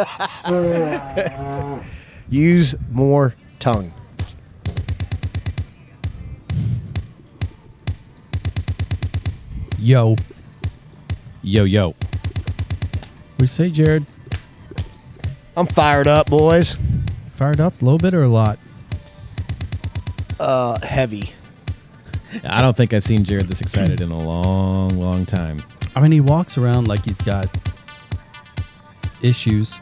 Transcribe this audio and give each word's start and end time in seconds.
Use 2.30 2.74
more 2.90 3.34
tongue. 3.58 3.92
Yo, 9.78 10.16
Yo, 11.42 11.64
yo. 11.64 11.94
we 13.38 13.46
say 13.46 13.70
Jared 13.70 14.04
I'm 15.56 15.66
fired 15.66 16.06
up, 16.06 16.28
boys. 16.28 16.76
fired 17.30 17.60
up 17.60 17.80
a 17.80 17.84
little 17.84 17.98
bit 17.98 18.14
or 18.14 18.22
a 18.22 18.28
lot. 18.28 18.58
Uh, 20.38 20.78
heavy. 20.80 21.32
I 22.44 22.62
don't 22.62 22.76
think 22.76 22.94
I've 22.94 23.02
seen 23.04 23.24
Jared 23.24 23.48
this 23.48 23.60
excited 23.60 24.00
in 24.00 24.10
a 24.10 24.18
long, 24.18 24.90
long 24.90 25.26
time. 25.26 25.62
I 25.96 26.00
mean, 26.00 26.12
he 26.12 26.20
walks 26.20 26.56
around 26.56 26.88
like 26.88 27.04
he's 27.04 27.20
got 27.20 27.46
issues. 29.22 29.78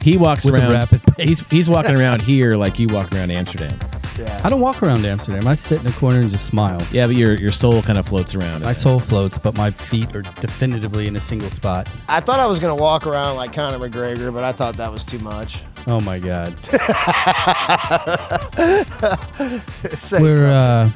He 0.00 0.16
walks 0.16 0.44
With 0.44 0.54
around. 0.54 0.72
rapid 0.72 1.02
pace. 1.02 1.28
He's 1.28 1.50
he's 1.50 1.68
walking 1.68 1.96
around 1.98 2.22
here 2.22 2.56
like 2.56 2.78
you 2.78 2.88
walk 2.88 3.12
around 3.12 3.30
Amsterdam. 3.30 3.76
Yeah. 4.18 4.40
I 4.42 4.48
don't 4.50 4.60
walk 4.60 4.82
around 4.82 5.04
Amsterdam. 5.04 5.46
I 5.46 5.54
sit 5.54 5.80
in 5.80 5.86
a 5.86 5.92
corner 5.92 6.18
and 6.20 6.30
just 6.30 6.46
smile. 6.46 6.82
Yeah, 6.90 7.06
but 7.06 7.14
your 7.14 7.34
your 7.34 7.52
soul 7.52 7.82
kind 7.82 7.98
of 7.98 8.06
floats 8.08 8.34
around. 8.34 8.62
My 8.62 8.72
soul 8.72 8.98
floats, 8.98 9.38
but 9.38 9.56
my 9.56 9.70
feet 9.70 10.14
are 10.16 10.22
definitively 10.22 11.06
in 11.06 11.14
a 11.16 11.20
single 11.20 11.50
spot. 11.50 11.88
I 12.08 12.20
thought 12.20 12.40
I 12.40 12.46
was 12.46 12.58
gonna 12.58 12.74
walk 12.74 13.06
around 13.06 13.36
like 13.36 13.52
Conor 13.52 13.78
McGregor, 13.78 14.32
but 14.32 14.42
I 14.44 14.52
thought 14.52 14.76
that 14.76 14.90
was 14.90 15.04
too 15.04 15.18
much. 15.20 15.62
Oh 15.86 16.00
my 16.00 16.18
god. 16.18 16.54
We're 20.20 20.46
uh, 20.46 20.90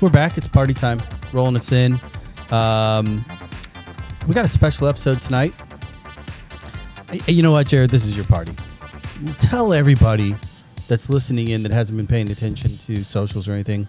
we're 0.00 0.10
back. 0.10 0.36
It's 0.38 0.48
party 0.48 0.74
time. 0.74 1.00
Rolling 1.32 1.56
us 1.56 1.70
in. 1.72 1.98
Um, 2.50 3.24
we 4.26 4.34
got 4.34 4.44
a 4.44 4.48
special 4.48 4.88
episode 4.88 5.20
tonight. 5.22 5.54
You 7.12 7.42
know 7.42 7.52
what, 7.52 7.66
Jared? 7.66 7.90
This 7.90 8.04
is 8.04 8.14
your 8.16 8.24
party. 8.26 8.52
Tell 9.40 9.72
everybody 9.72 10.34
that's 10.88 11.10
listening 11.10 11.48
in 11.48 11.62
that 11.64 11.72
hasn't 11.72 11.96
been 11.96 12.06
paying 12.06 12.30
attention 12.30 12.70
to 12.70 13.02
socials 13.02 13.48
or 13.48 13.52
anything. 13.52 13.88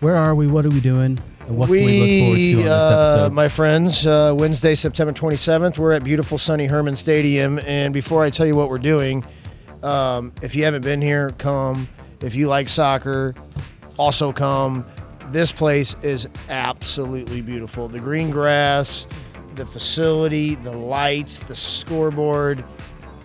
Where 0.00 0.16
are 0.16 0.34
we? 0.34 0.46
What 0.46 0.64
are 0.64 0.70
we 0.70 0.80
doing? 0.80 1.18
And 1.46 1.56
what 1.56 1.66
can 1.66 1.74
we 1.74 2.00
look 2.00 2.24
forward 2.24 2.36
to 2.36 2.52
on 2.52 2.56
this 2.56 2.66
uh, 2.66 3.30
my 3.32 3.48
friends, 3.48 4.06
uh, 4.06 4.34
Wednesday, 4.36 4.74
September 4.74 5.12
27th, 5.12 5.76
we're 5.76 5.92
at 5.92 6.04
beautiful 6.04 6.38
sunny 6.38 6.66
Hermann 6.66 6.96
Stadium. 6.96 7.58
And 7.66 7.92
before 7.92 8.22
I 8.22 8.30
tell 8.30 8.46
you 8.46 8.56
what 8.56 8.68
we're 8.68 8.78
doing, 8.78 9.24
um, 9.82 10.32
if 10.40 10.54
you 10.54 10.64
haven't 10.64 10.82
been 10.82 11.02
here, 11.02 11.30
come. 11.38 11.88
If 12.20 12.34
you 12.34 12.48
like 12.48 12.68
soccer, 12.68 13.34
also 13.98 14.32
come. 14.32 14.86
This 15.30 15.52
place 15.52 15.96
is 16.02 16.28
absolutely 16.48 17.42
beautiful. 17.42 17.88
The 17.88 18.00
green 18.00 18.30
grass, 18.30 19.06
the 19.56 19.66
facility, 19.66 20.54
the 20.56 20.72
lights, 20.72 21.38
the 21.40 21.54
scoreboard. 21.54 22.64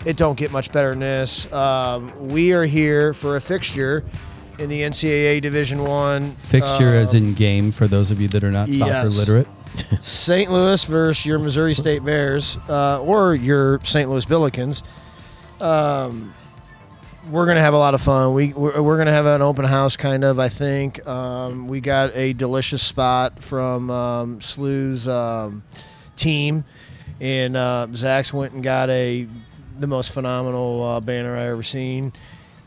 It 0.06 0.16
don't 0.16 0.38
get 0.38 0.52
much 0.52 0.72
better 0.72 0.92
than 0.92 1.00
this. 1.00 1.52
Um, 1.52 2.30
we 2.30 2.54
are 2.54 2.66
here 2.66 3.14
for 3.14 3.36
a 3.36 3.42
fixture 3.42 4.04
in 4.58 4.70
the 4.70 4.82
NCAA 4.82 5.42
Division 5.42 5.84
One 5.84 6.32
Fixture 6.32 6.96
as 6.96 7.12
um, 7.14 7.18
in 7.18 7.34
game 7.34 7.72
for 7.72 7.88
those 7.88 8.12
of 8.12 8.22
you 8.22 8.28
that 8.30 8.44
are 8.44 8.52
not 8.52 8.70
soccer 8.70 8.92
yes. 8.92 9.18
literate. 9.18 9.48
St. 10.02 10.50
Louis 10.50 10.84
versus 10.86 11.26
your 11.26 11.40
Missouri 11.40 11.74
State 11.74 12.04
Bears 12.04 12.58
uh, 12.70 13.02
or 13.02 13.36
your 13.36 13.80
St. 13.84 14.10
Louis 14.10 14.26
Billikens. 14.26 14.82
Um, 15.62 16.34
we're 17.30 17.46
gonna 17.46 17.62
have 17.62 17.74
a 17.74 17.78
lot 17.78 17.94
of 17.94 18.02
fun. 18.02 18.34
We 18.34 18.54
we're, 18.54 18.82
we're 18.82 18.98
gonna 18.98 19.12
have 19.12 19.26
an 19.26 19.42
open 19.42 19.66
house, 19.66 19.98
kind 19.98 20.24
of. 20.24 20.40
I 20.40 20.50
think 20.50 21.06
um, 21.08 21.68
we 21.68 21.82
got 21.82 22.16
a 22.16 22.34
delicious 22.34 22.82
spot 22.82 23.40
from 23.42 23.90
um, 23.92 24.40
SLU's 24.40 25.08
um, 25.08 25.64
team, 26.18 26.64
and 27.22 27.56
uh, 27.56 27.88
Zach's 27.94 28.34
went 28.34 28.54
and 28.54 28.64
got 28.64 28.90
a 28.90 29.28
the 29.80 29.88
most 29.88 30.12
phenomenal 30.12 30.84
uh, 30.84 31.00
banner 31.00 31.38
I 31.38 31.46
ever 31.46 31.64
seen, 31.64 32.14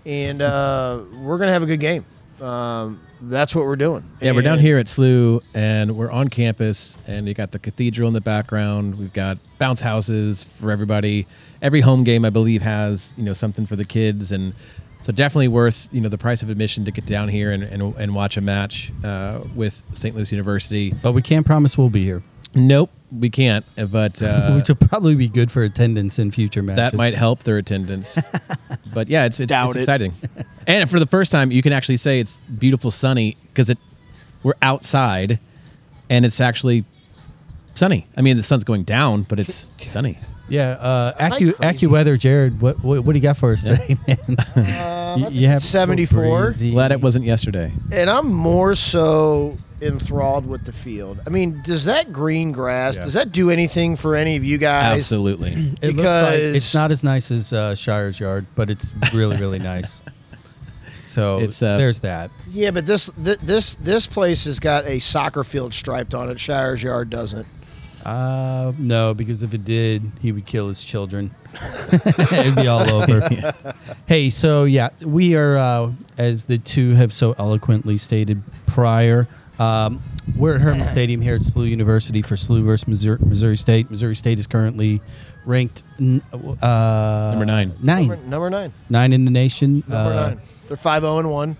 and 0.06 0.41
uh, 0.41 1.01
we're 1.20 1.39
gonna 1.39 1.53
have 1.53 1.62
a 1.62 1.67
good 1.67 1.81
game. 1.81 2.05
Um, 2.41 3.01
that's 3.23 3.55
what 3.55 3.67
we're 3.67 3.77
doing. 3.77 4.05
Yeah, 4.21 4.33
we're 4.33 4.43
down 4.43 4.59
here 4.59 4.78
at 4.78 4.87
SLU, 4.87 5.43
and 5.53 5.97
we're 5.97 6.10
on 6.10 6.28
campus, 6.28 6.97
and 7.06 7.28
you 7.28 7.34
got 7.34 7.53
the 7.53 7.59
cathedral 7.59 8.09
in 8.09 8.15
the 8.15 8.21
background. 8.21 8.99
We've 8.99 9.12
got 9.12 9.39
bounce 9.59 9.81
houses 9.81 10.44
for 10.44 10.71
everybody. 10.71 11.27
Every 11.60 11.83
home 11.83 12.05
game, 12.05 12.25
I 12.25 12.31
believe, 12.31 12.62
has 12.62 13.15
you 13.16 13.25
know 13.25 13.34
something 13.34 13.66
for 13.66 13.77
the 13.77 13.84
kids, 13.84 14.33
and 14.33 14.55
so 15.03 15.12
definitely 15.12 15.49
worth 15.49 15.89
you 15.93 16.00
know 16.00 16.09
the 16.09 16.19
price 16.19 16.43
of 16.43 16.49
admission 16.49 16.84
to 16.87 16.91
get 16.91 17.05
down 17.05 17.28
here 17.28 17.50
and 17.50 17.62
and, 17.62 17.94
and 17.97 18.15
watch 18.15 18.37
a 18.37 18.41
match 18.41 18.93
uh, 19.05 19.41
with 19.55 19.83
St. 19.93 20.15
Louis 20.16 20.31
University. 20.33 20.93
But 20.93 21.12
we 21.12 21.22
can't 21.22 21.44
promise 21.44 21.77
we'll 21.77 21.91
be 21.91 22.05
here, 22.05 22.22
Nope, 22.55 22.91
we 23.12 23.31
can't, 23.31 23.65
uh, 23.78 23.87
but 23.87 24.21
uh, 24.22 24.53
which 24.55 24.69
will 24.69 24.77
probably 24.77 25.15
be 25.15 25.28
good 25.28 25.50
for 25.50 25.62
attendance 25.62 26.19
in 26.19 26.31
future 26.31 26.62
matches. 26.62 26.77
that 26.77 26.94
might 26.94 27.15
help 27.15 27.44
their 27.44 27.59
attendance. 27.59 28.19
but 28.94 29.09
yeah, 29.09 29.25
it's 29.25 29.38
it's, 29.41 29.49
Doubt 29.49 29.71
it's 29.71 29.77
it. 29.77 29.81
exciting, 29.81 30.15
and 30.66 30.91
for 30.91 30.99
the 30.99 31.06
first 31.06 31.31
time, 31.31 31.50
you 31.50 31.62
can 31.62 31.72
actually 31.72 31.97
say 31.97 32.21
it's 32.21 32.41
beautiful, 32.41 32.91
sunny 32.91 33.37
because 33.49 33.71
it 33.71 33.78
we're 34.43 34.55
outside, 34.62 35.39
and 36.09 36.25
it's 36.25 36.41
actually 36.41 36.84
sunny. 37.75 38.06
I 38.16 38.22
mean, 38.22 38.37
the 38.37 38.43
sun's 38.43 38.65
going 38.65 38.84
down, 38.84 39.22
but 39.22 39.39
it's 39.39 39.72
sunny. 39.77 40.19
Yeah, 40.50 40.71
uh, 40.72 41.15
Am 41.19 41.33
I 41.33 41.38
Accu? 41.41 41.53
AccuWeather, 41.55 42.19
Jared. 42.19 42.61
What, 42.61 42.83
what 42.84 43.05
what 43.05 43.12
do 43.12 43.19
you 43.19 43.22
got 43.22 43.37
for 43.37 43.53
us 43.53 43.62
today, 43.62 43.97
man? 44.06 44.37
Uh, 45.11 45.16
you, 45.16 45.25
I 45.25 45.28
think 45.31 45.34
you 45.41 45.49
have 45.49 45.61
74. 45.62 46.53
Glad 46.53 46.93
it 46.93 47.00
wasn't 47.00 47.25
yesterday. 47.25 47.72
And 47.93 48.09
I'm 48.09 48.33
more 48.33 48.77
so 48.77 49.56
enthralled 49.83 50.47
with 50.47 50.65
the 50.66 50.72
field. 50.72 51.19
I 51.27 51.31
mean, 51.31 51.60
does 51.65 51.87
that 51.87 52.12
green 52.12 52.53
grass 52.53 52.97
Yeah. 52.97 53.05
does 53.05 53.15
that 53.15 53.33
do 53.33 53.50
anything 53.50 53.97
for 53.97 54.15
any 54.15 54.37
of 54.37 54.44
you 54.44 54.56
guys? 54.56 54.99
Absolutely. 54.99 55.75
It 55.83 55.97
looks 55.97 56.06
like 56.06 56.39
it's 56.39 56.75
not 56.75 56.93
as 56.93 57.03
nice 57.03 57.33
as 57.33 57.53
uh, 57.53 57.75
Shire's 57.75 58.21
Yard, 58.21 58.47
but 58.55 58.71
it's 58.71 58.93
really 59.12 59.37
really 59.37 59.59
nice. 59.75 60.00
So 61.06 61.41
It's, 61.41 61.60
uh, 61.60 61.77
there's 61.77 61.99
that. 62.00 62.31
Yeah, 62.49 62.71
but 62.71 62.87
this 62.87 63.10
th- 63.25 63.39
this 63.39 63.75
this 63.81 64.06
place 64.06 64.44
has 64.44 64.60
got 64.60 64.84
a 64.84 65.00
soccer 65.00 65.43
field 65.43 65.75
striped 65.75 66.15
on 66.15 66.31
it. 66.31 66.39
Shire's 66.39 66.84
Yard 66.84 67.10
doesn't. 67.10 67.49
Uh, 68.05 68.72
no, 68.78 69.12
because 69.15 69.43
if 69.43 69.53
it 69.55 69.65
did, 69.65 70.11
he 70.21 70.33
would 70.33 70.47
kill 70.47 70.69
his 70.69 70.83
children. 70.83 71.34
It'd 71.93 72.56
be 72.56 72.66
all 72.66 72.88
over. 72.88 73.55
Hey, 74.06 74.28
so 74.31 74.65
yeah, 74.65 74.88
we 75.03 75.37
are, 75.37 75.56
uh, 75.56 75.93
as 76.19 76.44
the 76.44 76.59
two 76.59 76.94
have 76.94 77.12
so 77.12 77.33
eloquently 77.39 77.97
stated 77.97 78.43
prior, 78.66 79.28
um, 79.60 80.03
we're 80.37 80.56
at 80.56 80.60
Hermann 80.60 80.89
Stadium 80.93 81.21
here 81.21 81.37
at 81.37 81.43
SLU 81.43 81.69
University 81.71 82.21
for 82.22 82.34
SLU 82.34 82.65
versus 82.65 82.89
Missouri, 82.89 83.19
Missouri 83.21 83.56
State. 83.56 83.89
Missouri 83.89 84.16
State 84.16 84.41
is 84.41 84.49
currently 84.49 85.00
ranked 85.44 85.84
n- 86.00 86.22
uh, 86.33 87.28
Number 87.31 87.44
nine. 87.47 87.72
Nine. 87.81 88.09
Number, 88.09 88.27
number 88.27 88.50
nine. 88.50 88.72
Nine 88.89 89.12
in 89.12 89.25
the 89.25 89.31
nation. 89.31 89.84
Number 89.87 89.94
Uh, 90.12 90.28
nine. 90.31 90.41
They're 90.66 90.77
five 90.77 91.03
zero 91.03 91.19
and 91.19 91.31
one. 91.31 91.56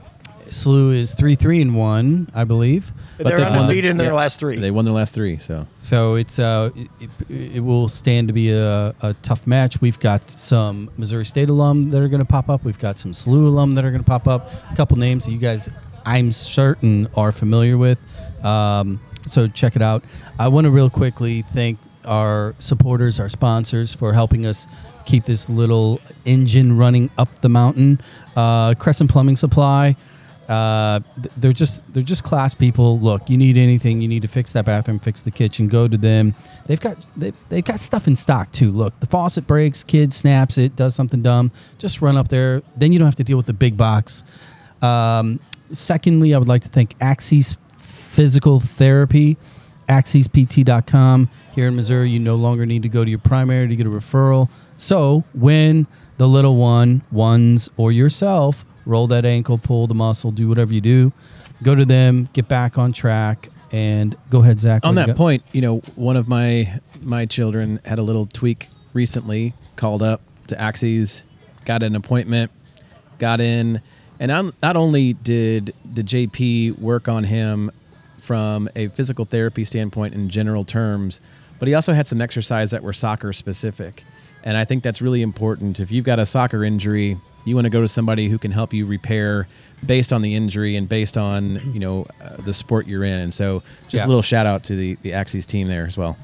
SLU 0.49 0.93
is 0.97 1.15
three 1.15 1.37
three 1.37 1.61
and 1.62 1.77
one, 1.77 2.29
I 2.34 2.43
believe. 2.43 2.93
But 3.22 3.28
they're 3.28 3.38
they've 3.38 3.50
won 3.50 3.58
undefeated 3.58 3.91
in 3.91 3.97
their 3.98 4.08
yeah, 4.08 4.14
last 4.14 4.41
three. 4.41 4.56
They 4.56 4.70
won 4.70 4.86
their 4.86 4.94
last 4.94 5.12
three, 5.12 5.36
so 5.36 5.66
So 5.76 6.14
it's 6.14 6.38
uh, 6.38 6.70
it, 6.98 7.10
it 7.28 7.60
will 7.60 7.88
stand 7.88 8.28
to 8.28 8.34
be 8.34 8.50
a, 8.50 8.94
a 9.03 9.14
tough 9.22 9.47
match. 9.47 9.81
We've 9.81 10.00
got 10.00 10.28
some 10.31 10.91
Missouri 10.97 11.26
State 11.26 11.50
alum 11.50 11.91
that 11.91 12.00
are 12.00 12.08
going 12.08 12.20
to 12.20 12.26
pop 12.26 12.48
up. 12.48 12.64
We've 12.64 12.78
got 12.78 12.97
some 12.97 13.12
SLU 13.12 13.47
alum 13.47 13.75
that 13.75 13.84
are 13.84 13.91
going 13.91 14.03
to 14.03 14.08
pop 14.08 14.26
up. 14.26 14.50
A 14.70 14.76
couple 14.76 14.97
names 14.97 15.26
that 15.26 15.32
you 15.32 15.38
guys, 15.38 15.69
I'm 16.06 16.32
certain, 16.32 17.08
are 17.14 17.31
familiar 17.31 17.76
with. 17.76 17.98
Um, 18.42 19.00
so 19.26 19.48
check 19.48 19.76
it 19.76 19.82
out. 19.82 20.02
I 20.38 20.48
want 20.48 20.64
to 20.64 20.70
real 20.70 20.88
quickly 20.88 21.42
thank 21.42 21.78
our 22.06 22.54
supporters, 22.58 23.20
our 23.20 23.28
sponsors, 23.28 23.92
for 23.92 24.14
helping 24.14 24.47
us 24.47 24.66
keep 25.04 25.26
this 25.26 25.50
little 25.50 26.00
engine 26.25 26.76
running 26.76 27.10
up 27.19 27.41
the 27.41 27.48
mountain. 27.48 28.00
Uh, 28.34 28.75
Crescent 28.75 29.10
Plumbing 29.10 29.37
Supply. 29.37 29.97
Uh, 30.50 30.99
they're 31.37 31.53
just 31.53 31.81
they're 31.94 32.03
just 32.03 32.25
class 32.25 32.55
people. 32.55 32.99
Look, 32.99 33.31
you 33.31 33.37
need 33.37 33.56
anything, 33.56 34.00
you 34.00 34.09
need 34.09 34.22
to 34.22 34.28
fix 34.28 34.53
that 34.55 34.65
bathroom, 34.65 34.99
fix 34.99 35.21
the 35.21 35.31
kitchen, 35.31 35.69
go 35.69 35.87
to 35.87 35.97
them. 35.97 36.34
They've 36.66 36.81
got 36.81 36.97
they 37.16 37.33
they've 37.50 37.65
got 37.65 37.78
stuff 37.78 38.09
in 38.09 38.16
stock 38.16 38.50
too. 38.50 38.72
Look, 38.72 38.99
the 38.99 39.06
faucet 39.06 39.47
breaks, 39.47 39.84
kid 39.84 40.12
snaps 40.12 40.59
it, 40.59 40.75
does 40.75 40.97
something 40.97 41.23
dumb, 41.23 41.52
just 41.79 42.02
run 42.02 42.17
up 42.17 42.26
there. 42.29 42.62
Then 42.76 42.91
you 42.91 42.99
don't 42.99 43.06
have 43.06 43.14
to 43.17 43.25
deal 43.25 43.37
with 43.37 43.47
the 43.47 43.52
big 43.52 43.76
box. 43.76 44.25
Um, 44.82 45.38
secondly, 45.70 46.35
I 46.35 46.38
would 46.38 46.49
like 46.49 46.62
to 46.62 46.69
thank 46.69 46.97
Axis 47.00 47.56
Physical 47.79 48.58
Therapy, 48.58 49.37
axispt.com. 49.88 51.31
Here 51.52 51.69
in 51.69 51.76
Missouri, 51.76 52.11
you 52.11 52.19
no 52.19 52.35
longer 52.35 52.67
need 52.67 52.82
to 52.82 52.88
go 52.88 53.05
to 53.05 53.11
your 53.11 53.20
primary 53.20 53.69
to 53.69 53.76
get 53.76 53.87
a 53.87 53.91
referral. 53.91 54.49
So 54.79 55.23
when 55.32 55.87
the 56.17 56.26
little 56.26 56.56
one, 56.56 57.02
ones, 57.12 57.69
or 57.76 57.93
yourself 57.93 58.64
roll 58.90 59.06
that 59.06 59.25
ankle, 59.25 59.56
pull 59.56 59.87
the 59.87 59.94
muscle, 59.94 60.31
do 60.31 60.48
whatever 60.48 60.75
you 60.75 60.81
do, 60.81 61.12
go 61.62 61.75
to 61.75 61.84
them, 61.84 62.28
get 62.32 62.48
back 62.48 62.76
on 62.76 62.92
track, 62.92 63.48
and 63.72 64.16
go 64.28 64.40
ahead, 64.40 64.60
Zach. 64.60 64.84
on 64.84 64.94
what 64.94 64.94
do 64.94 65.00
you 65.02 65.06
that 65.14 65.16
point, 65.16 65.42
you 65.52 65.60
know, 65.60 65.78
one 65.94 66.16
of 66.16 66.28
my 66.28 66.81
my 67.00 67.25
children 67.25 67.81
had 67.84 67.98
a 67.98 68.02
little 68.02 68.26
tweak 68.26 68.69
recently. 68.92 69.54
Called 69.76 70.02
up 70.02 70.20
to 70.48 70.60
Axis, 70.60 71.25
got 71.64 71.82
an 71.82 71.96
appointment, 71.96 72.50
got 73.19 73.40
in, 73.40 73.81
and 74.19 74.28
not, 74.28 74.54
not 74.62 74.76
only 74.76 75.14
did 75.14 75.75
the 75.90 76.02
JP 76.02 76.78
work 76.78 77.08
on 77.08 77.25
him 77.25 77.70
from 78.19 78.69
a 78.76 78.88
physical 78.88 79.25
therapy 79.25 79.64
standpoint 79.64 80.12
in 80.12 80.28
general 80.28 80.64
terms, 80.64 81.20
but 81.58 81.69
he 81.69 81.75
also 81.75 81.94
had 81.94 82.06
some 82.06 82.20
exercise 82.20 82.70
that 82.70 82.82
were 82.82 82.92
soccer 82.92 83.32
specific. 83.32 84.04
And 84.44 84.56
I 84.56 84.64
think 84.64 84.82
that's 84.82 85.00
really 85.02 85.22
important. 85.22 85.81
If 85.81 85.90
you've 85.90 86.04
got 86.04 86.19
a 86.19 86.26
soccer 86.26 86.64
injury, 86.64 87.19
you 87.44 87.54
want 87.54 87.64
to 87.66 87.70
go 87.70 87.81
to 87.81 87.88
somebody 87.88 88.28
who 88.28 88.38
can 88.38 88.50
help 88.50 88.72
you 88.72 88.87
repair 88.87 89.48
based 89.84 90.12
on 90.12 90.20
the 90.22 90.34
injury 90.34 90.76
and 90.76 90.88
based 90.88 91.16
on 91.16 91.58
you 91.72 91.81
know 91.81 92.06
uh, 92.22 92.37
the 92.37 92.52
sport 92.52 92.87
you're 92.87 93.04
in. 93.04 93.19
And 93.19 93.32
so, 93.32 93.62
just 93.84 93.94
Yeah. 93.94 94.06
a 94.06 94.08
little 94.08 94.22
shout 94.22 94.46
out 94.46 94.64
to 94.64 94.76
the 94.76 94.96
the 95.02 95.12
Axis 95.14 95.46
team 95.46 95.69
there 95.69 95.87
as 95.87 95.96
well. 95.96 96.16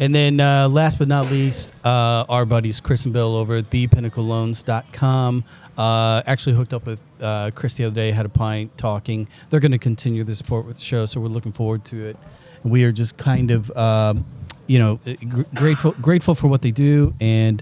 And 0.00 0.14
then 0.14 0.38
uh, 0.38 0.68
last 0.68 0.98
but 0.98 1.08
not 1.08 1.28
least, 1.30 1.72
uh, 1.84 2.24
our 2.28 2.44
buddies 2.46 2.78
Chris 2.80 3.04
and 3.04 3.12
Bill 3.12 3.34
over 3.34 3.56
at 3.56 3.70
thepinnacleloans.com 3.70 5.44
uh, 5.76 6.22
actually 6.26 6.54
hooked 6.54 6.72
up 6.74 6.86
with 6.86 7.00
uh, 7.20 7.50
Chris 7.54 7.74
the 7.74 7.84
other 7.84 7.94
day, 7.94 8.10
had 8.12 8.26
a 8.26 8.28
pint 8.28 8.76
talking. 8.78 9.28
They're 9.50 9.60
going 9.60 9.72
to 9.72 9.78
continue 9.78 10.24
the 10.24 10.34
support 10.34 10.66
with 10.66 10.76
the 10.76 10.82
show, 10.82 11.06
so 11.06 11.20
we're 11.20 11.28
looking 11.28 11.52
forward 11.52 11.84
to 11.86 12.06
it. 12.06 12.16
We 12.64 12.84
are 12.84 12.92
just 12.92 13.16
kind 13.16 13.50
of, 13.50 13.70
um, 13.76 14.24
you 14.68 14.78
know, 14.78 15.00
gr- 15.28 15.42
grateful 15.54 15.92
grateful 16.00 16.34
for 16.36 16.46
what 16.46 16.62
they 16.62 16.70
do, 16.70 17.12
and 17.20 17.60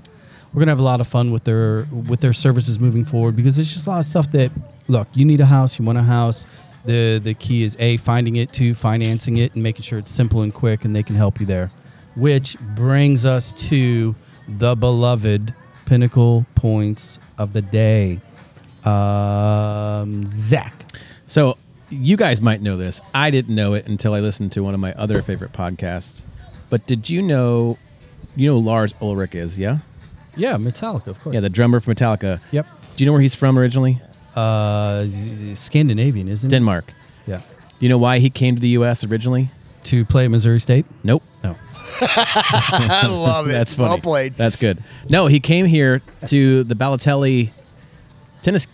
we're 0.52 0.60
gonna 0.60 0.72
have 0.72 0.80
a 0.80 0.84
lot 0.84 1.00
of 1.00 1.06
fun 1.06 1.30
with 1.30 1.44
their 1.44 1.84
with 1.90 2.20
their 2.20 2.34
services 2.34 2.78
moving 2.78 3.04
forward 3.04 3.34
because 3.36 3.58
it's 3.58 3.72
just 3.72 3.86
a 3.86 3.90
lot 3.90 4.00
of 4.00 4.06
stuff 4.06 4.30
that 4.32 4.50
look. 4.88 5.08
You 5.14 5.24
need 5.24 5.40
a 5.40 5.46
house, 5.46 5.78
you 5.78 5.84
want 5.84 5.98
a 5.98 6.02
house. 6.02 6.46
The 6.84 7.18
the 7.22 7.32
key 7.34 7.62
is 7.62 7.76
a 7.78 7.96
finding 7.98 8.36
it, 8.36 8.52
two 8.52 8.74
financing 8.74 9.38
it, 9.38 9.54
and 9.54 9.62
making 9.62 9.82
sure 9.82 9.98
it's 9.98 10.10
simple 10.10 10.42
and 10.42 10.52
quick, 10.52 10.84
and 10.84 10.94
they 10.94 11.02
can 11.02 11.16
help 11.16 11.40
you 11.40 11.46
there. 11.46 11.70
Which 12.16 12.58
brings 12.74 13.24
us 13.24 13.52
to 13.68 14.14
the 14.48 14.74
beloved 14.74 15.54
pinnacle 15.86 16.44
points 16.54 17.18
of 17.38 17.52
the 17.52 17.62
day. 17.62 18.20
Um, 18.84 20.24
Zach. 20.26 20.72
So 21.26 21.58
you 21.90 22.16
guys 22.16 22.40
might 22.40 22.62
know 22.62 22.76
this. 22.76 23.00
I 23.14 23.30
didn't 23.30 23.54
know 23.54 23.74
it 23.74 23.86
until 23.86 24.14
I 24.14 24.20
listened 24.20 24.52
to 24.52 24.60
one 24.62 24.74
of 24.74 24.80
my 24.80 24.92
other 24.94 25.22
favorite 25.22 25.52
podcasts. 25.52 26.24
But 26.70 26.86
did 26.86 27.08
you 27.08 27.22
know 27.22 27.78
you 28.34 28.46
know 28.48 28.60
who 28.60 28.66
Lars 28.66 28.94
Ulrich 29.00 29.34
is, 29.34 29.58
yeah? 29.58 29.78
Yeah, 30.36 30.56
Metallica, 30.56 31.06
of 31.08 31.20
course. 31.20 31.32
Yeah, 31.34 31.40
the 31.40 31.48
drummer 31.48 31.80
for 31.80 31.94
Metallica. 31.94 32.40
Yep. 32.50 32.66
Do 32.96 33.04
you 33.04 33.06
know 33.06 33.12
where 33.12 33.22
he's 33.22 33.34
from 33.34 33.58
originally? 33.58 34.00
Uh, 34.34 35.06
Scandinavian, 35.54 36.28
isn't 36.28 36.48
it? 36.48 36.50
Denmark. 36.50 36.92
Yeah. 37.26 37.38
Do 37.78 37.86
you 37.86 37.88
know 37.88 37.96
why 37.98 38.18
he 38.18 38.28
came 38.28 38.54
to 38.54 38.60
the 38.60 38.68
US 38.70 39.02
originally? 39.04 39.50
To 39.84 40.04
play 40.04 40.24
at 40.26 40.30
Missouri 40.30 40.60
State? 40.60 40.84
Nope. 41.04 41.22
No. 41.42 41.56
I 42.00 43.06
love 43.06 43.48
it. 43.48 43.52
That's 43.52 43.74
funny. 43.74 43.88
Well 43.88 43.98
played. 43.98 44.34
That's 44.34 44.56
good. 44.56 44.82
No, 45.08 45.26
he 45.28 45.40
came 45.40 45.64
here 45.66 46.02
to 46.26 46.64
the 46.64 46.74
Bollettieri 46.74 47.50
tennis 48.42 48.66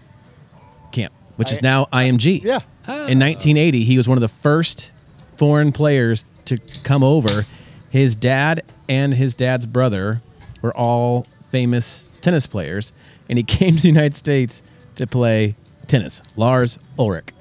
camp, 0.91 1.13
which 1.37 1.53
is 1.53 1.59
I- 1.59 1.63
now 1.63 1.85
IMG. 1.93 2.43
Yeah. 2.43 2.61
In 2.89 3.21
1980, 3.21 3.85
he 3.85 3.97
was 3.97 4.09
one 4.09 4.19
of 4.19 4.23
the 4.23 4.29
first 4.29 4.91
foreign 5.37 5.71
players 5.71 6.25
to 6.47 6.59
come 6.83 7.05
over. 7.05 7.45
His 7.93 8.17
dad 8.17 8.63
and 8.89 9.13
his 9.13 9.35
dad's 9.35 9.67
brother 9.67 10.23
were 10.63 10.75
all 10.75 11.27
famous 11.51 12.09
tennis 12.23 12.47
players, 12.47 12.91
and 13.29 13.37
he 13.37 13.43
came 13.59 13.77
to 13.77 13.83
the 13.83 13.89
United 13.89 14.15
States 14.15 14.63
to 14.95 15.07
play 15.07 15.57
tennis. 15.89 16.23
Lars 16.35 16.79
Ulrich. 16.99 17.35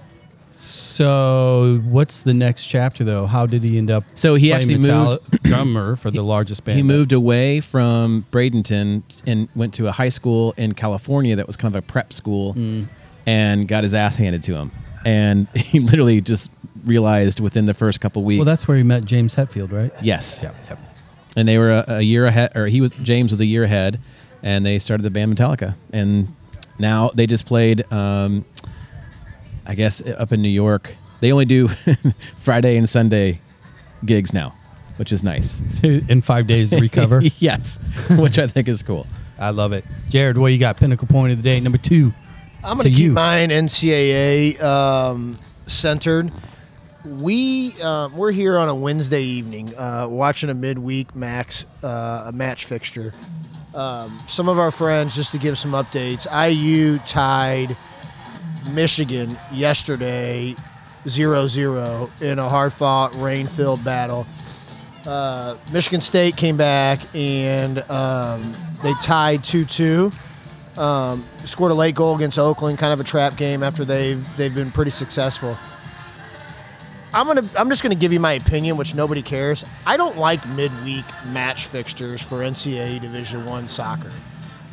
So, 0.51 1.81
what's 1.85 2.23
the 2.23 2.33
next 2.33 2.65
chapter, 2.65 3.05
though? 3.05 3.27
How 3.27 3.45
did 3.45 3.63
he 3.63 3.77
end 3.77 3.89
up? 3.89 4.03
So 4.15 4.35
he 4.35 4.51
actually 4.51 4.79
moved- 4.79 5.19
drummer 5.43 5.95
for 5.95 6.11
the 6.11 6.21
largest 6.21 6.65
band. 6.65 6.75
He 6.75 6.83
moved 6.83 7.13
away 7.13 7.61
from 7.61 8.25
Bradenton 8.29 9.03
and 9.25 9.47
went 9.55 9.73
to 9.75 9.87
a 9.87 9.93
high 9.93 10.09
school 10.09 10.53
in 10.57 10.73
California 10.73 11.37
that 11.37 11.47
was 11.47 11.55
kind 11.55 11.73
of 11.73 11.81
a 11.81 11.87
prep 11.87 12.11
school 12.11 12.55
mm. 12.55 12.87
and 13.25 13.69
got 13.69 13.83
his 13.83 13.93
ass 13.93 14.17
handed 14.17 14.43
to 14.43 14.55
him. 14.55 14.71
And 15.05 15.47
he 15.55 15.79
literally 15.79 16.19
just 16.19 16.51
realized 16.85 17.39
within 17.39 17.65
the 17.65 17.73
first 17.73 17.99
couple 18.01 18.23
weeks. 18.23 18.37
Well, 18.39 18.45
that's 18.45 18.67
where 18.67 18.77
he 18.77 18.83
met 18.83 19.05
James 19.05 19.35
Hetfield, 19.35 19.71
right? 19.71 19.91
yes. 20.01 20.41
Yep. 20.43 20.55
Yep. 20.69 20.79
And 21.35 21.47
they 21.47 21.57
were 21.57 21.71
a, 21.71 21.85
a 21.87 22.01
year 22.01 22.25
ahead, 22.25 22.51
or 22.57 22.67
he 22.67 22.81
was 22.81 22.91
James 22.91 23.31
was 23.31 23.39
a 23.39 23.45
year 23.45 23.63
ahead, 23.63 23.99
and 24.43 24.65
they 24.65 24.79
started 24.79 25.03
the 25.03 25.09
band 25.09 25.35
Metallica. 25.35 25.75
And 25.93 26.35
now 26.77 27.09
they 27.13 27.25
just 27.27 27.45
played, 27.45 27.89
um, 27.91 28.43
I 29.65 29.75
guess, 29.75 30.01
up 30.05 30.31
in 30.33 30.41
New 30.41 30.49
York. 30.49 30.95
They 31.21 31.31
only 31.31 31.45
do 31.45 31.67
Friday 32.37 32.75
and 32.77 32.89
Sunday 32.89 33.39
gigs 34.03 34.33
now, 34.33 34.55
which 34.97 35.11
is 35.13 35.23
nice. 35.23 35.57
In 35.83 36.21
five 36.21 36.47
days 36.47 36.71
to 36.71 36.79
recover. 36.79 37.21
yes, 37.39 37.77
which 38.09 38.37
I 38.39 38.47
think 38.47 38.67
is 38.67 38.83
cool. 38.83 39.07
I 39.39 39.51
love 39.51 39.71
it. 39.71 39.85
Jared, 40.09 40.37
what 40.37 40.47
you 40.47 40.57
got? 40.57 40.77
Pinnacle 40.77 41.07
point 41.07 41.31
of 41.31 41.37
the 41.37 41.43
day, 41.43 41.59
number 41.61 41.77
two. 41.77 42.13
I'm 42.63 42.77
going 42.77 42.83
to 42.85 42.89
To 42.89 42.89
keep 42.89 42.99
you. 43.05 43.11
mine 43.11 43.49
NCAA 43.49 44.61
um, 44.61 45.39
centered. 45.65 46.31
We 47.03 47.81
um, 47.81 48.15
we're 48.15 48.31
here 48.31 48.57
on 48.57 48.69
a 48.69 48.75
Wednesday 48.75 49.23
evening 49.23 49.75
uh, 49.75 50.07
watching 50.07 50.49
a 50.49 50.53
midweek 50.53 51.15
max 51.15 51.65
uh, 51.83 52.25
a 52.27 52.31
match 52.31 52.65
fixture. 52.65 53.11
Um, 53.73 54.21
some 54.27 54.49
of 54.49 54.59
our 54.59 54.71
friends, 54.71 55.15
just 55.15 55.31
to 55.31 55.37
give 55.37 55.57
some 55.57 55.71
updates, 55.71 56.27
IU 56.31 56.99
tied 56.99 57.75
Michigan 58.71 59.37
yesterday 59.51 60.55
0-0 61.05 62.21
in 62.21 62.37
a 62.37 62.49
hard-fought, 62.49 63.15
rain-filled 63.15 63.83
battle. 63.83 64.27
Uh, 65.05 65.55
Michigan 65.71 66.01
State 66.01 66.35
came 66.35 66.57
back 66.57 66.99
and 67.15 67.79
um, 67.89 68.53
they 68.83 68.93
tied 68.95 69.39
2-2 69.39 70.13
um, 70.77 71.25
scored 71.45 71.71
a 71.71 71.75
late 71.75 71.95
goal 71.95 72.15
against 72.15 72.39
Oakland, 72.39 72.77
kind 72.77 72.93
of 72.93 72.99
a 72.99 73.03
trap 73.03 73.35
game 73.35 73.63
after 73.63 73.83
they've 73.83 74.25
they've 74.37 74.53
been 74.53 74.71
pretty 74.71 74.91
successful. 74.91 75.57
I'm 77.13 77.27
gonna 77.27 77.43
I'm 77.57 77.69
just 77.69 77.83
gonna 77.83 77.95
give 77.95 78.13
you 78.13 78.19
my 78.19 78.33
opinion, 78.33 78.77
which 78.77 78.95
nobody 78.95 79.21
cares. 79.21 79.65
I 79.85 79.97
don't 79.97 80.17
like 80.17 80.47
midweek 80.49 81.05
match 81.27 81.67
fixtures 81.67 82.21
for 82.21 82.39
NCAA 82.39 83.01
Division 83.01 83.45
One 83.45 83.67
soccer. 83.67 84.11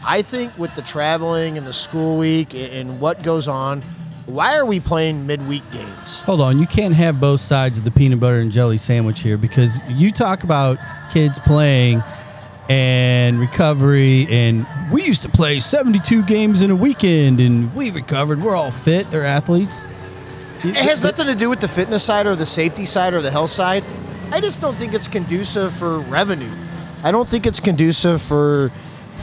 I 0.05 0.23
think 0.23 0.56
with 0.56 0.75
the 0.75 0.82
traveling 0.82 1.58
and 1.58 1.67
the 1.67 1.73
school 1.73 2.19
week 2.19 2.55
and, 2.55 3.00
what 3.00 3.20
goes 3.25 3.49
on, 3.49 3.82
why 4.26 4.56
are 4.56 4.64
we 4.64 4.79
playing 4.79 5.26
midweek 5.26 5.69
games? 5.73 6.20
Hold 6.20 6.40
on, 6.40 6.58
you 6.61 6.67
can't 6.67 6.94
have 6.94 7.20
both 7.20 7.40
sides 7.40 7.79
of 7.79 7.85
the 7.85 7.90
peanut 7.90 8.20
butter 8.20 8.38
and 8.38 8.52
jelly 8.52 8.79
sandwich 8.79 9.19
here 9.20 9.37
because 9.37 9.76
you 9.90 10.12
talk 10.12 10.44
about 10.44 10.79
kids 11.12 11.38
playing 11.40 12.02
and 12.69 13.40
recovery, 13.40 14.26
and 14.31 14.67
we 14.93 15.02
used 15.02 15.23
to 15.23 15.29
play 15.29 15.58
72 15.58 16.23
games 16.25 16.62
in 16.62 16.70
a 16.70 16.76
weekend, 16.76 17.40
and 17.40 17.75
we 17.75 17.90
recovered. 17.90 18.43
We're 18.43 18.55
all 18.55 18.70
fit. 18.70 19.11
They're 19.11 19.25
athletes. 19.25 19.85
It 20.64 20.76
has 20.76 21.05
nothing 21.05 21.26
to 21.26 21.34
do 21.34 21.49
with 21.49 21.60
the 21.60 21.69
fitness 21.69 22.02
side 22.02 22.26
or 22.26 22.34
the 22.34 22.46
safety 22.46 22.84
side 22.84 23.14
or 23.14 23.20
the 23.20 23.31
health 23.31 23.50
side. 23.50 23.84
I 24.31 24.40
just 24.40 24.60
don't 24.60 24.75
think 24.76 24.93
it's 24.93 25.08
conducive 25.08 25.72
for 25.72 26.00
revenue. 26.00 26.50
I 27.05 27.12
don't 27.12 27.28
think 27.28 27.46
it's 27.46 27.60
conducive 27.60 28.20
for 28.20 28.70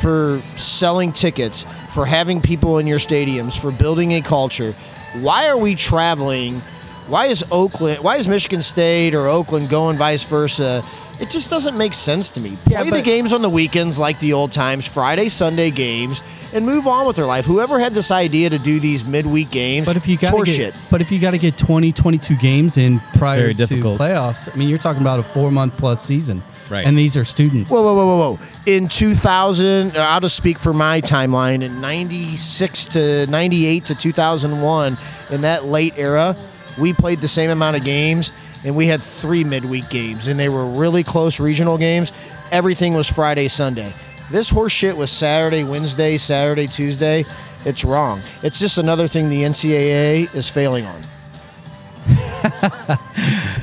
for 0.02 0.40
selling 0.58 1.12
tickets, 1.14 1.66
for 1.94 2.06
having 2.06 2.42
people 2.42 2.80
in 2.80 2.88
your 2.88 3.00
stadiums, 3.00 3.58
for 3.58 3.72
building 3.72 4.14
a 4.14 4.22
culture. 4.22 4.74
Why 5.20 5.48
are 5.48 5.58
we 5.58 5.76
traveling? 5.76 6.60
Why 7.08 7.28
is 7.28 7.46
Oakland? 7.52 8.04
Why 8.04 8.18
is 8.18 8.28
Michigan 8.28 8.62
State 8.62 9.14
or 9.14 9.28
Oakland 9.28 9.70
going 9.70 9.98
vice 9.98 10.24
versa? 10.24 10.84
It 11.20 11.30
just 11.30 11.50
doesn't 11.50 11.78
make 11.78 11.94
sense 11.94 12.32
to 12.32 12.42
me. 12.42 12.58
Yeah, 12.68 12.82
Play 12.82 12.92
the 12.92 13.02
games 13.02 13.32
on 13.32 13.42
the 13.42 13.50
weekends 13.50 13.98
like 13.98 14.20
the 14.20 14.34
old 14.34 14.52
times, 14.52 14.86
Friday, 14.86 15.30
Sunday 15.30 15.72
games, 15.72 16.22
and 16.56 16.66
move 16.66 16.88
on 16.88 17.06
with 17.06 17.18
their 17.18 17.26
life. 17.26 17.46
Whoever 17.46 17.80
had 17.80 17.94
this 17.94 18.10
idea 18.10 18.50
to 18.50 18.58
do 18.58 18.80
these 18.80 19.06
midweek 19.06 19.52
games, 19.52 19.86
But 19.86 19.98
if 19.98 20.08
you 20.08 20.18
got 20.18 20.32
to 20.32 20.46
get, 20.46 20.74
but 20.90 21.02
if 21.02 21.12
you 21.12 21.20
got 21.20 21.32
to 21.32 21.38
get 21.38 21.58
20, 21.58 21.92
22 21.92 22.36
games 22.38 22.78
in 22.78 23.00
prior 23.16 23.42
Very 23.42 23.54
to 23.54 23.58
difficult. 23.58 24.00
playoffs, 24.00 24.52
I 24.52 24.58
mean, 24.58 24.70
you're 24.70 24.80
talking 24.80 25.02
about 25.02 25.20
a 25.20 25.24
four 25.24 25.52
month 25.52 25.78
plus 25.78 26.04
season, 26.04 26.42
Right. 26.70 26.86
And 26.86 26.98
these 26.98 27.16
are 27.16 27.24
students. 27.24 27.70
Whoa, 27.70 27.84
whoa, 27.84 27.94
whoa, 27.94 28.06
whoa, 28.06 28.32
whoa. 28.34 28.40
In 28.66 28.88
2000, 28.88 29.96
uh, 29.96 30.00
I'll 30.00 30.20
just 30.20 30.36
speak 30.36 30.58
for 30.58 30.74
my 30.74 31.02
timeline. 31.02 31.62
In 31.62 31.80
96 31.80 32.88
to 32.90 33.28
98 33.28 33.86
to 33.86 33.96
2001, 33.96 34.98
in 35.30 35.42
that 35.42 35.66
late 35.66 35.94
era, 35.98 36.36
we 36.80 36.94
played 36.94 37.20
the 37.20 37.28
same 37.28 37.52
amount 37.52 37.76
of 37.78 37.84
games 37.84 38.32
and 38.64 38.76
we 38.76 38.88
had 38.88 39.04
three 39.04 39.44
midweek 39.44 39.90
games 39.90 40.28
and 40.28 40.40
they 40.40 40.50
were 40.50 40.66
really 40.66 41.04
close 41.04 41.40
regional 41.40 41.78
games. 41.78 42.12
Everything 42.52 42.96
was 42.96 43.08
Friday, 43.08 43.48
Sunday. 43.48 43.94
This 44.32 44.50
horse 44.50 44.72
shit 44.72 44.98
was 44.98 45.12
Saturday, 45.12 45.64
Wednesday, 45.64 46.18
Saturday, 46.18 46.68
Tuesday. 46.68 47.26
It's 47.64 47.86
wrong. 47.86 48.22
It's 48.44 48.60
just 48.60 48.78
another 48.78 49.08
thing 49.08 49.30
the 49.30 49.44
NCAA 49.44 50.34
is 50.36 50.50
failing 50.50 50.86
on. 50.86 51.02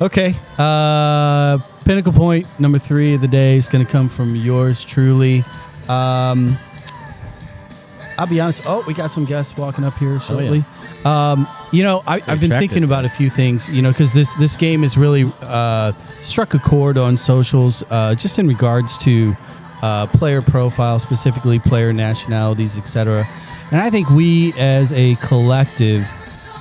Okay. 0.00 0.34
Uh, 0.58 1.58
pinnacle 1.84 2.12
point 2.12 2.46
number 2.60 2.78
three 2.78 3.14
of 3.14 3.22
the 3.22 3.28
day 3.28 3.56
is 3.56 3.68
going 3.68 3.84
to 3.84 3.90
come 3.90 4.08
from 4.08 4.36
yours 4.36 4.84
truly. 4.84 5.42
Um, 5.88 6.58
I'll 8.18 8.26
be 8.26 8.40
honest. 8.40 8.62
Oh, 8.66 8.84
we 8.86 8.92
got 8.92 9.10
some 9.10 9.24
guests 9.24 9.56
walking 9.56 9.84
up 9.84 9.94
here 9.94 10.20
shortly. 10.20 10.64
Um, 11.04 11.46
you 11.72 11.82
know, 11.82 12.02
I, 12.06 12.20
I've 12.26 12.40
been 12.40 12.50
thinking 12.50 12.82
about 12.84 13.04
a 13.04 13.08
few 13.08 13.30
things. 13.30 13.70
You 13.70 13.80
know, 13.80 13.90
because 13.90 14.12
this 14.12 14.32
this 14.34 14.56
game 14.56 14.82
has 14.82 14.96
really 14.96 15.30
uh, 15.42 15.92
struck 16.22 16.54
a 16.54 16.58
chord 16.58 16.98
on 16.98 17.16
socials, 17.16 17.82
uh, 17.90 18.14
just 18.14 18.38
in 18.38 18.48
regards 18.48 18.98
to 18.98 19.34
uh, 19.82 20.06
player 20.06 20.40
profile, 20.42 20.98
specifically 20.98 21.58
player 21.58 21.92
nationalities, 21.92 22.76
etc. 22.78 23.24
And 23.72 23.80
I 23.80 23.90
think 23.90 24.08
we, 24.10 24.52
as 24.58 24.92
a 24.92 25.16
collective, 25.16 26.04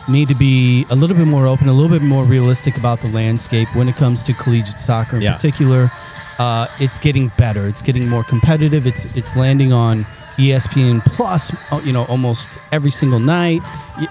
need 0.09 0.27
to 0.27 0.35
be 0.35 0.85
a 0.89 0.95
little 0.95 1.15
bit 1.15 1.27
more 1.27 1.47
open, 1.47 1.67
a 1.67 1.73
little 1.73 1.89
bit 1.89 2.05
more 2.05 2.23
realistic 2.25 2.77
about 2.77 3.01
the 3.01 3.07
landscape 3.09 3.67
when 3.75 3.87
it 3.89 3.95
comes 3.95 4.21
to 4.23 4.33
collegiate 4.33 4.77
soccer 4.79 5.15
in 5.17 5.21
Yeah. 5.23 5.33
particular. 5.33 5.91
uh, 6.37 6.67
it's 6.79 6.99
getting 6.99 7.31
better. 7.37 7.65
It's 7.67 7.81
getting 7.81 8.09
more 8.09 8.21
competitive. 8.23 8.85
It's 8.85 9.05
it's 9.15 9.33
landing 9.37 9.71
on 9.71 10.05
ESPN 10.37 10.99
Plus, 11.05 11.49
uh, 11.71 11.79
you 11.85 11.93
know, 11.93 12.03
almost 12.05 12.49
every 12.73 12.91
single 12.91 13.19
night. 13.21 13.61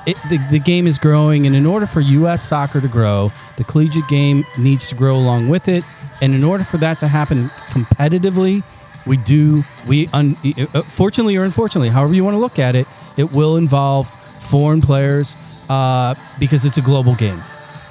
It, 0.07 0.17
the, 0.31 0.39
the 0.51 0.59
game 0.59 0.87
is 0.87 0.99
growing, 0.99 1.47
and 1.47 1.55
in 1.55 1.67
order 1.67 1.85
for 1.87 2.01
U.S. 2.01 2.43
soccer 2.43 2.81
to 2.81 2.89
grow, 2.89 3.31
the 3.59 3.65
collegiate 3.65 4.09
game 4.09 4.43
needs 4.57 4.89
to 4.89 4.95
grow 4.95 5.15
along 5.17 5.51
with 5.51 5.69
it. 5.69 5.85
And 6.23 6.35
in 6.35 6.45
order 6.45 6.65
for 6.65 6.79
that 6.79 6.99
to 7.01 7.09
happen 7.09 7.51
competitively, 7.69 8.63
we 9.07 9.17
do 9.19 9.63
we 9.87 10.09
un, 10.09 10.37
uh, 10.75 10.83
fortunately 10.83 11.37
or 11.37 11.45
unfortunately, 11.45 11.89
however 11.89 12.15
you 12.15 12.25
want 12.25 12.35
to 12.35 12.41
look 12.41 12.59
at 12.59 12.75
it, 12.75 12.87
it 13.17 13.33
will 13.33 13.57
involve 13.57 14.11
foreign 14.51 14.81
players 14.81 15.37
uh, 15.69 16.15
because 16.39 16.65
it's 16.65 16.79
a 16.79 16.83
global 16.83 17.15
game, 17.15 17.41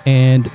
and 0.05 0.50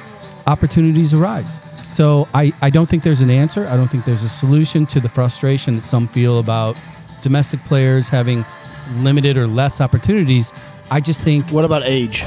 opportunities 0.46 1.14
arise. 1.14 1.58
So 1.88 2.28
I, 2.34 2.52
I 2.60 2.70
don't 2.70 2.88
think 2.88 3.02
there's 3.02 3.22
an 3.22 3.30
answer. 3.30 3.66
I 3.66 3.76
don't 3.76 3.88
think 3.88 4.04
there's 4.04 4.22
a 4.22 4.28
solution 4.28 4.86
to 4.86 5.00
the 5.00 5.08
frustration 5.08 5.74
that 5.74 5.80
some 5.80 6.06
feel 6.06 6.38
about 6.38 6.76
domestic 7.22 7.64
players 7.64 8.08
having 8.08 8.44
limited 8.96 9.36
or 9.36 9.46
less 9.46 9.80
opportunities. 9.80 10.52
I 10.90 11.00
just 11.00 11.22
think 11.22 11.48
What 11.50 11.64
about 11.64 11.82
age? 11.84 12.24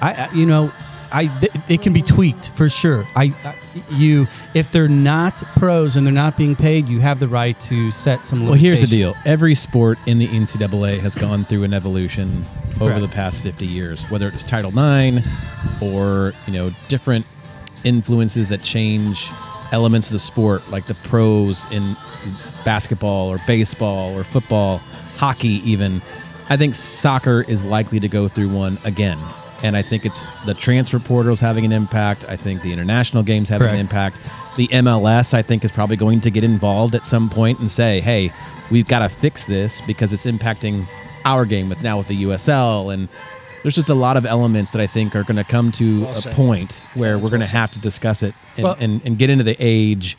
I, 0.00 0.28
I 0.28 0.32
you 0.32 0.46
know, 0.46 0.72
I 1.12 1.26
th- 1.40 1.52
it 1.68 1.82
can 1.82 1.92
be 1.92 2.02
tweaked 2.02 2.48
for 2.50 2.68
sure. 2.68 3.04
I, 3.14 3.34
I 3.44 3.54
you 3.90 4.26
if 4.54 4.70
they're 4.70 4.88
not 4.88 5.36
pros 5.56 5.96
and 5.96 6.06
they're 6.06 6.14
not 6.14 6.36
being 6.36 6.56
paid, 6.56 6.86
you 6.86 7.00
have 7.00 7.20
the 7.20 7.28
right 7.28 7.58
to 7.60 7.90
set 7.90 8.24
some. 8.24 8.44
Well, 8.44 8.54
here's 8.54 8.80
the 8.80 8.86
deal. 8.86 9.14
Every 9.24 9.54
sport 9.54 9.98
in 10.06 10.18
the 10.18 10.28
NCAA 10.28 11.00
has 11.00 11.14
gone 11.14 11.44
through 11.44 11.64
an 11.64 11.74
evolution 11.74 12.44
over 12.80 12.92
Correct. 12.92 13.00
the 13.00 13.08
past 13.08 13.42
50 13.42 13.66
years, 13.66 14.02
whether 14.10 14.26
it 14.26 14.34
was 14.34 14.44
Title 14.44 14.70
IX 14.70 15.26
or, 15.80 16.34
you 16.46 16.52
know, 16.52 16.70
different 16.88 17.24
influences 17.84 18.50
that 18.50 18.62
change 18.62 19.28
elements 19.72 20.08
of 20.08 20.12
the 20.12 20.18
sport, 20.18 20.68
like 20.70 20.86
the 20.86 20.94
pros 20.94 21.64
in 21.70 21.96
basketball 22.64 23.28
or 23.28 23.38
baseball 23.46 24.16
or 24.16 24.24
football, 24.24 24.78
hockey, 25.16 25.60
even. 25.70 26.02
I 26.48 26.56
think 26.56 26.74
soccer 26.74 27.44
is 27.48 27.64
likely 27.64 27.98
to 28.00 28.08
go 28.08 28.28
through 28.28 28.50
one 28.50 28.78
again. 28.84 29.18
And 29.62 29.76
I 29.76 29.82
think 29.82 30.04
it's 30.04 30.22
the 30.44 30.54
transfer 30.54 30.98
portal 30.98 31.32
is 31.32 31.40
having 31.40 31.64
an 31.64 31.72
impact. 31.72 32.24
I 32.28 32.36
think 32.36 32.62
the 32.62 32.72
international 32.72 33.22
games 33.22 33.48
having 33.48 33.68
an 33.68 33.76
impact. 33.76 34.18
The 34.56 34.68
MLS, 34.68 35.34
I 35.34 35.42
think, 35.42 35.64
is 35.64 35.70
probably 35.72 35.96
going 35.96 36.20
to 36.22 36.30
get 36.30 36.44
involved 36.44 36.94
at 36.94 37.04
some 37.04 37.28
point 37.30 37.58
and 37.58 37.70
say, 37.70 38.00
hey, 38.00 38.32
we've 38.70 38.86
got 38.88 39.00
to 39.00 39.08
fix 39.08 39.44
this 39.44 39.80
because 39.82 40.12
it's 40.12 40.26
impacting 40.26 40.86
our 41.24 41.44
game 41.44 41.68
with 41.68 41.82
now 41.82 41.98
with 41.98 42.08
the 42.08 42.22
USL. 42.24 42.92
And 42.92 43.08
there's 43.62 43.74
just 43.74 43.88
a 43.88 43.94
lot 43.94 44.16
of 44.16 44.24
elements 44.26 44.70
that 44.70 44.80
I 44.80 44.86
think 44.86 45.16
are 45.16 45.24
going 45.24 45.36
to 45.36 45.44
come 45.44 45.72
to 45.72 46.02
Well 46.02 46.12
a 46.12 46.16
said. 46.16 46.34
point 46.34 46.82
where 46.94 47.12
that's 47.14 47.22
we're 47.24 47.30
going 47.30 47.40
to 47.40 47.44
well 47.44 47.48
said. 47.48 47.56
have 47.56 47.70
to 47.72 47.78
discuss 47.80 48.22
it 48.22 48.34
and, 48.56 48.64
Well- 48.64 48.76
and, 48.78 49.00
and 49.04 49.18
get 49.18 49.28
into 49.30 49.44
the 49.44 49.56
age, 49.58 50.16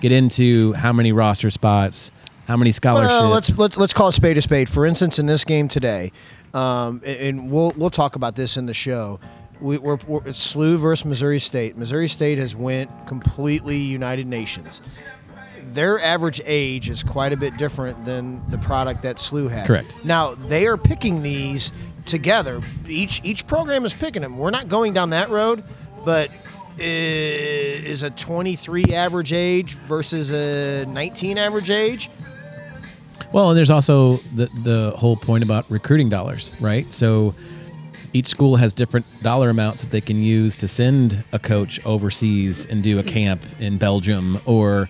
get 0.00 0.12
into 0.12 0.72
how 0.72 0.92
many 0.92 1.12
roster 1.12 1.50
spots, 1.50 2.10
how 2.46 2.56
many 2.56 2.72
scholarships. 2.72 3.10
Well, 3.10 3.28
let's 3.28 3.58
let's 3.58 3.76
let's 3.76 3.92
call 3.92 4.08
a 4.08 4.12
spade 4.12 4.38
a 4.38 4.42
spade. 4.42 4.68
For 4.70 4.84
instance, 4.86 5.18
in 5.18 5.26
this 5.26 5.44
game 5.44 5.68
today, 5.68 6.12
um, 6.54 7.00
and- 7.04 7.16
and 7.20 7.50
we'll 7.50 7.72
we'll 7.76 7.90
talk 7.90 8.16
about 8.16 8.36
this 8.36 8.56
in 8.56 8.66
the 8.66 8.74
show. 8.74 9.20
We, 9.60 9.76
we're, 9.78 9.98
we're 10.06 10.24
it's 10.26 10.54
SLU 10.54 10.76
versus 10.78 11.04
Missouri 11.04 11.40
State. 11.40 11.76
Missouri 11.76 12.06
State 12.08 12.38
has 12.38 12.54
went 12.54 12.90
completely 13.06 13.76
United 13.78 14.26
Nations. 14.26 14.80
Their 15.72 16.00
average 16.00 16.40
age 16.46 16.88
is 16.88 17.02
quite 17.02 17.32
a 17.32 17.36
bit 17.36 17.56
different 17.56 18.04
than 18.04 18.44
the 18.46 18.58
product 18.58 19.02
that 19.02 19.16
SLU 19.16 19.50
had. 19.50 19.66
Correct. 19.66 19.96
Now 20.04 20.34
they 20.34 20.66
are 20.66 20.76
picking 20.76 21.22
these 21.22 21.72
together. 22.06 22.60
Each 22.88 23.20
each 23.24 23.46
program 23.46 23.84
is 23.84 23.92
picking 23.92 24.22
them. 24.22 24.38
We're 24.38 24.50
not 24.50 24.68
going 24.68 24.92
down 24.94 25.10
that 25.10 25.28
road, 25.28 25.62
but 26.04 26.30
is 26.78 28.02
a 28.02 28.10
23 28.10 28.84
average 28.94 29.32
age 29.32 29.74
versus 29.74 30.30
a 30.32 30.86
19 30.86 31.36
average 31.38 31.70
age? 31.70 32.08
Well, 33.32 33.50
and 33.50 33.58
there's 33.58 33.70
also 33.70 34.16
the 34.34 34.46
the 34.62 34.94
whole 34.96 35.16
point 35.16 35.44
about 35.44 35.70
recruiting 35.70 36.08
dollars, 36.08 36.52
right? 36.60 36.90
So 36.92 37.34
each 38.12 38.28
school 38.28 38.56
has 38.56 38.72
different 38.72 39.04
dollar 39.22 39.50
amounts 39.50 39.82
that 39.82 39.90
they 39.90 40.00
can 40.00 40.16
use 40.16 40.56
to 40.56 40.68
send 40.68 41.24
a 41.32 41.38
coach 41.38 41.84
overseas 41.84 42.64
and 42.64 42.82
do 42.82 42.98
a 42.98 43.02
camp 43.02 43.44
in 43.58 43.76
Belgium 43.76 44.40
or 44.46 44.88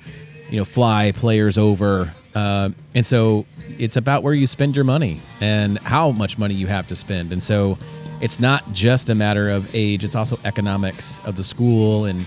you 0.50 0.58
know 0.58 0.64
fly 0.64 1.12
players 1.12 1.58
over. 1.58 2.14
Uh, 2.34 2.70
and 2.94 3.04
so 3.04 3.44
it's 3.78 3.96
about 3.96 4.22
where 4.22 4.34
you 4.34 4.46
spend 4.46 4.76
your 4.76 4.84
money 4.84 5.20
and 5.40 5.78
how 5.80 6.12
much 6.12 6.38
money 6.38 6.54
you 6.54 6.68
have 6.68 6.86
to 6.88 6.94
spend. 6.94 7.32
And 7.32 7.42
so 7.42 7.76
it's 8.20 8.38
not 8.38 8.72
just 8.72 9.08
a 9.08 9.14
matter 9.16 9.50
of 9.50 9.74
age; 9.74 10.04
it's 10.04 10.14
also 10.14 10.38
economics 10.44 11.20
of 11.24 11.34
the 11.34 11.44
school 11.44 12.04
and 12.04 12.24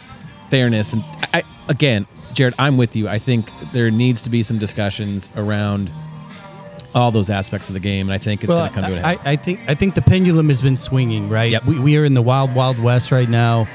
fairness. 0.49 0.91
And 0.91 1.05
I, 1.33 1.43
again, 1.69 2.05
Jared, 2.33 2.53
I'm 2.59 2.77
with 2.77 2.95
you. 2.95 3.07
I 3.07 3.19
think 3.19 3.51
there 3.73 3.89
needs 3.91 4.21
to 4.23 4.29
be 4.29 4.43
some 4.43 4.57
discussions 4.59 5.29
around 5.35 5.89
all 6.93 7.11
those 7.11 7.29
aspects 7.29 7.67
of 7.69 7.73
the 7.73 7.79
game, 7.79 8.07
and 8.07 8.13
I 8.13 8.17
think 8.17 8.41
it's 8.43 8.49
Well, 8.49 8.59
going 8.59 8.69
to 8.69 8.81
come 8.81 8.91
to 8.91 8.97
a 8.97 9.03
I, 9.05 9.15
head. 9.15 9.19
I 9.25 9.35
think 9.35 9.59
I 9.67 9.75
think 9.75 9.95
the 9.95 10.01
pendulum 10.01 10.49
has 10.49 10.61
been 10.61 10.75
swinging. 10.75 11.29
Right. 11.29 11.51
Yep. 11.51 11.65
We, 11.65 11.79
we 11.79 11.97
are 11.97 12.03
in 12.03 12.13
the 12.13 12.21
wild 12.21 12.53
wild 12.55 12.77
west 12.79 13.11
right 13.11 13.29
now, 13.29 13.67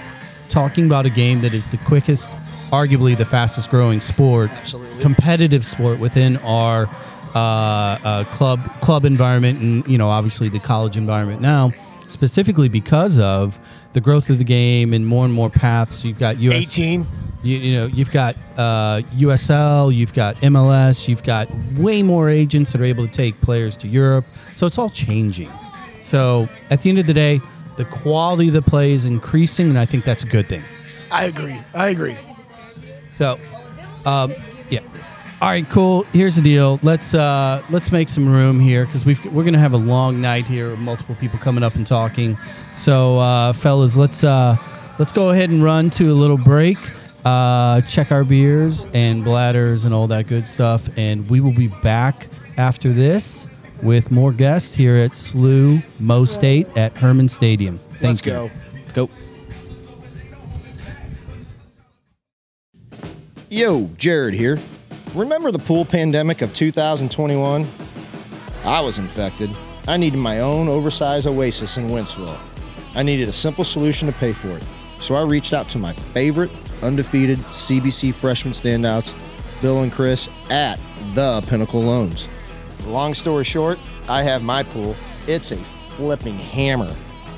talking 0.49 0.87
about 0.87 1.07
a 1.07 1.11
game 1.11 1.41
that 1.43 1.55
is 1.55 1.69
the 1.71 1.79
quickest, 1.79 2.29
arguably 2.73 3.17
the 3.17 3.25
fastest 3.25 3.71
growing 3.71 4.01
sport, 4.01 4.51
Absolutely. 4.51 5.01
competitive 5.03 5.65
sport 5.65 5.99
within 5.99 6.37
our 6.39 6.89
uh, 7.35 7.39
uh, 7.39 8.25
club 8.25 8.61
club 8.81 9.05
environment, 9.05 9.61
and 9.61 9.87
you 9.89 9.97
know 9.99 10.09
obviously 10.09 10.49
the 10.51 10.59
college 10.61 10.97
environment 10.99 11.41
now, 11.41 11.73
specifically 12.07 12.69
because 12.69 13.19
of 13.19 13.59
the 13.95 14.01
growth 14.03 14.29
of 14.29 14.37
the 14.37 14.45
game 14.45 14.93
and 14.93 15.07
more 15.07 15.25
and 15.25 15.33
more 15.33 15.49
paths. 15.49 16.05
You've 16.05 16.19
got 16.19 16.39
US 16.39 16.55
18. 16.55 17.07
You, 17.47 17.59
you 17.59 17.77
know, 17.77 17.87
you've 17.87 18.11
got 18.11 18.37
uh, 18.57 19.01
USL, 19.15 19.95
you've 19.95 20.13
got 20.13 20.37
MLS, 20.37 21.09
you've 21.09 21.23
got 21.23 21.49
way 21.79 22.03
more 22.03 22.29
agents 22.29 22.73
that 22.73 22.81
are 22.81 22.85
able 22.85 23.07
to 23.07 23.13
take 23.13 23.41
players 23.41 23.77
to 23.79 23.89
Europe. 23.89 24.25
So 24.55 24.67
it's 24.67 24.79
all 24.79 24.91
changing. 24.91 25.51
So 26.03 26.49
at 26.71 26.83
the 26.83 26.91
end 26.91 26.99
of 26.99 27.07
the 27.07 27.15
day, 27.15 27.41
the 27.77 27.85
quality 27.85 28.49
of 28.49 28.55
the 28.55 28.63
play 28.63 28.93
is 28.93 29.05
increasing, 29.05 29.69
and 29.69 29.79
I 29.79 29.85
think 29.85 30.05
that's 30.05 30.23
a 30.23 30.27
good 30.27 30.47
thing. 30.47 30.63
I 31.11 31.27
agree. 31.27 31.59
I 31.75 31.89
agree. 31.89 32.17
So, 33.15 33.39
um, 34.05 34.35
yeah. 34.71 34.81
All 35.41 35.49
right, 35.49 35.69
cool. 35.69 36.05
Here's 36.13 36.37
the 36.37 36.43
deal. 36.43 36.81
Let's 36.83 37.13
uh, 37.15 37.63
let's 37.69 37.93
make 37.93 38.09
some 38.09 38.27
room 38.27 38.59
here 38.59 38.87
because 38.87 39.05
we 39.05 39.19
we're 39.31 39.45
gonna 39.45 39.59
have 39.59 39.75
a 39.75 39.79
long 39.79 40.21
night 40.21 40.47
here, 40.47 40.71
with 40.71 40.79
multiple 40.79 41.15
people 41.17 41.39
coming 41.39 41.63
up 41.63 41.75
and 41.75 41.87
talking. 41.87 42.39
So, 42.77 43.19
uh, 43.19 43.53
fellas, 43.53 43.97
let's 43.97 44.25
uh, 44.25 44.57
let's 44.99 45.13
go 45.13 45.31
ahead 45.31 45.51
and 45.51 45.63
run 45.63 45.91
to 45.91 46.11
a 46.11 46.15
little 46.15 46.39
break. 46.39 46.79
Uh, 47.27 47.81
check 47.81 48.13
our 48.13 48.23
beers 48.23 48.87
and 48.95 49.25
bladders 49.25 49.85
and 49.85 49.93
all 49.93 50.07
that 50.07 50.29
good 50.29 50.47
stuff, 50.47 50.89
and 50.97 51.29
we 51.29 51.41
will 51.41 51.55
be 51.57 51.67
back 51.67 52.29
after 52.57 52.93
this 52.93 53.49
with 53.83 54.13
more 54.13 54.31
guests 54.31 54.77
here 54.77 54.95
at 54.95 55.11
SLU 55.11 55.83
Mo 55.99 56.25
State 56.25 56.69
at 56.77 56.93
Hermann 56.93 57.29
Stadium. 57.29 57.79
Thank 57.79 58.25
Let's 58.25 58.27
you. 58.27 58.33
go. 58.33 58.51
Let's 58.75 58.93
go. 58.93 59.11
Yo, 63.51 63.91
Jared 63.97 64.35
here. 64.35 64.61
Remember 65.13 65.51
the 65.51 65.59
pool 65.59 65.85
pandemic 65.85 66.43
of 66.43 66.55
2021? 66.55 67.67
I 68.65 68.81
was 68.81 68.99
infected. 68.99 69.51
I 69.89 69.97
needed 69.97 70.19
my 70.19 70.39
own 70.39 70.69
oversized 70.69 71.27
oasis 71.27 71.77
in 71.77 71.89
Wentzville. 71.89 72.39
I 72.95 73.03
needed 73.03 73.29
a 73.29 73.33
simple 73.33 73.65
solution 73.65 74.07
to 74.07 74.15
pay 74.15 74.33
for 74.33 74.51
it. 74.51 74.63
So 75.01 75.17
I 75.17 75.25
reached 75.25 75.53
out 75.53 75.69
to 75.71 75.79
my 75.79 75.93
favorite 75.93 76.53
undefeated 76.83 77.39
CBC 77.39 78.15
freshman 78.15 78.53
standouts, 78.53 79.15
Bill 79.63 79.83
and 79.83 79.93
Chris, 79.93 80.29
at 80.51 80.79
the 81.15 81.45
Pinnacle 81.49 81.83
Loans. 81.83 82.29
Long 82.87 83.15
story 83.15 83.45
short, 83.45 83.79
I 84.09 84.23
have 84.23 84.43
my 84.43 84.63
pool. 84.63 84.95
It's 85.27 85.53
a 85.53 85.57
flipping 85.57 86.37
hammer. 86.37 86.95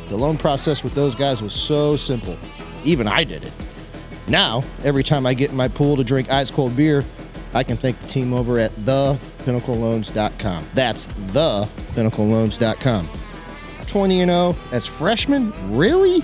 The 0.09 0.17
loan 0.17 0.37
process 0.37 0.83
with 0.83 0.95
those 0.95 1.15
guys 1.15 1.43
was 1.43 1.55
so 1.55 1.97
simple. 1.97 2.37
Even 2.85 3.07
I 3.07 3.25
did 3.25 3.45
it. 3.45 3.53
Now, 4.27 4.63
every 4.85 5.03
time 5.03 5.27
I 5.27 5.35
get 5.35 5.51
in 5.51 5.57
my 5.57 5.69
pool 5.69 5.97
to 5.97 6.05
drink 6.05 6.31
ice 6.31 6.51
cold 6.51 6.77
beer, 6.77 7.05
I 7.55 7.65
can 7.65 7.77
thank 7.77 7.99
the 7.99 8.07
team 8.07 8.35
over 8.35 8.59
at 8.59 8.73
thepinnacleloans.com. 8.73 10.67
That's 10.75 11.07
thepinnacleloans.com. 11.07 13.09
20 13.87 14.21
and 14.21 14.31
0 14.31 14.57
as 14.73 14.87
freshmen? 14.87 15.53
Really? 15.75 16.21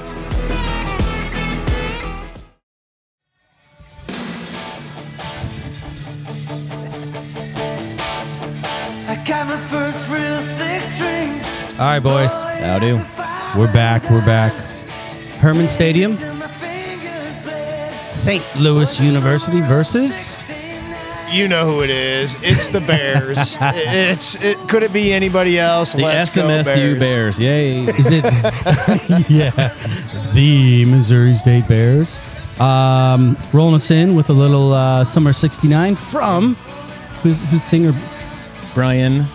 All 11.75 11.81
right, 11.81 11.99
boys. 11.99 12.31
How 12.31 12.78
do? 12.78 12.95
We're 13.59 13.73
back. 13.73 14.09
We're 14.09 14.25
back. 14.25 14.52
Hermann 15.40 15.66
Stadium, 15.66 16.16
Till 16.16 16.33
my 16.35 16.47
fingers 16.47 17.43
bled. 17.43 18.12
St. 18.12 18.45
Louis 18.54 19.00
University 19.00 19.61
versus. 19.61 20.38
You 21.33 21.49
know 21.49 21.66
who 21.66 21.83
it 21.83 21.90
is. 21.90 22.40
It's 22.45 22.69
the 22.69 22.81
Bears. 22.81 23.57
it's 23.61 24.37
it 24.37 24.57
could 24.69 24.85
it 24.85 24.93
be 24.93 25.12
anybody 25.12 25.59
else? 25.59 25.95
The 25.95 26.02
Let's 26.02 26.33
go 26.33 26.43
SMSU 26.43 26.97
Bears. 26.97 27.40
Yay. 27.40 27.87
Is 27.87 28.07
it? 28.09 28.23
yeah, 29.28 29.75
the 30.33 30.85
Missouri 30.85 31.35
State 31.35 31.66
Bears. 31.66 32.21
Um, 32.61 33.37
rolling 33.52 33.75
us 33.75 33.90
in 33.90 34.14
with 34.14 34.31
a 34.31 34.33
little 34.33 34.75
uh, 34.75 35.02
Summer 35.02 35.33
69 35.33 35.97
from, 35.97 36.54
who's, 37.25 37.40
who's 37.50 37.64
singer? 37.64 37.93
Bryan. 38.75 39.26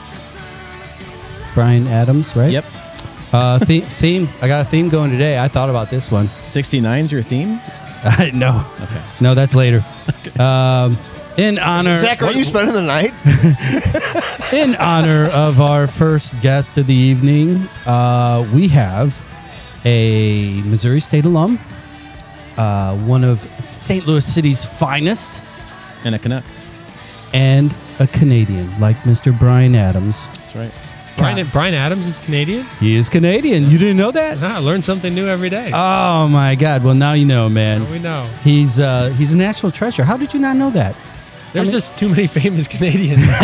Bryan 1.59 1.87
Adams, 1.87 2.37
right? 2.37 2.53
Yep. 2.53 2.63
Uh, 3.33 3.57
the- 3.57 3.81
theme. 3.99 4.29
I 4.41 4.47
got 4.47 4.61
a 4.61 4.69
theme 4.69 4.87
going 4.87 5.11
today. 5.11 5.37
I 5.37 5.49
thought 5.49 5.69
about 5.69 5.89
this 5.89 6.09
one. 6.09 6.27
69's 6.27 7.11
your 7.11 7.21
theme? 7.21 7.59
no. 8.33 8.65
Okay. 8.81 9.01
No, 9.19 9.35
that's 9.35 9.53
later. 9.53 9.83
Um, 10.39 10.97
in 11.37 11.59
honor. 11.59 11.95
Zach, 11.97 12.23
are 12.23 12.31
you 12.31 12.45
spending 12.45 12.73
the 12.73 12.81
night? 12.81 13.13
In 14.53 14.75
honor 14.77 15.25
of 15.25 15.59
our 15.59 15.85
first 15.85 16.33
guest 16.39 16.77
of 16.77 16.87
the 16.87 16.93
evening, 16.93 17.67
uh, 17.85 18.47
we 18.53 18.69
have 18.69 19.13
a 19.83 20.61
Missouri 20.61 21.01
State 21.01 21.25
alum, 21.25 21.59
uh, 22.57 22.95
one 22.99 23.23
of 23.25 23.41
St. 23.61 24.07
Louis 24.07 24.25
City's 24.25 24.63
finest, 24.63 25.41
And 26.05 26.15
a 26.15 26.19
Canuck. 26.19 26.43
and 27.33 27.75
a 27.99 28.07
Canadian 28.07 28.67
like 28.79 28.95
Mr. 29.03 29.37
Bryan 29.37 29.75
Adams. 29.75 30.25
That's 30.37 30.55
right. 30.55 30.71
Bryan, 31.19 31.47
Bryan 31.47 31.73
Adams 31.73 32.07
is 32.07 32.19
Canadian. 32.21 32.65
He 32.79 32.95
is 32.95 33.09
Canadian. 33.09 33.69
You 33.69 33.77
didn't 33.77 33.97
know 33.97 34.11
that? 34.11 34.37
Ah, 34.41 34.55
I 34.55 34.59
learn 34.59 34.81
something 34.81 35.13
new 35.13 35.27
every 35.27 35.49
day. 35.49 35.71
Oh 35.73 36.27
my 36.27 36.55
God! 36.55 36.83
Well, 36.83 36.95
now 36.95 37.13
you 37.13 37.25
know, 37.25 37.49
man. 37.49 37.89
we 37.91 37.99
know. 37.99 38.27
He's 38.43 38.79
uh, 38.79 39.09
he's 39.09 39.33
a 39.33 39.37
national 39.37 39.71
treasure. 39.71 40.03
How 40.03 40.17
did 40.17 40.33
you 40.33 40.39
not 40.39 40.55
know 40.55 40.69
that? 40.71 40.95
There's 41.53 41.65
mean- 41.67 41.71
just 41.73 41.97
too 41.97 42.09
many 42.09 42.27
famous 42.27 42.67
Canadians. 42.67 43.23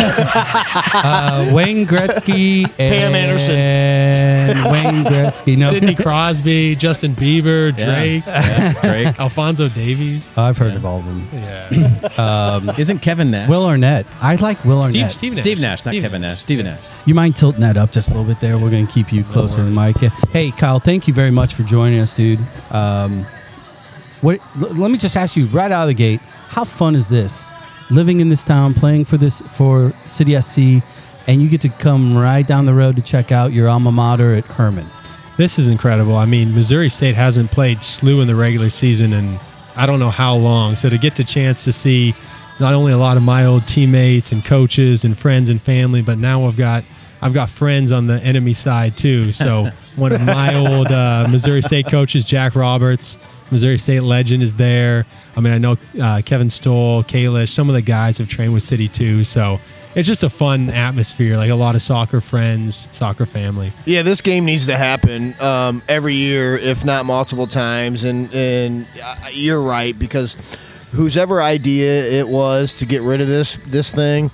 Uh, 0.96 1.50
Wayne 1.52 1.86
Gretzky 1.86 2.64
and 2.78 2.92
Pam 2.92 3.14
Anderson. 3.14 3.56
Wayne 4.72 5.04
Gretzky. 5.04 5.56
No, 5.58 5.72
Sidney 5.72 5.94
Crosby, 5.94 6.74
Justin 6.76 7.14
Bieber, 7.14 7.74
Drake, 7.76 8.24
Yeah, 8.26 8.72
Drake. 8.80 9.18
Alfonso 9.20 9.68
Davies. 9.68 10.26
I've 10.38 10.56
heard 10.56 10.74
of 10.74 10.84
all 10.86 10.98
of 11.00 11.06
them. 11.06 11.28
Yeah. 11.32 12.74
Isn't 12.78 13.00
Kevin 13.00 13.30
Nash? 13.30 13.48
Will 13.48 13.66
Arnett. 13.66 14.06
I 14.20 14.36
like 14.36 14.64
Will 14.64 14.82
Steve, 14.88 15.02
Arnett. 15.02 15.14
Steve 15.14 15.32
Nash. 15.34 15.42
Steve 15.42 15.60
Nash, 15.60 15.84
not 15.84 15.90
Steve 15.92 16.02
Kevin 16.02 16.22
Nash. 16.22 16.40
Steven 16.40 16.66
Nash. 16.66 16.80
You 17.04 17.14
mind 17.14 17.36
tilting 17.36 17.60
that 17.60 17.76
up 17.76 17.92
just 17.92 18.08
a 18.08 18.12
little 18.12 18.26
bit 18.26 18.40
there? 18.40 18.56
We're 18.58 18.70
going 18.70 18.86
to 18.86 18.92
keep 18.92 19.12
you 19.12 19.24
closer 19.24 19.56
to 19.56 19.62
the 19.62 19.70
mic. 19.70 19.96
Hey, 20.30 20.50
Kyle, 20.52 20.80
thank 20.80 21.06
you 21.08 21.14
very 21.14 21.30
much 21.30 21.54
for 21.54 21.62
joining 21.64 21.98
us, 22.00 22.14
dude. 22.14 22.40
Um, 22.70 23.24
what? 24.22 24.40
l- 24.60 24.74
let 24.74 24.90
me 24.90 24.98
just 24.98 25.16
ask 25.16 25.36
you 25.36 25.46
right 25.48 25.70
out 25.70 25.82
of 25.82 25.88
the 25.88 25.94
gate: 25.94 26.20
How 26.48 26.64
fun 26.64 26.94
is 26.96 27.08
this? 27.08 27.48
Living 27.90 28.20
in 28.20 28.28
this 28.28 28.44
town, 28.44 28.74
playing 28.74 29.04
for 29.04 29.16
this 29.16 29.40
for 29.40 29.92
City 30.06 30.40
SC, 30.40 30.82
and 31.26 31.40
you 31.40 31.48
get 31.48 31.60
to 31.60 31.68
come 31.68 32.16
right 32.16 32.46
down 32.46 32.66
the 32.66 32.74
road 32.74 32.96
to 32.96 33.02
check 33.02 33.30
out 33.32 33.52
your 33.52 33.68
alma 33.68 33.92
mater 33.92 34.34
at 34.34 34.44
Hermann. 34.44 34.86
This 35.36 35.58
is 35.58 35.68
incredible. 35.68 36.16
I 36.16 36.24
mean, 36.24 36.54
Missouri 36.54 36.88
State 36.88 37.14
hasn't 37.14 37.50
played 37.50 37.78
SLU 37.78 38.22
in 38.22 38.26
the 38.26 38.34
regular 38.34 38.70
season 38.70 39.12
in 39.12 39.38
I 39.76 39.84
don't 39.84 40.00
know 40.00 40.10
how 40.10 40.34
long. 40.34 40.74
So 40.74 40.88
to 40.88 40.96
get 40.96 41.16
the 41.16 41.24
chance 41.24 41.62
to 41.64 41.72
see 41.72 42.14
not 42.58 42.72
only 42.72 42.92
a 42.92 42.98
lot 42.98 43.18
of 43.18 43.22
my 43.22 43.44
old 43.44 43.68
teammates 43.68 44.32
and 44.32 44.44
coaches 44.44 45.04
and 45.04 45.16
friends 45.16 45.50
and 45.50 45.60
family, 45.60 46.00
but 46.00 46.18
now 46.18 46.46
I've 46.46 46.56
got 46.56 46.84
I've 47.20 47.34
got 47.34 47.48
friends 47.48 47.92
on 47.92 48.06
the 48.06 48.20
enemy 48.22 48.54
side 48.54 48.96
too. 48.96 49.32
So 49.32 49.70
one 49.96 50.12
of 50.12 50.22
my 50.22 50.54
old 50.54 50.90
uh, 50.90 51.26
Missouri 51.30 51.62
State 51.62 51.86
coaches, 51.86 52.24
Jack 52.24 52.54
Roberts, 52.54 53.18
Missouri 53.50 53.78
State 53.78 54.00
legend, 54.00 54.42
is 54.42 54.54
there. 54.54 55.06
I 55.36 55.40
mean, 55.40 55.52
I 55.52 55.58
know 55.58 55.76
uh, 56.02 56.22
Kevin 56.24 56.50
Stoll, 56.50 57.02
Kalish, 57.04 57.50
some 57.50 57.68
of 57.68 57.74
the 57.74 57.82
guys 57.82 58.18
have 58.18 58.28
trained 58.28 58.52
with 58.54 58.62
City 58.62 58.88
too. 58.88 59.22
So 59.24 59.60
it's 59.94 60.06
just 60.06 60.22
a 60.22 60.30
fun 60.30 60.68
atmosphere, 60.70 61.36
like 61.36 61.50
a 61.50 61.54
lot 61.54 61.74
of 61.74 61.82
soccer 61.82 62.20
friends, 62.20 62.88
soccer 62.92 63.24
family. 63.26 63.72
Yeah, 63.86 64.02
this 64.02 64.20
game 64.20 64.44
needs 64.44 64.66
to 64.66 64.76
happen 64.76 65.34
um, 65.40 65.82
every 65.88 66.14
year, 66.14 66.56
if 66.58 66.84
not 66.84 67.06
multiple 67.06 67.46
times. 67.46 68.04
And 68.04 68.32
and 68.34 68.86
uh, 69.02 69.16
you're 69.32 69.62
right 69.62 69.98
because 69.98 70.36
whose 70.92 71.16
ever 71.16 71.42
idea 71.42 72.04
it 72.20 72.28
was 72.28 72.74
to 72.76 72.86
get 72.86 73.02
rid 73.02 73.20
of 73.20 73.28
this 73.28 73.58
this 73.66 73.90
thing, 73.90 74.30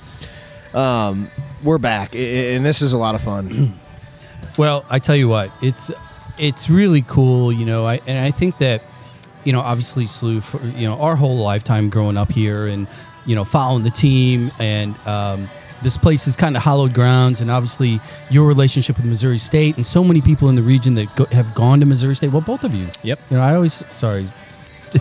um, 0.74 1.30
we're 1.62 1.78
back, 1.78 2.14
I- 2.16 2.18
I- 2.18 2.22
and 2.56 2.64
this 2.64 2.82
is 2.82 2.92
a 2.92 2.98
lot 2.98 3.14
of 3.14 3.20
fun. 3.20 3.78
Well, 4.58 4.84
I 4.90 4.98
tell 4.98 5.16
you 5.16 5.28
what, 5.30 5.50
it's 5.62 5.90
it's 6.36 6.68
really 6.68 7.00
cool, 7.00 7.50
you 7.50 7.64
know. 7.64 7.86
I 7.86 8.00
and 8.06 8.18
I 8.18 8.30
think 8.32 8.58
that 8.58 8.82
you 9.44 9.52
know, 9.52 9.60
obviously, 9.60 10.04
SLU, 10.04 10.42
for, 10.42 10.64
you 10.78 10.86
know, 10.88 11.00
our 11.00 11.16
whole 11.16 11.38
lifetime 11.38 11.90
growing 11.90 12.16
up 12.16 12.30
here 12.30 12.66
and 12.66 12.86
you 13.24 13.36
know, 13.36 13.44
following 13.44 13.84
the 13.84 13.90
team 13.90 14.50
and. 14.58 14.96
Um, 15.06 15.48
this 15.82 15.96
place 15.96 16.28
is 16.28 16.36
kind 16.36 16.56
of 16.56 16.62
hallowed 16.62 16.94
grounds, 16.94 17.40
and 17.40 17.50
obviously 17.50 17.98
your 18.30 18.46
relationship 18.46 18.96
with 18.96 19.04
Missouri 19.04 19.38
State, 19.38 19.76
and 19.76 19.84
so 19.84 20.04
many 20.04 20.20
people 20.20 20.48
in 20.48 20.54
the 20.54 20.62
region 20.62 20.94
that 20.94 21.14
go, 21.16 21.24
have 21.26 21.52
gone 21.54 21.80
to 21.80 21.86
Missouri 21.86 22.14
State. 22.14 22.30
Well, 22.30 22.40
both 22.40 22.62
of 22.62 22.72
you. 22.72 22.86
Yep. 23.02 23.18
You 23.30 23.36
know, 23.36 23.42
I 23.42 23.56
always 23.56 23.74
sorry. 23.92 24.28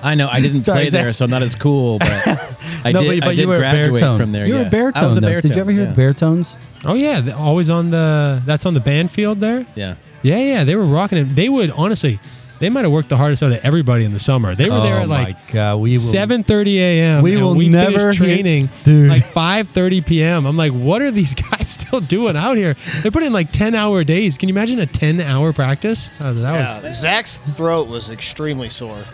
I 0.01 0.15
know. 0.15 0.27
I 0.27 0.39
didn't 0.41 0.62
Sorry, 0.63 0.84
play 0.86 0.89
Zach. 0.89 1.04
there, 1.04 1.13
so 1.13 1.25
I'm 1.25 1.32
not 1.32 1.43
as 1.43 1.54
cool, 1.54 1.99
but 1.99 2.10
I 2.84 2.91
No, 2.93 3.01
did, 3.01 3.19
but, 3.19 3.25
but 3.25 3.27
I 3.27 3.32
you 3.32 3.38
did 3.38 3.45
were 3.47 3.60
graduate 3.60 3.89
baritone. 3.91 4.19
from 4.19 4.32
there. 4.32 4.47
You 4.47 4.54
were 4.56 4.62
yeah. 4.62 4.67
a 4.67 4.71
baritone. 4.71 5.04
I 5.04 5.08
was 5.08 5.17
a 5.17 5.21
baritone. 5.21 5.49
Did 5.49 5.56
you 5.56 5.62
ever 5.62 5.71
hear 5.71 5.82
yeah. 5.84 5.89
the 5.89 5.95
baritones? 5.95 6.58
Oh 6.84 6.93
yeah, 6.93 7.32
always 7.38 7.69
on 7.69 7.91
the 7.91 8.41
that's 8.45 8.65
on 8.65 8.73
the 8.73 8.80
band 8.80 9.12
field 9.12 9.39
there. 9.39 9.65
Yeah. 9.75 9.95
Yeah, 10.23 10.38
yeah, 10.38 10.63
they 10.63 10.75
were 10.75 10.86
rocking 10.86 11.17
it. 11.17 11.36
They 11.36 11.49
would 11.49 11.71
honestly, 11.71 12.19
they 12.62 12.69
might 12.69 12.84
have 12.86 12.91
worked 12.91 13.10
the 13.10 13.17
hardest 13.17 13.43
out 13.43 13.52
of 13.52 13.58
everybody 13.65 14.06
in 14.06 14.13
the 14.13 14.19
summer. 14.19 14.56
They 14.56 14.69
were 14.69 14.80
there 14.82 15.00
oh 15.00 15.02
at 15.02 15.10
like 15.10 15.36
my 15.36 15.52
God, 15.52 15.76
we 15.82 15.97
will, 15.97 16.06
seven 16.12 16.43
thirty 16.43 16.80
a.m. 16.80 17.21
We 17.24 17.34
and 17.34 17.43
will 17.43 17.56
we 17.56 17.67
never 17.67 17.97
finished 17.97 18.19
hear- 18.19 18.28
training 18.36 18.69
Dude. 18.84 19.10
like 19.10 19.26
five 19.26 19.67
thirty 19.69 20.00
p.m. 20.02 20.45
I'm 20.45 20.56
like, 20.56 20.71
what 20.71 21.02
are 21.02 21.12
these 21.12 21.36
guys 21.52 21.69
still 21.71 22.00
doing 22.00 22.38
out 22.38 22.56
here? 22.56 22.78
They're 23.02 23.12
putting 23.12 23.28
in 23.28 23.34
like 23.34 23.52
ten 23.52 23.76
hour 23.76 24.04
days. 24.04 24.38
Can 24.38 24.47
you 24.47 24.54
imagine 24.54 24.80
a 24.80 24.86
ten 24.86 25.19
hour 25.19 25.52
practice? 25.52 26.10
Uh, 26.21 26.34
that 26.34 26.84
was 26.84 27.02
Zach's 27.02 27.38
throat 27.38 27.88
was 27.89 28.10
extremely 28.10 28.69
sore. 28.69 29.04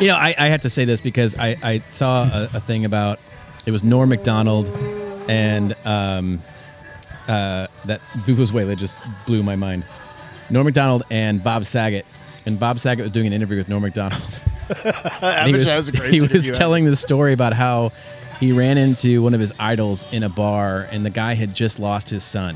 You 0.00 0.08
know, 0.08 0.16
I, 0.16 0.34
I 0.36 0.48
have 0.48 0.62
to 0.62 0.70
say 0.70 0.84
this 0.84 1.00
because 1.00 1.36
I, 1.38 1.56
I 1.62 1.82
saw 1.88 2.24
a, 2.24 2.50
a 2.54 2.60
thing 2.60 2.84
about 2.84 3.20
it 3.64 3.70
was 3.70 3.84
Norm 3.84 4.08
Macdonald 4.08 4.66
and 5.28 5.74
um, 5.86 6.42
uh, 7.28 7.68
that 7.84 8.00
Vuvuzela 8.26 8.76
just 8.76 8.96
blew 9.24 9.42
my 9.42 9.56
mind. 9.56 9.86
Norm 10.54 10.66
Macdonald 10.66 11.02
and 11.10 11.42
Bob 11.42 11.64
Saget, 11.64 12.06
and 12.46 12.60
Bob 12.60 12.78
Saget 12.78 13.02
was 13.02 13.10
doing 13.10 13.26
an 13.26 13.32
interview 13.32 13.56
with 13.56 13.68
Norm 13.68 13.82
Macdonald. 13.82 14.22
I 14.70 15.48
he 15.48 15.52
was, 15.52 15.68
was 15.68 15.88
a 15.88 15.92
great 15.92 16.12
he 16.12 16.20
was 16.20 16.46
telling 16.56 16.84
the 16.84 16.94
story 16.94 17.32
about 17.32 17.52
how 17.52 17.90
he 18.38 18.52
ran 18.52 18.78
into 18.78 19.20
one 19.20 19.34
of 19.34 19.40
his 19.40 19.52
idols 19.58 20.06
in 20.12 20.22
a 20.22 20.28
bar, 20.28 20.86
and 20.92 21.04
the 21.04 21.10
guy 21.10 21.34
had 21.34 21.54
just 21.54 21.80
lost 21.80 22.08
his 22.08 22.22
son, 22.22 22.54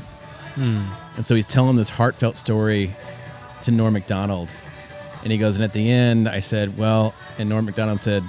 hmm. 0.55 0.85
and 1.17 1.25
so 1.25 1.35
he's 1.35 1.45
telling 1.45 1.75
this 1.75 1.89
heartfelt 1.89 2.37
story 2.37 2.95
to 3.63 3.71
Norm 3.71 3.93
Macdonald, 3.93 4.49
and 5.23 5.31
he 5.33 5.37
goes, 5.37 5.55
and 5.55 5.63
at 5.65 5.73
the 5.73 5.91
end, 5.91 6.29
I 6.29 6.39
said, 6.39 6.77
well, 6.77 7.13
and 7.37 7.49
Norm 7.49 7.65
Macdonald 7.65 7.99
said, 7.99 8.23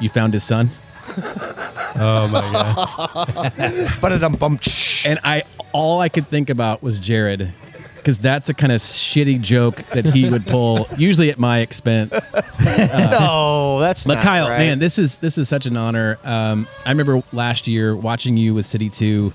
"You 0.00 0.08
found 0.08 0.34
his 0.34 0.44
son," 0.44 0.70
Oh 1.96 2.28
my 2.28 2.40
God. 2.52 3.52
Ba-da-dum-bum. 4.00 4.60
and 5.04 5.18
I 5.24 5.42
all 5.72 6.00
I 6.00 6.08
could 6.08 6.28
think 6.28 6.48
about 6.48 6.80
was 6.80 7.00
Jared. 7.00 7.52
Because 8.00 8.18
that's 8.18 8.46
the 8.46 8.54
kind 8.54 8.72
of 8.72 8.80
shitty 8.80 9.40
joke 9.40 9.76
that 9.90 10.06
he 10.06 10.28
would 10.28 10.46
pull, 10.46 10.88
usually 10.96 11.30
at 11.30 11.38
my 11.38 11.58
expense. 11.60 12.12
no, 12.60 13.78
that's 13.80 14.06
But 14.06 14.14
not 14.14 14.22
Kyle, 14.22 14.48
right. 14.48 14.58
man, 14.58 14.78
this 14.78 14.98
is 14.98 15.18
this 15.18 15.38
is 15.38 15.48
such 15.48 15.66
an 15.66 15.76
honor. 15.76 16.18
Um, 16.24 16.66
I 16.86 16.90
remember 16.90 17.22
last 17.32 17.66
year 17.66 17.94
watching 17.94 18.36
you 18.36 18.54
with 18.54 18.66
City 18.66 18.88
Two, 18.88 19.32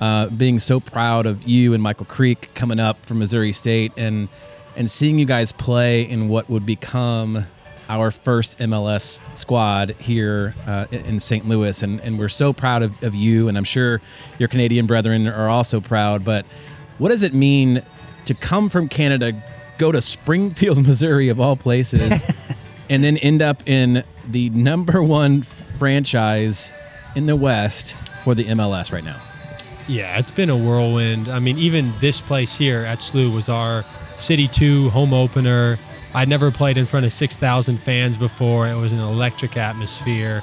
uh, 0.00 0.28
being 0.28 0.58
so 0.58 0.80
proud 0.80 1.26
of 1.26 1.46
you 1.48 1.74
and 1.74 1.82
Michael 1.82 2.06
Creek 2.06 2.50
coming 2.54 2.78
up 2.80 3.04
from 3.06 3.18
Missouri 3.18 3.52
State, 3.52 3.92
and 3.96 4.28
and 4.76 4.90
seeing 4.90 5.18
you 5.18 5.26
guys 5.26 5.52
play 5.52 6.02
in 6.02 6.28
what 6.28 6.48
would 6.48 6.66
become 6.66 7.46
our 7.88 8.10
first 8.10 8.58
MLS 8.58 9.20
squad 9.36 9.90
here 9.98 10.54
uh, 10.66 10.86
in- 10.90 11.04
in 11.06 11.20
St. 11.20 11.46
Louis, 11.48 11.82
and 11.82 12.00
and 12.00 12.18
we're 12.18 12.28
so 12.28 12.52
proud 12.52 12.82
of, 12.82 13.02
of 13.02 13.14
you, 13.14 13.48
and 13.48 13.56
I'm 13.58 13.64
sure 13.64 14.00
your 14.38 14.48
Canadian 14.48 14.86
brethren 14.86 15.26
are 15.26 15.48
also 15.48 15.80
proud. 15.80 16.24
But 16.24 16.46
what 16.98 17.08
does 17.08 17.22
it 17.22 17.34
mean 17.34 17.82
to 18.26 18.34
come 18.34 18.68
from 18.68 18.88
Canada, 18.88 19.32
go 19.78 19.92
to 19.92 20.00
Springfield, 20.00 20.82
Missouri, 20.86 21.28
of 21.28 21.40
all 21.40 21.56
places? 21.56 22.12
and 22.90 23.02
then 23.02 23.16
end 23.18 23.42
up 23.42 23.66
in 23.66 24.04
the 24.30 24.50
number 24.50 25.02
one 25.02 25.42
franchise 25.78 26.70
in 27.16 27.26
the 27.26 27.36
West 27.36 27.94
for 28.24 28.34
the 28.34 28.44
MLS 28.44 28.92
right 28.92 29.04
now. 29.04 29.20
Yeah, 29.88 30.18
it's 30.18 30.30
been 30.30 30.50
a 30.50 30.56
whirlwind. 30.56 31.28
I 31.28 31.38
mean, 31.38 31.58
even 31.58 31.92
this 32.00 32.20
place 32.20 32.54
here 32.54 32.84
at 32.84 33.00
SLU 33.00 33.34
was 33.34 33.48
our 33.48 33.84
City 34.16 34.46
2 34.46 34.90
home 34.90 35.12
opener. 35.12 35.78
I'd 36.14 36.28
never 36.28 36.50
played 36.50 36.78
in 36.78 36.86
front 36.86 37.06
of 37.06 37.12
6,000 37.12 37.78
fans 37.78 38.16
before. 38.16 38.68
It 38.68 38.76
was 38.76 38.92
an 38.92 39.00
electric 39.00 39.56
atmosphere. 39.56 40.42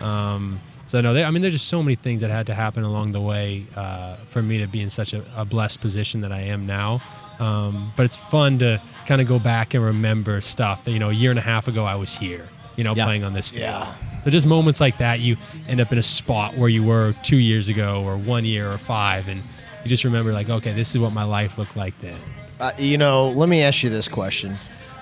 Um, 0.00 0.60
so, 0.86 1.00
no, 1.00 1.14
there, 1.14 1.24
I 1.24 1.30
mean, 1.30 1.42
there's 1.42 1.54
just 1.54 1.68
so 1.68 1.82
many 1.82 1.94
things 1.94 2.20
that 2.22 2.30
had 2.30 2.46
to 2.46 2.54
happen 2.54 2.82
along 2.82 3.12
the 3.12 3.20
way 3.20 3.64
uh, 3.76 4.16
for 4.28 4.42
me 4.42 4.58
to 4.58 4.66
be 4.66 4.80
in 4.80 4.90
such 4.90 5.12
a, 5.12 5.22
a 5.36 5.44
blessed 5.44 5.80
position 5.80 6.22
that 6.22 6.32
I 6.32 6.40
am 6.40 6.66
now. 6.66 7.00
Um, 7.40 7.92
but 7.96 8.04
it's 8.04 8.16
fun 8.16 8.58
to 8.60 8.80
kind 9.06 9.20
of 9.20 9.26
go 9.26 9.38
back 9.38 9.74
and 9.74 9.82
remember 9.84 10.40
stuff 10.40 10.84
that, 10.84 10.92
you 10.92 10.98
know, 10.98 11.10
a 11.10 11.12
year 11.14 11.30
and 11.30 11.38
a 11.38 11.42
half 11.42 11.66
ago 11.68 11.84
I 11.84 11.94
was 11.96 12.16
here, 12.16 12.46
you 12.76 12.84
know, 12.84 12.94
Yeah. 12.94 13.06
playing 13.06 13.24
on 13.24 13.32
this 13.32 13.48
field. 13.48 13.62
Yeah. 13.62 13.92
So 14.24 14.30
just 14.30 14.46
moments 14.46 14.80
like 14.80 14.98
that, 14.98 15.20
you 15.20 15.36
end 15.66 15.80
up 15.80 15.90
in 15.90 15.96
a 15.98 16.02
spot 16.02 16.56
where 16.56 16.68
you 16.68 16.82
were 16.82 17.14
two 17.22 17.38
years 17.38 17.68
ago, 17.70 18.02
or 18.04 18.16
one 18.18 18.44
year, 18.44 18.70
or 18.70 18.76
five, 18.76 19.26
and 19.28 19.40
you 19.82 19.88
just 19.88 20.04
remember 20.04 20.32
like, 20.32 20.50
okay, 20.50 20.72
this 20.74 20.90
is 20.90 20.98
what 20.98 21.12
my 21.14 21.24
life 21.24 21.56
looked 21.56 21.74
like 21.76 21.98
then. 22.02 22.18
Uh, 22.60 22.72
you 22.78 22.98
know, 22.98 23.30
let 23.30 23.48
me 23.48 23.62
ask 23.62 23.82
you 23.82 23.88
this 23.88 24.06
question: 24.08 24.54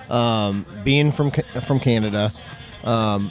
Um, 0.09 0.65
being 0.85 1.11
from 1.11 1.31
from 1.61 1.81
Canada, 1.81 2.31
um, 2.85 3.29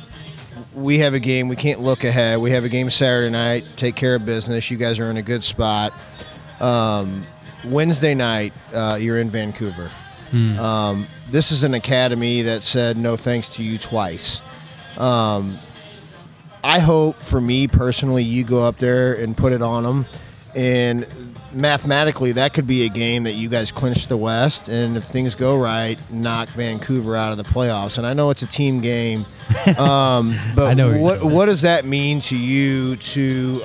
we 0.75 0.99
have 0.99 1.15
a 1.15 1.19
game. 1.19 1.49
We 1.49 1.57
can't 1.57 1.81
look 1.81 2.05
ahead. 2.05 2.39
We 2.39 2.51
have 2.51 2.65
a 2.65 2.69
game 2.69 2.91
Saturday 2.91 3.31
night. 3.31 3.65
Take 3.77 3.97
care 3.97 4.17
of 4.17 4.27
business. 4.27 4.71
You 4.71 4.77
guys 4.77 4.99
are 5.01 5.09
in 5.11 5.17
a 5.17 5.23
good 5.23 5.43
spot. 5.43 5.95
Um, 6.61 7.25
Wednesday 7.71 8.15
night, 8.15 8.53
uh, 8.73 8.99
you're 9.01 9.19
in 9.19 9.31
Vancouver. 9.31 9.91
Um, 10.33 11.07
this 11.31 11.51
is 11.53 11.65
an 11.65 11.73
academy 11.75 12.43
that 12.43 12.63
said 12.63 12.97
no 12.97 13.17
thanks 13.17 13.49
to 13.51 13.63
you 13.63 13.79
twice. 13.79 14.41
Um, 14.99 15.59
I 16.63 16.81
hope 16.81 17.17
for 17.17 17.41
me 17.41 17.67
personally, 17.67 18.25
you 18.25 18.45
go 18.45 18.65
up 18.65 18.79
there 18.79 19.15
and 19.15 19.37
put 19.37 19.53
it 19.53 19.63
on 19.63 19.85
them. 19.85 20.07
And 20.55 21.07
mathematically, 21.53 22.33
that 22.33 22.53
could 22.53 22.67
be 22.67 22.85
a 22.85 22.89
game 22.89 23.23
that 23.25 23.35
you 23.35 23.49
guys 23.49 23.71
clinch 23.71 24.09
the 24.09 24.17
West. 24.17 24.69
And 24.69 24.97
if 24.97 25.05
things 25.05 25.35
go 25.35 25.57
right, 25.59 25.99
knock 26.11 26.49
Vancouver 26.51 27.17
out 27.17 27.33
of 27.33 27.39
the 27.39 27.45
playoffs. 27.45 27.97
And 27.97 28.07
I 28.07 28.13
know 28.13 28.31
it's 28.31 28.43
a 28.43 28.47
team 28.47 28.81
game. 28.81 29.25
Um, 29.79 30.37
but 30.55 30.67
I 30.67 30.75
know 30.75 30.99
what, 30.99 31.23
what 31.23 31.47
does 31.47 31.63
that 31.63 31.85
mean 31.85 32.21
to 32.21 32.37
you 32.37 32.97
to. 32.97 33.63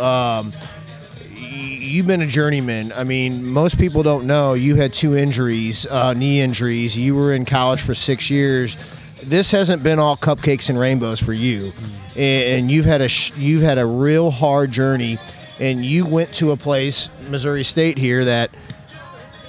You've 1.93 2.07
been 2.07 2.23
a 2.23 2.27
journeyman. 2.27 2.91
I 2.91 3.03
mean, 3.03 3.45
most 3.45 3.77
people 3.77 4.01
don't 4.01 4.25
know 4.25 4.55
you 4.55 4.77
had 4.77 4.95
two 4.95 5.15
injuries, 5.15 5.85
uh, 5.85 6.15
knee 6.15 6.41
injuries. 6.41 6.97
You 6.97 7.13
were 7.13 7.35
in 7.35 7.45
college 7.45 7.83
for 7.83 7.93
six 7.93 8.31
years. 8.31 8.75
This 9.21 9.51
hasn't 9.51 9.83
been 9.83 9.99
all 9.99 10.17
cupcakes 10.17 10.71
and 10.71 10.79
rainbows 10.79 11.19
for 11.19 11.33
you, 11.33 11.71
and 12.15 12.71
you've 12.71 12.85
had 12.85 13.03
a 13.03 13.09
you've 13.35 13.61
had 13.61 13.77
a 13.77 13.85
real 13.85 14.31
hard 14.31 14.71
journey. 14.71 15.19
And 15.59 15.85
you 15.85 16.07
went 16.07 16.33
to 16.33 16.49
a 16.49 16.57
place, 16.57 17.11
Missouri 17.29 17.63
State 17.63 17.99
here, 17.99 18.25
that 18.25 18.49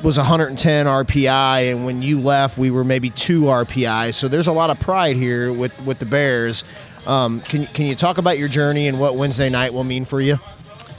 was 0.02 0.18
110 0.18 0.85
RPI, 0.85 1.72
and 1.72 1.87
when 1.87 2.02
you 2.02 2.20
left, 2.20 2.59
we 2.59 2.70
were 2.70 2.85
maybe 2.85 3.09
two 3.09 3.44
RPI. 3.44 4.12
So 4.12 4.28
there's 4.28 4.48
a 4.48 4.52
lot 4.52 4.68
of 4.68 4.78
pride 4.78 5.16
here 5.16 5.50
with 5.50 5.72
with 5.87 5.98
the 5.98 6.04
Bears. 6.04 6.62
Um, 7.07 7.40
can 7.40 7.64
can 7.68 7.87
you 7.87 7.94
talk 7.94 8.18
about 8.18 8.37
your 8.37 8.48
journey 8.48 8.87
and 8.87 9.00
what 9.00 9.14
Wednesday 9.14 9.48
night 9.48 9.72
will 9.72 9.83
mean 9.83 10.04
for 10.04 10.20
you? 10.20 10.38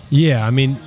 Yeah, 0.10 0.46
I 0.46 0.50
mean, 0.50 0.80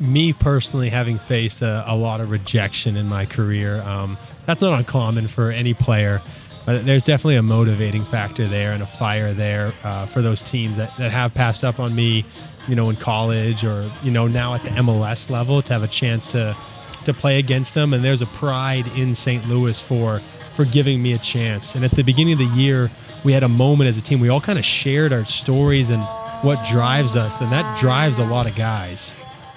me 0.00 0.32
personally, 0.32 0.88
having 0.88 1.18
faced 1.18 1.60
a, 1.62 1.84
a 1.86 1.94
lot 1.94 2.20
of 2.20 2.30
rejection 2.30 2.96
in 2.96 3.06
my 3.06 3.26
career, 3.26 3.82
um, 3.82 4.16
that's 4.46 4.62
not 4.62 4.72
uncommon 4.72 5.28
for 5.28 5.50
any 5.50 5.74
player. 5.74 6.22
But 6.66 6.86
there's 6.86 7.02
definitely 7.02 7.36
a 7.36 7.42
motivating 7.42 8.04
factor 8.04 8.46
there 8.46 8.72
and 8.72 8.82
a 8.82 8.86
fire 8.86 9.32
there 9.32 9.72
uh, 9.82 10.06
for 10.06 10.22
those 10.22 10.42
teams 10.42 10.76
that, 10.76 10.96
that 10.96 11.10
have 11.10 11.34
passed 11.34 11.64
up 11.64 11.80
on 11.80 11.94
me, 11.94 12.24
you 12.68 12.74
know, 12.74 12.90
in 12.90 12.96
college 12.96 13.64
or 13.64 13.90
you 14.02 14.10
know 14.10 14.26
now 14.26 14.54
at 14.54 14.62
the 14.62 14.70
MLS 14.70 15.30
level 15.30 15.62
to 15.62 15.72
have 15.72 15.82
a 15.82 15.88
chance 15.88 16.26
to 16.32 16.56
to 17.04 17.14
play 17.14 17.38
against 17.38 17.74
them. 17.74 17.94
And 17.94 18.04
there's 18.04 18.22
a 18.22 18.26
pride 18.26 18.86
in 18.88 19.14
St. 19.14 19.46
Louis 19.48 19.80
for 19.80 20.20
for 20.54 20.64
giving 20.64 21.02
me 21.02 21.12
a 21.12 21.18
chance. 21.18 21.74
And 21.74 21.84
at 21.84 21.92
the 21.92 22.02
beginning 22.02 22.34
of 22.34 22.38
the 22.38 22.56
year, 22.56 22.90
we 23.24 23.32
had 23.32 23.42
a 23.42 23.48
moment 23.48 23.88
as 23.88 23.96
a 23.96 24.02
team. 24.02 24.20
We 24.20 24.28
all 24.28 24.40
kind 24.40 24.58
of 24.58 24.64
shared 24.64 25.12
our 25.12 25.24
stories 25.24 25.90
and 25.90 26.02
what 26.42 26.64
drives 26.66 27.16
us, 27.16 27.40
and 27.40 27.50
that 27.52 27.78
drives 27.78 28.18
a 28.18 28.24
lot 28.24 28.46
of 28.46 28.54
guys. 28.54 29.14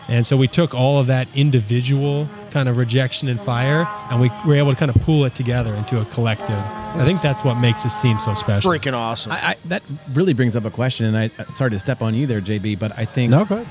And 0.10 0.28
so 0.28 0.36
we 0.36 0.48
took 0.48 0.74
all 0.74 1.00
of 1.00 1.08
that 1.08 1.28
individual 1.34 2.30
kind 2.52 2.68
of 2.68 2.78
rejection 2.78 3.30
and 3.30 3.40
fire, 3.40 3.88
and 4.12 4.20
we 4.20 4.30
were 4.46 4.56
able 4.56 4.72
to 4.72 4.78
kind 4.78 4.94
of 4.94 5.02
pull 5.04 5.24
it 5.26 5.34
together 5.34 5.74
into 5.74 6.00
a 6.00 6.06
collective. 6.06 6.58
I 6.58 7.06
think 7.06 7.22
that's 7.22 7.44
what 7.44 7.56
makes 7.56 7.84
this 7.84 8.00
team 8.02 8.20
so 8.20 8.34
special. 8.36 8.70
Freaking 8.70 8.94
awesome! 8.94 9.32
I, 9.32 9.36
I, 9.36 9.56
that 9.66 9.82
really 10.12 10.34
brings 10.34 10.56
up 10.56 10.66
a 10.66 10.72
question, 10.72 11.06
and 11.06 11.18
I 11.18 11.44
sorry 11.54 11.72
to 11.72 11.80
step 11.80 12.02
on 12.02 12.14
you 12.14 12.28
there, 12.28 12.42
JB, 12.42 12.80
but 12.80 12.98
I 12.98 13.06
think 13.06 13.32
No, 13.32 13.46
go 13.46 13.56
ahead. 13.56 13.68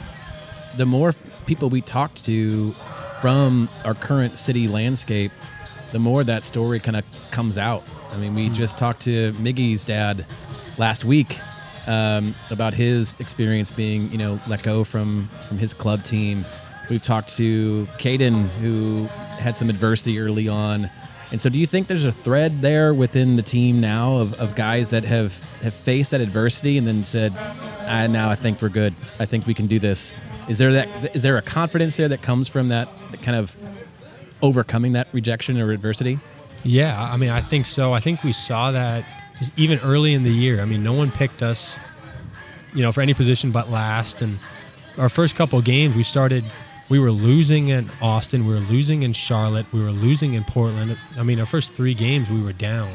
the 0.76 0.86
more 0.86 1.14
people 1.46 1.68
we 1.68 1.80
talk 1.80 2.14
to 2.22 2.72
from 3.20 3.68
our 3.84 3.94
current 3.94 4.36
city 4.36 4.66
landscape, 4.68 5.32
the 5.92 5.98
more 5.98 6.24
that 6.24 6.44
story 6.44 6.80
kind 6.80 6.96
of 6.96 7.04
comes 7.30 7.58
out. 7.58 7.84
I 8.10 8.16
mean, 8.16 8.34
we 8.34 8.48
hmm. 8.48 8.54
just 8.54 8.78
talked 8.78 9.02
to 9.02 9.32
Miggy's 9.34 9.84
dad 9.84 10.24
last 10.78 11.04
week 11.04 11.38
um, 11.86 12.34
about 12.50 12.74
his 12.74 13.16
experience 13.18 13.70
being, 13.70 14.10
you 14.10 14.18
know, 14.18 14.40
let 14.48 14.62
go 14.62 14.84
from 14.84 15.28
from 15.48 15.58
his 15.58 15.74
club 15.74 16.04
team. 16.04 16.44
We've 16.90 17.02
talked 17.02 17.36
to 17.36 17.86
Caden, 17.98 18.48
who 18.60 19.04
had 19.38 19.56
some 19.56 19.70
adversity 19.70 20.18
early 20.18 20.48
on. 20.48 20.90
And 21.30 21.40
so, 21.40 21.48
do 21.48 21.58
you 21.58 21.66
think 21.66 21.86
there's 21.86 22.04
a 22.04 22.12
thread 22.12 22.60
there 22.60 22.92
within 22.92 23.36
the 23.36 23.42
team 23.42 23.80
now 23.80 24.16
of, 24.16 24.38
of 24.38 24.54
guys 24.54 24.90
that 24.90 25.04
have, 25.04 25.38
have 25.62 25.72
faced 25.72 26.10
that 26.10 26.20
adversity 26.20 26.76
and 26.76 26.86
then 26.86 27.04
said, 27.04 27.32
ah, 27.36 28.06
now 28.10 28.28
I 28.28 28.34
think 28.34 28.60
we're 28.60 28.68
good. 28.68 28.94
I 29.18 29.24
think 29.24 29.46
we 29.46 29.54
can 29.54 29.66
do 29.66 29.78
this. 29.78 30.12
Is 30.48 30.58
there 30.58 30.72
that? 30.72 31.16
Is 31.16 31.22
there 31.22 31.38
a 31.38 31.42
confidence 31.42 31.96
there 31.96 32.08
that 32.08 32.20
comes 32.20 32.48
from 32.48 32.68
that, 32.68 32.88
that 33.12 33.22
kind 33.22 33.36
of 33.36 33.56
overcoming 34.42 34.92
that 34.92 35.08
rejection 35.12 35.58
or 35.58 35.72
adversity? 35.72 36.18
Yeah, 36.64 37.02
I 37.02 37.16
mean, 37.16 37.30
I 37.30 37.40
think 37.40 37.66
so. 37.66 37.92
I 37.92 38.00
think 38.00 38.22
we 38.22 38.32
saw 38.32 38.70
that 38.72 39.04
even 39.56 39.78
early 39.80 40.14
in 40.14 40.22
the 40.22 40.30
year. 40.30 40.60
I 40.60 40.64
mean, 40.64 40.82
no 40.82 40.92
one 40.92 41.10
picked 41.10 41.42
us, 41.42 41.78
you 42.74 42.82
know, 42.82 42.92
for 42.92 43.00
any 43.00 43.14
position 43.14 43.50
but 43.50 43.70
last. 43.70 44.22
And 44.22 44.38
our 44.98 45.08
first 45.08 45.34
couple 45.34 45.60
games, 45.62 45.96
we 45.96 46.02
started, 46.02 46.44
we 46.88 46.98
were 46.98 47.10
losing 47.10 47.68
in 47.68 47.90
Austin, 48.00 48.46
we 48.46 48.52
were 48.52 48.60
losing 48.60 49.02
in 49.02 49.12
Charlotte, 49.12 49.66
we 49.72 49.82
were 49.82 49.92
losing 49.92 50.34
in 50.34 50.44
Portland. 50.44 50.96
I 51.16 51.22
mean, 51.22 51.40
our 51.40 51.46
first 51.46 51.72
three 51.72 51.94
games, 51.94 52.28
we 52.28 52.42
were 52.42 52.52
down. 52.52 52.92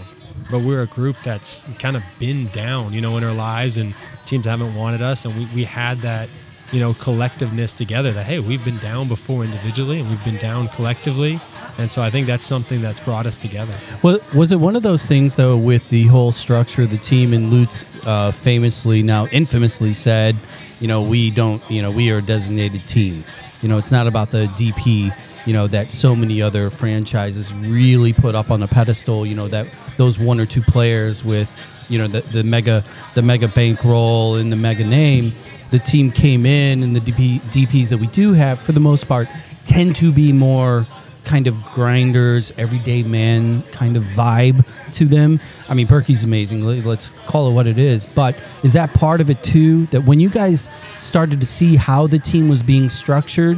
But 0.51 0.59
we're 0.59 0.83
a 0.83 0.87
group 0.87 1.17
that's 1.23 1.63
kind 1.79 1.97
of 1.97 2.03
been 2.19 2.47
down, 2.49 2.93
you 2.93 3.01
know, 3.01 3.17
in 3.17 3.23
our 3.23 3.33
lives, 3.33 3.77
and 3.77 3.95
teams 4.25 4.45
haven't 4.45 4.75
wanted 4.75 5.01
us. 5.01 5.25
And 5.25 5.35
we, 5.35 5.49
we 5.55 5.63
had 5.63 6.01
that, 6.01 6.29
you 6.71 6.79
know, 6.79 6.93
collectiveness 6.93 7.73
together 7.73 8.11
that, 8.11 8.25
hey, 8.25 8.39
we've 8.39 8.63
been 8.63 8.77
down 8.77 9.07
before 9.07 9.43
individually 9.43 9.99
and 9.99 10.09
we've 10.09 10.23
been 10.23 10.37
down 10.37 10.67
collectively. 10.69 11.41
And 11.77 11.91
so 11.91 12.01
I 12.01 12.09
think 12.09 12.25
that's 12.25 12.45
something 12.45 12.81
that's 12.81 12.99
brought 12.99 13.27
us 13.27 13.37
together. 13.37 13.77
Was, 14.01 14.19
was 14.33 14.51
it 14.51 14.59
one 14.59 14.75
of 14.75 14.83
those 14.83 15.05
things 15.05 15.35
though 15.35 15.55
with 15.55 15.87
the 15.89 16.03
whole 16.03 16.31
structure 16.31 16.83
of 16.83 16.89
the 16.89 16.97
team 16.97 17.33
and 17.33 17.51
Lutz 17.51 18.05
uh, 18.05 18.31
famously 18.31 19.03
now 19.03 19.27
infamously 19.27 19.93
said, 19.93 20.35
you 20.79 20.87
know, 20.87 21.01
we 21.01 21.29
don't, 21.29 21.61
you 21.69 21.81
know, 21.81 21.91
we 21.91 22.09
are 22.11 22.17
a 22.17 22.21
designated 22.21 22.87
team. 22.87 23.23
You 23.61 23.69
know, 23.69 23.77
it's 23.77 23.91
not 23.91 24.07
about 24.07 24.31
the 24.31 24.47
DP, 24.47 25.15
you 25.45 25.53
know, 25.53 25.67
that 25.67 25.91
so 25.91 26.15
many 26.15 26.41
other 26.41 26.69
franchises 26.69 27.53
really 27.53 28.13
put 28.13 28.35
up 28.35 28.51
on 28.51 28.61
a 28.63 28.67
pedestal, 28.67 29.25
you 29.25 29.35
know, 29.35 29.47
that 29.47 29.67
those 29.97 30.19
one 30.19 30.39
or 30.39 30.45
two 30.45 30.61
players 30.61 31.23
with, 31.23 31.49
you 31.89 31.97
know, 31.97 32.07
the, 32.07 32.21
the 32.21 32.43
mega 32.43 32.83
the 33.15 33.21
mega 33.21 33.47
bankroll 33.47 34.35
and 34.35 34.51
the 34.51 34.55
mega 34.55 34.83
name, 34.83 35.31
the 35.71 35.79
team 35.79 36.11
came 36.11 36.45
in 36.45 36.83
and 36.83 36.95
the 36.95 36.99
DP, 36.99 37.39
DPs 37.51 37.89
that 37.89 37.97
we 37.97 38.07
do 38.07 38.33
have 38.33 38.59
for 38.61 38.71
the 38.71 38.79
most 38.79 39.07
part 39.07 39.27
tend 39.65 39.95
to 39.97 40.11
be 40.11 40.31
more 40.31 40.87
kind 41.27 41.45
of 41.45 41.61
grinders, 41.65 42.51
everyday 42.57 43.03
man 43.03 43.61
kind 43.71 43.95
of 43.97 44.03
vibe 44.03 44.65
to 44.93 45.05
them. 45.05 45.39
I 45.69 45.73
mean, 45.73 45.85
Bürki's 45.87 46.23
amazing. 46.23 46.61
Let- 46.61 46.85
Let's 46.85 47.11
call 47.27 47.49
it 47.49 47.53
what 47.53 47.67
it 47.67 47.77
is. 47.77 48.05
But 48.15 48.35
is 48.63 48.73
that 48.73 48.93
part 48.93 49.19
of 49.21 49.29
it 49.29 49.43
too? 49.43 49.85
That 49.87 50.05
when 50.05 50.19
you 50.19 50.29
guys 50.29 50.69
started 50.99 51.41
to 51.41 51.47
see 51.47 51.75
how 51.75 52.07
the 52.07 52.17
team 52.17 52.47
was 52.49 52.63
being 52.63 52.89
structured, 52.89 53.57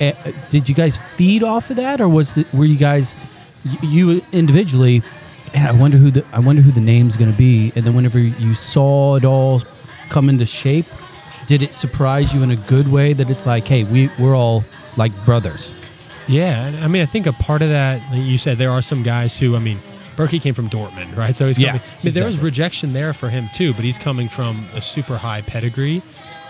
eh, 0.00 0.12
did 0.50 0.68
you 0.68 0.74
guys 0.74 1.00
feed 1.16 1.42
off 1.42 1.70
of 1.70 1.76
that, 1.76 2.00
or 2.00 2.08
was 2.08 2.34
the, 2.34 2.46
were 2.52 2.66
you 2.66 2.76
guys 2.76 3.16
you 3.82 4.22
individually? 4.32 5.02
And 5.54 5.66
I 5.66 5.72
wonder 5.72 5.96
who 5.96 6.10
the 6.10 6.24
I 6.32 6.40
wonder 6.40 6.60
who 6.60 6.70
the 6.70 6.80
name's 6.80 7.16
going 7.16 7.32
to 7.32 7.38
be. 7.38 7.72
And 7.74 7.86
then 7.86 7.94
whenever 7.94 8.18
you 8.18 8.54
saw 8.54 9.16
it 9.16 9.24
all 9.24 9.62
come 10.10 10.28
into 10.28 10.44
shape, 10.44 10.86
did 11.46 11.62
it 11.62 11.72
surprise 11.72 12.34
you 12.34 12.42
in 12.42 12.50
a 12.50 12.56
good 12.56 12.88
way 12.88 13.14
that 13.14 13.30
it's 13.30 13.46
like, 13.46 13.66
hey, 13.66 13.84
we 13.84 14.10
we're 14.18 14.36
all 14.36 14.62
like 14.98 15.12
brothers? 15.24 15.72
Yeah, 16.28 16.80
I 16.82 16.88
mean, 16.88 17.02
I 17.02 17.06
think 17.06 17.26
a 17.26 17.32
part 17.32 17.62
of 17.62 17.70
that, 17.70 18.00
like 18.12 18.22
you 18.22 18.38
said, 18.38 18.58
there 18.58 18.70
are 18.70 18.82
some 18.82 19.02
guys 19.02 19.38
who, 19.38 19.56
I 19.56 19.58
mean, 19.58 19.80
Bürki 20.16 20.40
came 20.40 20.52
from 20.54 20.68
Dortmund, 20.68 21.16
right? 21.16 21.34
So 21.34 21.46
he's 21.46 21.58
Yeah, 21.58 21.68
coming. 21.68 21.82
I 21.82 22.04
mean, 22.04 22.14
There 22.14 22.26
was 22.26 22.38
rejection 22.38 22.92
there 22.92 23.12
for 23.14 23.28
him 23.30 23.48
too, 23.54 23.72
but 23.72 23.84
he's 23.84 23.98
coming 23.98 24.28
from 24.28 24.68
a 24.74 24.80
super 24.80 25.16
high 25.16 25.42
pedigree. 25.42 26.02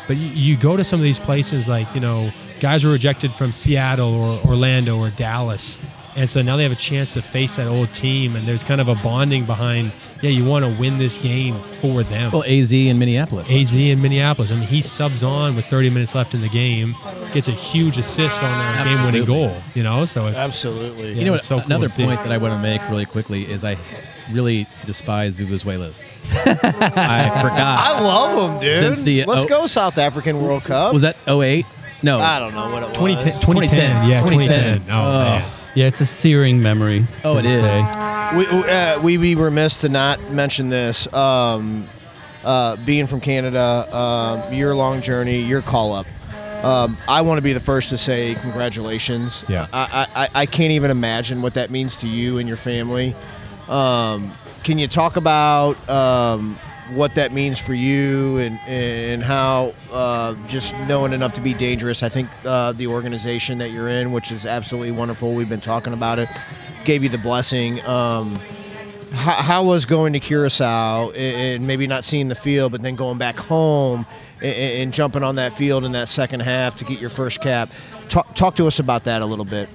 But 0.06 0.16
you, 0.16 0.28
you 0.28 0.56
go 0.56 0.76
to 0.76 0.84
some 0.84 0.98
of 1.00 1.04
these 1.04 1.18
places, 1.18 1.68
like 1.68 1.92
you 1.94 2.00
know, 2.00 2.32
guys 2.60 2.82
were 2.82 2.90
rejected 2.90 3.32
from 3.34 3.52
Seattle 3.52 4.12
or 4.14 4.40
Orlando 4.48 4.96
or 4.98 5.10
Dallas, 5.10 5.76
and 6.18 6.28
so 6.28 6.42
now 6.42 6.56
they 6.56 6.64
have 6.64 6.72
a 6.72 6.76
chance 6.76 7.12
to 7.14 7.22
face 7.22 7.56
that 7.56 7.68
old 7.68 7.94
team, 7.94 8.34
and 8.36 8.46
there's 8.46 8.64
kind 8.64 8.80
of 8.80 8.88
a 8.88 8.94
bonding 8.96 9.46
behind. 9.46 9.92
Yeah, 10.20 10.30
you 10.30 10.44
want 10.44 10.64
to 10.64 10.80
win 10.80 10.98
this 10.98 11.16
game 11.16 11.62
for 11.80 12.02
them. 12.02 12.32
Well, 12.32 12.42
AZ 12.44 12.72
in 12.72 12.98
Minneapolis. 12.98 13.48
AZ 13.48 13.72
in 13.72 14.02
Minneapolis. 14.02 14.50
I 14.50 14.54
mean, 14.56 14.64
he 14.66 14.82
subs 14.82 15.22
on 15.22 15.54
with 15.54 15.66
30 15.66 15.90
minutes 15.90 16.14
left 16.16 16.34
in 16.34 16.40
the 16.40 16.48
game, 16.48 16.96
gets 17.32 17.46
a 17.46 17.52
huge 17.52 17.98
assist 17.98 18.42
on 18.42 18.80
a 18.80 18.84
game-winning 18.84 19.24
goal. 19.26 19.56
You 19.74 19.84
know, 19.84 20.04
so 20.06 20.26
it's 20.26 20.36
Absolutely. 20.36 21.16
You 21.16 21.24
know 21.24 21.30
what? 21.32 21.38
it's 21.40 21.46
so 21.48 21.60
another 21.60 21.86
to 21.86 21.94
see. 21.94 22.04
point 22.04 22.20
that 22.24 22.32
I 22.32 22.38
want 22.38 22.52
to 22.52 22.58
make 22.58 22.82
really 22.90 23.06
quickly 23.06 23.48
is 23.48 23.62
I 23.62 23.76
really 24.32 24.66
despise 24.86 25.36
Vuvuzelas. 25.36 26.04
I 26.32 27.40
forgot. 27.40 27.78
I 27.78 28.00
love 28.00 28.52
them, 28.54 28.60
dude. 28.60 28.82
Since 28.82 29.02
the- 29.02 29.24
Let's 29.24 29.44
oh- 29.44 29.48
go 29.48 29.66
South 29.66 29.98
African 29.98 30.42
World 30.42 30.64
Cup. 30.64 30.92
Was 30.92 31.02
that 31.02 31.16
08? 31.28 31.64
No. 32.02 32.18
I 32.20 32.38
don't 32.40 32.54
know 32.54 32.68
what 32.70 32.82
it 32.82 32.94
2010, 32.94 33.26
was. 33.26 33.40
2010, 33.40 34.08
yeah, 34.08 34.20
2010. 34.20 34.80
2010. 34.80 34.90
Oh, 34.94 35.40
Oh. 35.40 35.57
Yeah, 35.78 35.86
it's 35.86 36.00
a 36.00 36.06
searing 36.06 36.60
memory. 36.60 37.06
Oh, 37.22 37.38
it 37.38 37.44
is. 37.46 37.62
We 38.36 38.56
we, 38.58 38.68
uh, 38.68 39.00
we 39.00 39.16
be 39.16 39.36
remiss 39.36 39.82
to 39.82 39.88
not 39.88 40.20
mention 40.32 40.70
this. 40.70 41.06
Um, 41.14 41.86
uh, 42.42 42.74
being 42.84 43.06
from 43.06 43.20
Canada, 43.20 43.86
um, 43.96 44.52
year 44.52 44.74
long 44.74 45.00
journey, 45.02 45.38
your 45.40 45.62
call 45.62 45.92
up. 45.92 46.06
Um, 46.64 46.96
I 47.06 47.20
want 47.20 47.38
to 47.38 47.42
be 47.42 47.52
the 47.52 47.60
first 47.60 47.90
to 47.90 47.98
say 47.98 48.34
congratulations. 48.34 49.44
Yeah. 49.48 49.68
I, 49.72 50.08
I, 50.16 50.24
I- 50.24 50.28
I 50.42 50.46
can't 50.46 50.72
even 50.72 50.90
imagine 50.90 51.42
what 51.42 51.54
that 51.54 51.70
means 51.70 51.96
to 51.98 52.08
you 52.08 52.38
and 52.38 52.48
your 52.48 52.56
family. 52.56 53.14
Um, 53.68 54.32
can 54.64 54.78
you 54.80 54.88
talk 54.88 55.16
about 55.16 55.76
um, 55.88 56.58
what 56.94 57.14
that 57.14 57.32
means 57.32 57.58
for 57.58 57.74
you 57.74 58.38
and 58.38 58.58
and 58.66 59.22
how 59.22 59.74
uh, 59.92 60.34
just 60.46 60.74
knowing 60.86 61.12
enough 61.12 61.32
to 61.34 61.40
be 61.40 61.54
dangerous? 61.54 62.02
I 62.02 62.08
think 62.08 62.28
uh, 62.44 62.72
the 62.72 62.86
organization 62.86 63.58
that 63.58 63.70
you're 63.70 63.88
in, 63.88 64.12
which 64.12 64.32
is 64.32 64.46
absolutely 64.46 64.92
wonderful. 64.92 65.34
We've 65.34 65.48
been 65.48 65.60
talking 65.60 65.92
about 65.92 66.18
it. 66.18 66.28
Gave 66.84 67.02
you 67.02 67.08
the 67.08 67.18
blessing. 67.18 67.84
Um, 67.84 68.38
how, 69.12 69.42
how 69.42 69.64
was 69.64 69.86
going 69.86 70.12
to 70.12 70.20
Curacao 70.20 71.10
and- 71.10 71.66
maybe 71.66 71.86
not 71.86 72.04
seeing 72.04 72.28
the 72.28 72.34
field, 72.34 72.72
but 72.72 72.82
then 72.82 72.94
going 72.94 73.18
back 73.18 73.38
home 73.38 74.06
and, 74.42 74.54
and 74.54 74.92
jumping 74.92 75.22
on 75.22 75.36
that 75.36 75.52
field 75.52 75.84
in 75.84 75.92
that 75.92 76.08
second 76.08 76.40
half 76.40 76.76
to 76.76 76.84
get 76.84 77.00
your 77.00 77.10
first 77.10 77.40
cap? 77.40 77.70
Talk, 78.08 78.34
talk 78.34 78.56
to 78.56 78.66
us 78.66 78.78
about 78.78 79.04
that 79.04 79.22
a 79.22 79.26
little 79.26 79.44
bit. 79.44 79.68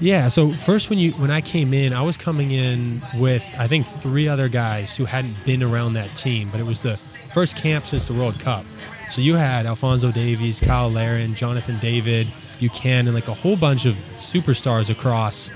Yeah. 0.00 0.28
So 0.28 0.52
first, 0.52 0.90
when 0.90 0.98
you 0.98 1.12
when 1.12 1.30
I 1.30 1.40
came 1.40 1.72
in, 1.74 1.92
I 1.92 2.02
was 2.02 2.16
coming 2.16 2.50
in 2.50 3.02
with 3.16 3.44
I 3.58 3.66
think 3.68 3.86
three 4.00 4.28
other 4.28 4.48
guys 4.48 4.96
who 4.96 5.04
hadn't 5.04 5.36
been 5.44 5.62
around 5.62 5.94
that 5.94 6.14
team, 6.16 6.48
but 6.50 6.60
it 6.60 6.64
was 6.64 6.82
the 6.82 6.96
first 7.32 7.56
camp 7.56 7.86
since 7.86 8.06
the 8.08 8.14
World 8.14 8.38
Cup. 8.40 8.64
So 9.10 9.20
you 9.20 9.34
had 9.36 9.66
Alfonso 9.66 10.10
Davies, 10.10 10.58
Kyle 10.60 10.90
Larin, 10.90 11.34
Jonathan 11.34 11.78
David, 11.80 12.28
Buchanan, 12.58 13.12
like 13.14 13.28
a 13.28 13.34
whole 13.34 13.56
bunch 13.56 13.84
of 13.84 13.94
superstars 14.16 14.88
across, 14.90 15.50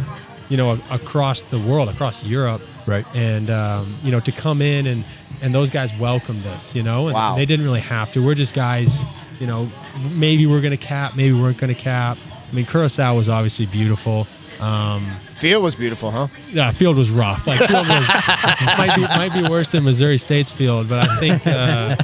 you 0.49 0.57
know, 0.57 0.79
across 0.90 1.42
the 1.42 1.59
world, 1.59 1.88
across 1.88 2.22
Europe. 2.22 2.61
Right. 2.87 3.05
And 3.14 3.51
um, 3.51 3.96
you 4.03 4.11
know, 4.12 4.20
to 4.20 4.33
come 4.33 4.61
in 4.62 4.87
and 4.87 5.05
and 5.42 5.55
those 5.55 5.70
guys 5.70 5.92
welcomed 5.99 6.46
us, 6.46 6.75
you 6.75 6.83
know, 6.83 7.07
and 7.09 7.14
Wow. 7.14 7.35
they 7.37 7.46
didn't 7.46 7.64
really 7.64 7.81
have 7.81 8.11
to. 8.12 8.25
We're 8.25 8.35
just 8.35 8.55
guys, 8.55 9.03
you 9.40 9.46
know, 9.46 9.70
maybe 10.12 10.46
we're 10.46 10.61
gonna 10.61 10.77
cap, 10.77 11.16
maybe 11.16 11.33
we 11.33 11.40
weren't 11.40 11.59
gonna 11.59 11.75
cap. 11.75 12.16
I 12.51 12.55
mean, 12.55 12.67
Curacao 12.67 13.15
was 13.17 13.29
obviously 13.29 13.67
beautiful. 13.67 14.27
Um, 14.61 15.17
Field 15.35 15.63
was 15.63 15.75
beautiful, 15.75 16.11
huh? 16.11 16.29
yeah, 16.51 16.71
field 16.71 16.97
was 16.97 17.11
rough. 17.11 17.47
Like 17.47 17.59
field 17.59 17.87
was, 17.87 18.09
might 18.79 18.97
be 18.97 19.03
might 19.03 19.33
be 19.35 19.47
worse 19.47 19.69
than 19.71 19.85
Missouri 19.85 20.17
State's 20.17 20.51
field, 20.51 20.89
but 20.89 21.07
I 21.11 21.17
think 21.21 21.47
uh, 21.47 21.95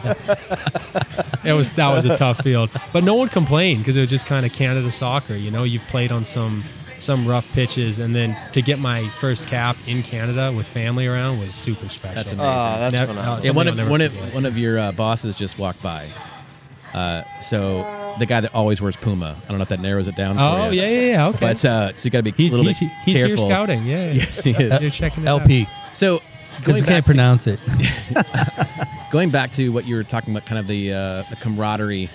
it 1.42 1.54
was 1.54 1.66
that 1.76 1.88
was 1.88 2.04
a 2.04 2.18
tough 2.18 2.42
field. 2.42 2.68
But 2.92 3.04
no 3.04 3.14
one 3.14 3.28
complained 3.30 3.78
because 3.78 3.96
it 3.96 4.00
was 4.00 4.10
just 4.10 4.26
kind 4.26 4.44
of 4.44 4.52
Canada 4.52 4.92
soccer. 4.92 5.34
You 5.34 5.50
know, 5.50 5.62
you've 5.64 5.86
played 5.88 6.12
on 6.12 6.26
some 6.26 6.62
some 6.98 7.26
rough 7.26 7.50
pitches, 7.52 7.98
and 7.98 8.14
then 8.14 8.36
to 8.52 8.60
get 8.60 8.78
my 8.78 9.08
first 9.18 9.46
cap 9.48 9.78
in 9.86 10.02
Canada 10.02 10.52
with 10.54 10.66
family 10.66 11.06
around 11.06 11.40
was 11.40 11.54
super 11.54 11.88
special. 11.88 12.14
That's 12.16 12.32
amazing. 12.32 12.50
Oh, 12.52 12.76
that's 12.80 12.92
Nev- 12.92 13.08
phenomenal. 13.08 13.34
uh, 13.36 13.40
Yeah, 13.42 13.50
one 13.52 13.66
of 13.68 13.88
one 13.88 14.00
of 14.02 14.34
one 14.34 14.44
of 14.44 14.58
your 14.58 14.78
uh, 14.78 14.92
bosses 14.92 15.34
just 15.34 15.58
walked 15.58 15.82
by. 15.82 16.06
Uh, 16.92 17.22
so 17.40 17.80
the 18.18 18.26
guy 18.26 18.40
that 18.40 18.54
always 18.54 18.80
wears 18.80 18.96
Puma. 18.96 19.36
I 19.44 19.48
don't 19.48 19.58
know 19.58 19.62
if 19.62 19.68
that 19.68 19.80
narrows 19.80 20.08
it 20.08 20.16
down. 20.16 20.38
Oh 20.38 20.68
for 20.68 20.72
you. 20.74 20.80
yeah, 20.82 20.88
yeah, 20.88 21.10
yeah. 21.12 21.26
Okay. 21.28 21.38
But 21.40 21.64
uh, 21.64 21.92
so 21.96 22.04
you 22.06 22.10
got 22.10 22.18
to 22.18 22.22
be 22.24 22.32
he's 22.32 22.52
a 22.52 22.56
little 22.56 22.72
he's, 22.72 22.80
bit 22.80 22.90
he's 23.04 23.16
here 23.16 23.36
scouting. 23.36 23.84
Yeah. 23.84 24.06
yeah. 24.06 24.12
Yes, 24.22 24.42
he 24.44 24.50
is. 24.50 24.80
You're 24.80 24.90
checking 24.90 25.24
it 25.24 25.28
out. 25.28 25.42
LP 25.42 25.68
So 25.92 26.20
because 26.56 26.72
going 26.74 26.82
we 26.82 26.88
can't 26.88 27.04
to- 27.04 27.08
pronounce 27.08 27.46
it. 27.46 27.58
going 29.10 29.30
back 29.30 29.50
to 29.52 29.70
what 29.70 29.86
you 29.86 29.96
were 29.96 30.04
talking 30.04 30.34
about, 30.34 30.46
kind 30.46 30.58
of 30.58 30.66
the 30.66 30.92
uh, 30.92 31.22
the 31.30 31.36
camaraderie. 31.40 32.08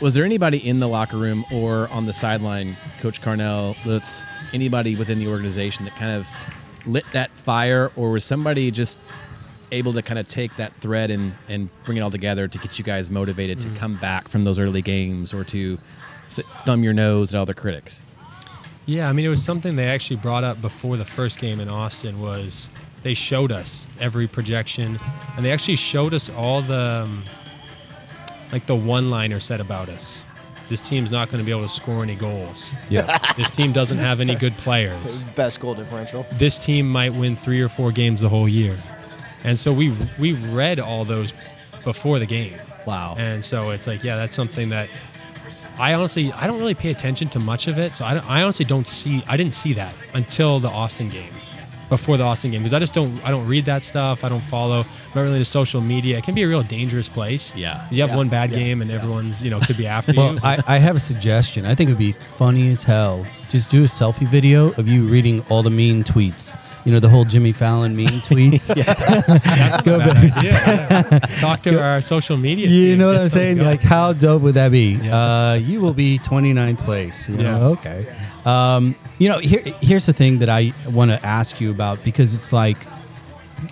Was 0.00 0.14
there 0.14 0.24
anybody 0.24 0.58
in 0.66 0.78
the 0.78 0.86
locker 0.88 1.16
room 1.16 1.44
or 1.52 1.88
on 1.88 2.06
the 2.06 2.12
sideline, 2.12 2.76
Coach 3.00 3.20
Carnell? 3.20 3.74
That's 3.84 4.26
anybody 4.54 4.94
within 4.94 5.18
the 5.18 5.26
organization 5.26 5.84
that 5.86 5.96
kind 5.96 6.12
of 6.12 6.26
lit 6.86 7.04
that 7.12 7.32
fire, 7.32 7.90
or 7.96 8.10
was 8.12 8.24
somebody 8.24 8.70
just 8.70 8.96
able 9.70 9.92
to 9.92 10.02
kind 10.02 10.18
of 10.18 10.28
take 10.28 10.56
that 10.56 10.74
thread 10.76 11.10
and 11.10 11.34
and 11.48 11.68
bring 11.84 11.98
it 11.98 12.00
all 12.00 12.10
together 12.10 12.48
to 12.48 12.58
get 12.58 12.78
you 12.78 12.84
guys 12.84 13.10
motivated 13.10 13.60
to 13.60 13.70
come 13.70 13.96
back 13.96 14.28
from 14.28 14.44
those 14.44 14.58
early 14.58 14.82
games, 14.82 15.32
or 15.34 15.44
to 15.44 15.78
sit, 16.28 16.44
thumb 16.64 16.82
your 16.82 16.92
nose 16.92 17.34
at 17.34 17.38
all 17.38 17.46
the 17.46 17.54
critics? 17.54 18.02
Yeah, 18.86 19.08
I 19.08 19.12
mean, 19.12 19.26
it 19.26 19.28
was 19.28 19.42
something 19.44 19.76
they 19.76 19.88
actually 19.88 20.16
brought 20.16 20.44
up 20.44 20.60
before 20.62 20.96
the 20.96 21.04
first 21.04 21.38
game 21.38 21.60
in 21.60 21.68
Austin. 21.68 22.20
Was 22.20 22.68
they 23.02 23.14
showed 23.14 23.52
us 23.52 23.86
every 24.00 24.26
projection, 24.26 24.98
and 25.36 25.44
they 25.44 25.52
actually 25.52 25.76
showed 25.76 26.14
us 26.14 26.30
all 26.30 26.62
the 26.62 27.02
um, 27.04 27.24
like 28.52 28.66
the 28.66 28.76
one-liner 28.76 29.40
said 29.40 29.60
about 29.60 29.88
us. 29.88 30.22
This 30.68 30.82
team's 30.82 31.10
not 31.10 31.30
going 31.30 31.38
to 31.38 31.44
be 31.44 31.50
able 31.50 31.66
to 31.66 31.72
score 31.72 32.02
any 32.02 32.14
goals. 32.14 32.68
Yeah. 32.90 33.18
This 33.38 33.50
team 33.52 33.72
doesn't 33.72 33.98
have 33.98 34.20
any 34.20 34.34
good 34.34 34.52
players. 34.58 35.22
Best 35.36 35.60
goal 35.60 35.74
differential. 35.74 36.26
This 36.32 36.56
team 36.56 36.88
might 36.90 37.14
win 37.14 37.36
three 37.36 37.60
or 37.60 37.68
four 37.68 37.92
games 37.92 38.20
the 38.20 38.28
whole 38.28 38.48
year, 38.48 38.76
and 39.44 39.58
so 39.58 39.72
we 39.72 39.96
we 40.18 40.32
read 40.32 40.80
all 40.80 41.04
those 41.04 41.32
before 41.84 42.18
the 42.18 42.26
game. 42.26 42.54
Wow. 42.86 43.14
And 43.18 43.44
so 43.44 43.70
it's 43.70 43.86
like, 43.86 44.02
yeah, 44.02 44.16
that's 44.16 44.34
something 44.34 44.70
that 44.70 44.88
I 45.78 45.94
honestly 45.94 46.32
I 46.32 46.46
don't 46.46 46.58
really 46.58 46.74
pay 46.74 46.90
attention 46.90 47.28
to 47.30 47.38
much 47.38 47.66
of 47.68 47.78
it. 47.78 47.94
So 47.94 48.04
I, 48.04 48.14
don't- 48.14 48.28
I 48.30 48.42
honestly 48.42 48.64
don't 48.64 48.86
see 48.86 49.22
I 49.28 49.36
didn't 49.36 49.54
see 49.54 49.72
that 49.74 49.94
until 50.14 50.58
the 50.58 50.68
Austin 50.68 51.08
game, 51.08 51.32
before 51.88 52.16
the 52.16 52.24
Austin 52.24 52.50
game, 52.50 52.62
because 52.62 52.72
I 52.72 52.78
just 52.80 52.94
don't 52.94 53.22
I 53.24 53.30
don't 53.30 53.46
read 53.46 53.64
that 53.66 53.84
stuff. 53.84 54.24
I 54.24 54.28
don't 54.28 54.40
follow. 54.42 54.80
I'm 54.80 54.86
not 55.14 55.20
really 55.22 55.34
into 55.34 55.44
social 55.44 55.80
media. 55.80 56.18
It 56.18 56.24
can 56.24 56.34
be 56.34 56.42
a 56.42 56.48
real 56.48 56.62
dangerous 56.62 57.08
place. 57.08 57.54
Yeah. 57.54 57.86
You 57.90 58.00
have 58.02 58.10
Yeah. 58.10 58.16
one 58.16 58.28
bad 58.28 58.50
Yeah. 58.50 58.58
game 58.58 58.82
and 58.82 58.90
everyone's 58.90 59.42
you 59.42 59.50
know 59.50 59.60
could 59.60 59.76
be 59.76 59.86
after 59.98 60.12
Well, 60.14 60.34
you. 60.34 60.40
I, 60.42 60.62
I 60.66 60.78
have 60.78 60.96
a 60.96 61.00
suggestion. 61.00 61.64
I 61.66 61.74
think 61.74 61.88
it 61.90 61.92
would 61.92 61.98
be 61.98 62.12
funny 62.36 62.70
as 62.70 62.82
hell. 62.82 63.24
Just 63.50 63.70
do 63.70 63.82
a 63.84 63.86
selfie 63.86 64.26
video 64.26 64.70
of 64.72 64.88
you 64.88 65.04
reading 65.04 65.42
all 65.48 65.62
the 65.62 65.70
mean 65.70 66.02
tweets. 66.04 66.56
You 66.84 66.92
know, 66.92 67.00
the 67.00 67.08
whole 67.08 67.24
Jimmy 67.24 67.52
Fallon 67.52 67.94
mean 67.96 68.08
tweets. 68.20 68.66
That's 69.44 69.82
Go 69.82 69.98
back. 69.98 70.42
yeah. 70.42 71.18
Talk 71.40 71.62
to 71.62 71.82
our 71.82 72.00
social 72.00 72.36
media. 72.36 72.68
You 72.68 72.90
team. 72.90 72.98
know 72.98 73.08
what 73.08 73.16
I'm 73.16 73.28
saying? 73.28 73.58
Like, 73.58 73.80
how 73.80 74.12
dope 74.12 74.42
would 74.42 74.54
that 74.54 74.70
be? 74.70 74.92
Yeah. 74.94 75.16
Uh, 75.16 75.54
you 75.54 75.80
will 75.80 75.92
be 75.92 76.18
29th 76.20 76.78
place. 76.78 77.28
You 77.28 77.38
know? 77.38 77.58
Yeah. 77.58 77.66
Okay. 77.66 78.06
Um, 78.44 78.94
you 79.18 79.28
know, 79.28 79.38
here, 79.38 79.60
here's 79.80 80.06
the 80.06 80.12
thing 80.12 80.38
that 80.38 80.48
I 80.48 80.72
want 80.92 81.10
to 81.10 81.24
ask 81.26 81.60
you 81.60 81.70
about 81.70 82.02
because 82.04 82.34
it's 82.34 82.52
like, 82.52 82.78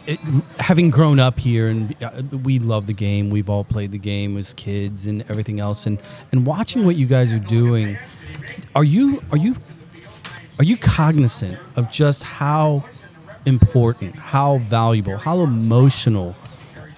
it, 0.06 0.18
having 0.58 0.90
grown 0.90 1.20
up 1.20 1.38
here 1.38 1.68
and 1.68 1.94
uh, 2.02 2.10
we 2.42 2.58
love 2.58 2.86
the 2.88 2.92
game, 2.92 3.30
we've 3.30 3.48
all 3.48 3.62
played 3.64 3.92
the 3.92 3.98
game 3.98 4.36
as 4.36 4.52
kids 4.54 5.06
and 5.06 5.22
everything 5.30 5.60
else, 5.60 5.86
and 5.86 6.02
and 6.32 6.44
watching 6.44 6.84
what 6.84 6.96
you 6.96 7.06
guys 7.06 7.30
are 7.32 7.38
doing, 7.38 7.96
are 8.74 8.82
you 8.82 9.22
are 9.30 9.36
you 9.36 9.54
are 10.58 10.64
you 10.64 10.76
cognizant 10.76 11.56
of 11.76 11.88
just 11.88 12.24
how 12.24 12.84
important, 13.46 14.14
how 14.16 14.58
valuable, 14.58 15.16
how 15.16 15.40
emotional 15.40 16.36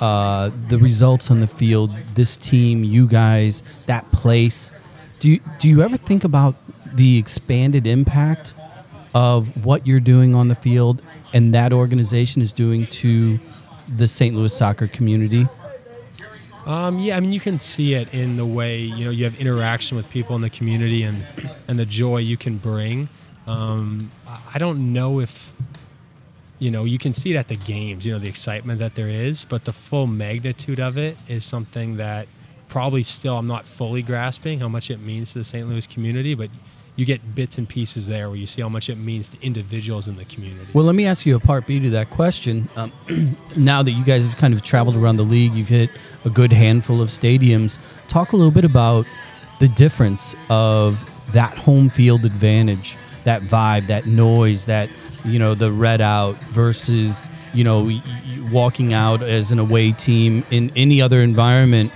uh, 0.00 0.50
the 0.68 0.78
results 0.78 1.30
on 1.30 1.40
the 1.40 1.46
field, 1.46 1.90
this 2.14 2.37
team, 2.37 2.84
you 2.84 3.06
guys, 3.06 3.62
that 3.87 4.11
place? 4.12 4.72
Do 5.18 5.30
you, 5.30 5.40
do 5.58 5.68
you 5.68 5.82
ever 5.82 5.96
think 5.96 6.24
about 6.24 6.54
the 6.94 7.18
expanded 7.18 7.87
impact 7.87 8.54
of 9.14 9.64
what 9.64 9.87
you're 9.87 10.00
doing 10.00 10.34
on 10.34 10.48
the 10.48 10.54
field 10.54 11.02
and 11.34 11.52
that 11.54 11.72
organization 11.72 12.40
is 12.42 12.52
doing 12.52 12.87
to 12.87 13.38
the 13.96 14.06
St. 14.06 14.34
Louis 14.34 14.54
soccer 14.54 14.87
community? 14.87 15.46
Um, 16.66 16.98
yeah, 16.98 17.16
I 17.16 17.20
mean, 17.20 17.32
you 17.32 17.40
can 17.40 17.58
see 17.58 17.94
it 17.94 18.12
in 18.12 18.37
the 18.37 18.44
way 18.44 18.78
you 18.78 19.04
know 19.04 19.11
you 19.11 19.24
have 19.24 19.34
interaction 19.37 19.96
with 19.96 20.08
people 20.11 20.37
in 20.37 20.42
the 20.42 20.50
community 20.50 21.02
and 21.02 21.24
and 21.66 21.78
the 21.78 21.87
joy 21.87 22.18
you 22.18 22.37
can 22.37 22.58
bring. 22.58 23.08
Um, 23.46 24.11
I- 24.26 24.38
I 24.54 24.58
don't 24.58 24.92
know 24.92 25.20
if 25.20 25.52
you 26.59 26.71
know 26.71 26.85
you 26.85 26.99
can 26.99 27.12
see 27.12 27.33
it 27.33 27.37
at 27.37 27.49
the 27.49 27.57
games, 27.57 28.05
you 28.05 28.12
know, 28.12 28.18
the 28.18 28.29
excitement 28.29 28.79
that 28.81 28.94
there 28.94 29.09
is, 29.09 29.44
but 29.44 29.64
the 29.64 29.73
full 29.73 30.07
magnitude 30.07 30.81
of 30.81 30.97
it 30.97 31.16
is 31.29 31.44
something 31.44 31.97
that 31.97 32.29
probably 32.68 33.03
still 33.03 33.38
I'm 33.38 33.47
not 33.47 33.66
fully 33.66 34.03
grasping 34.03 34.61
how 34.61 34.68
much 34.68 34.90
it 34.90 35.01
means 35.01 35.33
to 35.33 35.38
the 35.38 35.44
St. 35.44 35.68
Louis 35.68 35.87
community, 35.87 36.35
but 36.35 36.51
you 36.99 37.05
get 37.05 37.37
bits 37.37 37.59
and 37.59 37.68
pieces 37.68 38.09
there 38.09 38.29
where 38.29 38.37
you 38.37 38.47
see 38.49 38.61
how 38.61 38.68
much 38.68 38.88
it 38.88 38.97
means 38.97 39.29
to 39.29 39.40
individuals 39.40 40.09
in 40.09 40.16
the 40.16 40.25
community. 40.25 40.66
Well, 40.75 40.85
let 40.85 40.97
me 40.97 41.07
ask 41.07 41.25
you 41.25 41.37
a 41.37 41.40
part 41.40 41.64
B 41.64 41.79
to 41.79 41.90
that 41.90 42.11
question. 42.11 42.68
Um, 42.75 42.92
now 43.57 43.85
that 43.85 43.92
you 43.92 44.05
guys 44.05 44.25
have 44.25 44.37
kind 44.37 44.53
of 44.53 44.62
traveled 44.62 44.97
around 44.97 45.16
the 45.16 45.23
league, 45.23 45.55
you've 45.55 45.68
hit 45.68 45.90
a 46.25 46.31
good 46.31 46.53
handful 46.53 47.01
of 47.01 47.09
stadiums. 47.09 47.79
Talk 48.09 48.33
a 48.33 48.37
little 48.37 48.51
bit 48.51 48.64
about 48.64 49.07
the 49.61 49.68
difference 49.68 50.35
of 50.51 50.99
that 51.33 51.57
home 51.57 51.88
field 51.88 52.25
advantage, 52.25 52.97
that 53.24 53.42
vibe, 53.42 53.87
that 53.88 54.07
noise, 54.07 54.66
that 54.66 54.88
you 55.24 55.38
know 55.38 55.54
the 55.54 55.72
red 55.72 56.00
out 56.00 56.37
versus 56.52 57.28
you 57.52 57.64
know 57.64 57.90
walking 58.50 58.92
out 58.92 59.22
as 59.22 59.52
an 59.52 59.59
away 59.59 59.92
team 59.92 60.44
in 60.50 60.70
any 60.76 61.00
other 61.00 61.20
environment. 61.20 61.92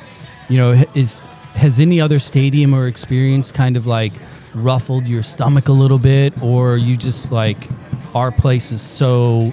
You 0.48 0.58
know, 0.58 0.84
is 0.94 1.20
has 1.54 1.80
any 1.80 2.00
other 2.00 2.18
stadium 2.18 2.74
or 2.74 2.86
experience 2.86 3.52
kind 3.52 3.76
of 3.76 3.86
like 3.86 4.12
ruffled 4.54 5.06
your 5.06 5.22
stomach 5.22 5.68
a 5.68 5.72
little 5.72 5.98
bit, 5.98 6.34
or 6.42 6.76
you 6.76 6.96
just 6.96 7.32
like 7.32 7.68
our 8.14 8.30
place 8.30 8.72
is 8.72 8.82
so 8.82 9.52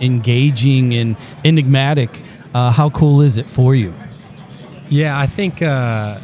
engaging 0.00 0.94
and 0.94 1.16
enigmatic? 1.44 2.22
Uh, 2.54 2.70
how 2.70 2.90
cool 2.90 3.22
is 3.22 3.36
it 3.36 3.46
for 3.46 3.74
you? 3.74 3.94
Yeah, 4.88 5.18
I 5.18 5.26
think 5.26 5.62
uh, 5.62 6.20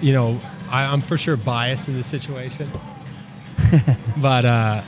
you 0.00 0.12
know 0.12 0.40
I, 0.70 0.84
I'm 0.84 1.00
for 1.00 1.16
sure 1.16 1.36
biased 1.36 1.88
in 1.88 1.94
this 1.94 2.06
situation, 2.06 2.70
but 4.16 4.44
uh, 4.44 4.82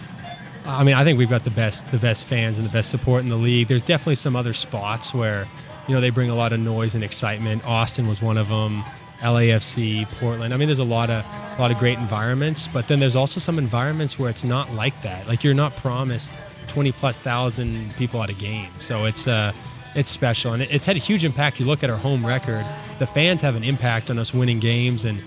I 0.64 0.85
mean 0.85 0.94
I 0.94 1.05
think 1.05 1.18
we've 1.18 1.31
got 1.31 1.44
the 1.44 1.51
best 1.51 1.88
the 1.90 1.99
best 1.99 2.25
fans 2.25 2.59
and 2.59 2.66
the 2.66 2.72
best 2.72 2.90
support 2.90 3.22
in 3.22 3.29
the 3.29 3.37
league. 3.37 3.68
There's 3.68 3.83
definitely 3.83 4.16
some 4.16 4.37
other 4.37 4.53
spots 4.53 5.14
where 5.14 5.46
you 5.88 5.94
know 5.94 6.01
they 6.01 6.11
bring 6.11 6.31
a 6.31 6.35
lot 6.35 6.53
of 6.53 6.61
noise 6.61 6.94
and 6.94 7.05
excitement. 7.05 7.66
Austin 7.66 8.07
was 8.07 8.20
one 8.20 8.38
of 8.38 8.49
them. 8.49 8.85
LAFC, 9.20 10.07
Portland. 10.20 10.53
I 10.53 10.59
mean, 10.59 10.68
there's 10.68 10.79
a 10.79 10.85
lot 10.85 11.09
of 11.09 11.25
a 11.25 11.57
lot 11.59 11.70
of 11.70 11.79
great 11.79 11.99
environments, 11.99 12.68
but 12.68 12.87
then 12.88 13.01
there's 13.01 13.16
also 13.16 13.40
some 13.40 13.59
environments 13.59 14.18
where 14.18 14.29
it's 14.29 14.44
not 14.44 14.72
like 14.72 15.01
that. 15.03 15.27
Like 15.27 15.42
you're 15.42 15.55
not 15.55 15.75
promised 15.77 16.31
20 16.68 16.92
plus 16.92 17.18
thousand 17.18 17.94
people 17.96 18.22
at 18.22 18.29
a 18.29 18.35
game. 18.35 18.70
So 18.81 19.05
it's 19.07 19.27
uh, 19.27 19.53
it's 19.94 20.11
special 20.11 20.53
and 20.53 20.62
it, 20.62 20.70
it's 20.70 20.85
had 20.85 20.96
a 20.96 21.01
huge 21.01 21.25
impact. 21.25 21.59
You 21.59 21.66
look 21.66 21.83
at 21.83 21.90
our 21.90 21.96
home 21.96 22.25
record, 22.25 22.66
the 22.99 23.07
fans 23.07 23.40
have 23.40 23.57
an 23.57 23.64
impact 23.64 24.11
on 24.11 24.18
us 24.18 24.35
winning 24.35 24.61
games. 24.61 25.05
And 25.05 25.22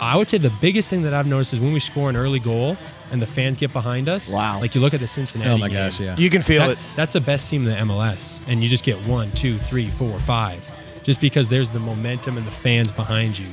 I 0.00 0.16
would 0.16 0.28
say 0.28 0.38
the 0.38 0.52
biggest 0.60 0.88
thing 0.88 1.02
that 1.02 1.12
I've 1.12 1.26
noticed 1.26 1.52
is 1.52 1.60
when 1.60 1.72
we 1.72 1.80
score 1.80 2.08
an 2.08 2.16
early 2.16 2.40
goal 2.40 2.76
and 3.14 3.22
the 3.22 3.26
fans 3.26 3.56
get 3.56 3.72
behind 3.72 4.08
us. 4.08 4.28
Wow. 4.28 4.60
Like 4.60 4.74
you 4.74 4.80
look 4.80 4.92
at 4.92 4.98
the 4.98 5.06
Cincinnati. 5.06 5.48
Oh 5.50 5.56
my 5.56 5.68
game, 5.68 5.88
gosh, 5.88 6.00
yeah. 6.00 6.16
You 6.18 6.28
can 6.30 6.42
feel 6.42 6.66
that- 6.66 6.72
it. 6.72 6.78
That's 6.96 7.12
the 7.12 7.20
best 7.20 7.48
team 7.48 7.64
in 7.66 7.70
the 7.70 7.94
MLS, 7.94 8.40
and 8.48 8.60
you 8.60 8.68
just 8.68 8.82
get 8.84 9.00
one, 9.06 9.30
two, 9.32 9.60
three, 9.60 9.88
four, 9.88 10.18
five, 10.18 10.68
just 11.04 11.20
because 11.20 11.46
there's 11.48 11.70
the 11.70 11.78
momentum 11.78 12.36
and 12.36 12.44
the 12.44 12.50
fans 12.50 12.90
behind 12.90 13.38
you. 13.38 13.46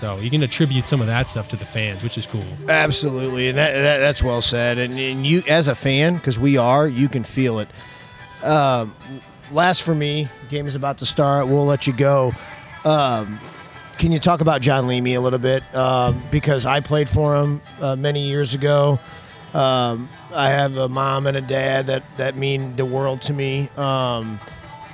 So 0.00 0.16
you 0.16 0.30
can 0.30 0.42
attribute 0.42 0.88
some 0.88 1.00
of 1.02 1.06
that 1.08 1.28
stuff 1.28 1.46
to 1.48 1.56
the 1.56 1.66
fans, 1.66 2.02
which 2.02 2.16
is 2.16 2.26
cool. 2.26 2.42
Absolutely, 2.68 3.48
and 3.48 3.58
that, 3.58 3.72
that 3.72 3.98
that's 3.98 4.22
well 4.22 4.40
said. 4.42 4.78
And, 4.78 4.98
and 4.98 5.26
you, 5.26 5.42
as 5.46 5.68
a 5.68 5.74
fan, 5.74 6.14
because 6.16 6.38
we 6.38 6.56
are, 6.56 6.88
you 6.88 7.08
can 7.08 7.22
feel 7.22 7.58
it. 7.60 7.68
Um, 8.42 8.94
last 9.52 9.82
for 9.82 9.94
me, 9.94 10.26
game 10.48 10.66
is 10.66 10.74
about 10.74 10.98
to 10.98 11.06
start. 11.06 11.46
We'll 11.48 11.66
let 11.66 11.86
you 11.86 11.92
go. 11.92 12.32
Um, 12.84 13.38
can 14.02 14.10
you 14.10 14.18
talk 14.18 14.40
about 14.40 14.60
Jon 14.60 14.88
Leamy 14.88 15.14
a 15.14 15.20
little 15.20 15.38
bit? 15.38 15.62
Um, 15.76 16.24
because 16.32 16.66
I 16.66 16.80
played 16.80 17.08
for 17.08 17.36
him 17.36 17.62
uh, 17.80 17.94
many 17.94 18.26
years 18.26 18.52
ago. 18.52 18.98
Um, 19.54 20.08
I 20.34 20.48
have 20.48 20.76
a 20.76 20.88
mom 20.88 21.28
and 21.28 21.36
a 21.36 21.40
dad 21.40 21.86
that 21.86 22.02
that 22.16 22.36
mean 22.36 22.74
the 22.74 22.84
world 22.84 23.20
to 23.22 23.32
me. 23.32 23.68
Um, 23.76 24.40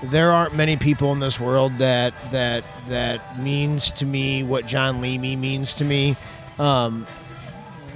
there 0.02 0.30
aren't 0.30 0.54
many 0.54 0.76
people 0.76 1.10
in 1.12 1.20
this 1.20 1.40
world 1.40 1.78
that 1.78 2.12
that 2.32 2.64
that 2.88 3.40
means 3.40 3.92
to 3.92 4.04
me 4.04 4.42
what 4.42 4.66
Jon 4.66 5.00
Leamy 5.00 5.36
means 5.36 5.72
to 5.76 5.86
me. 5.86 6.14
Um, 6.58 7.06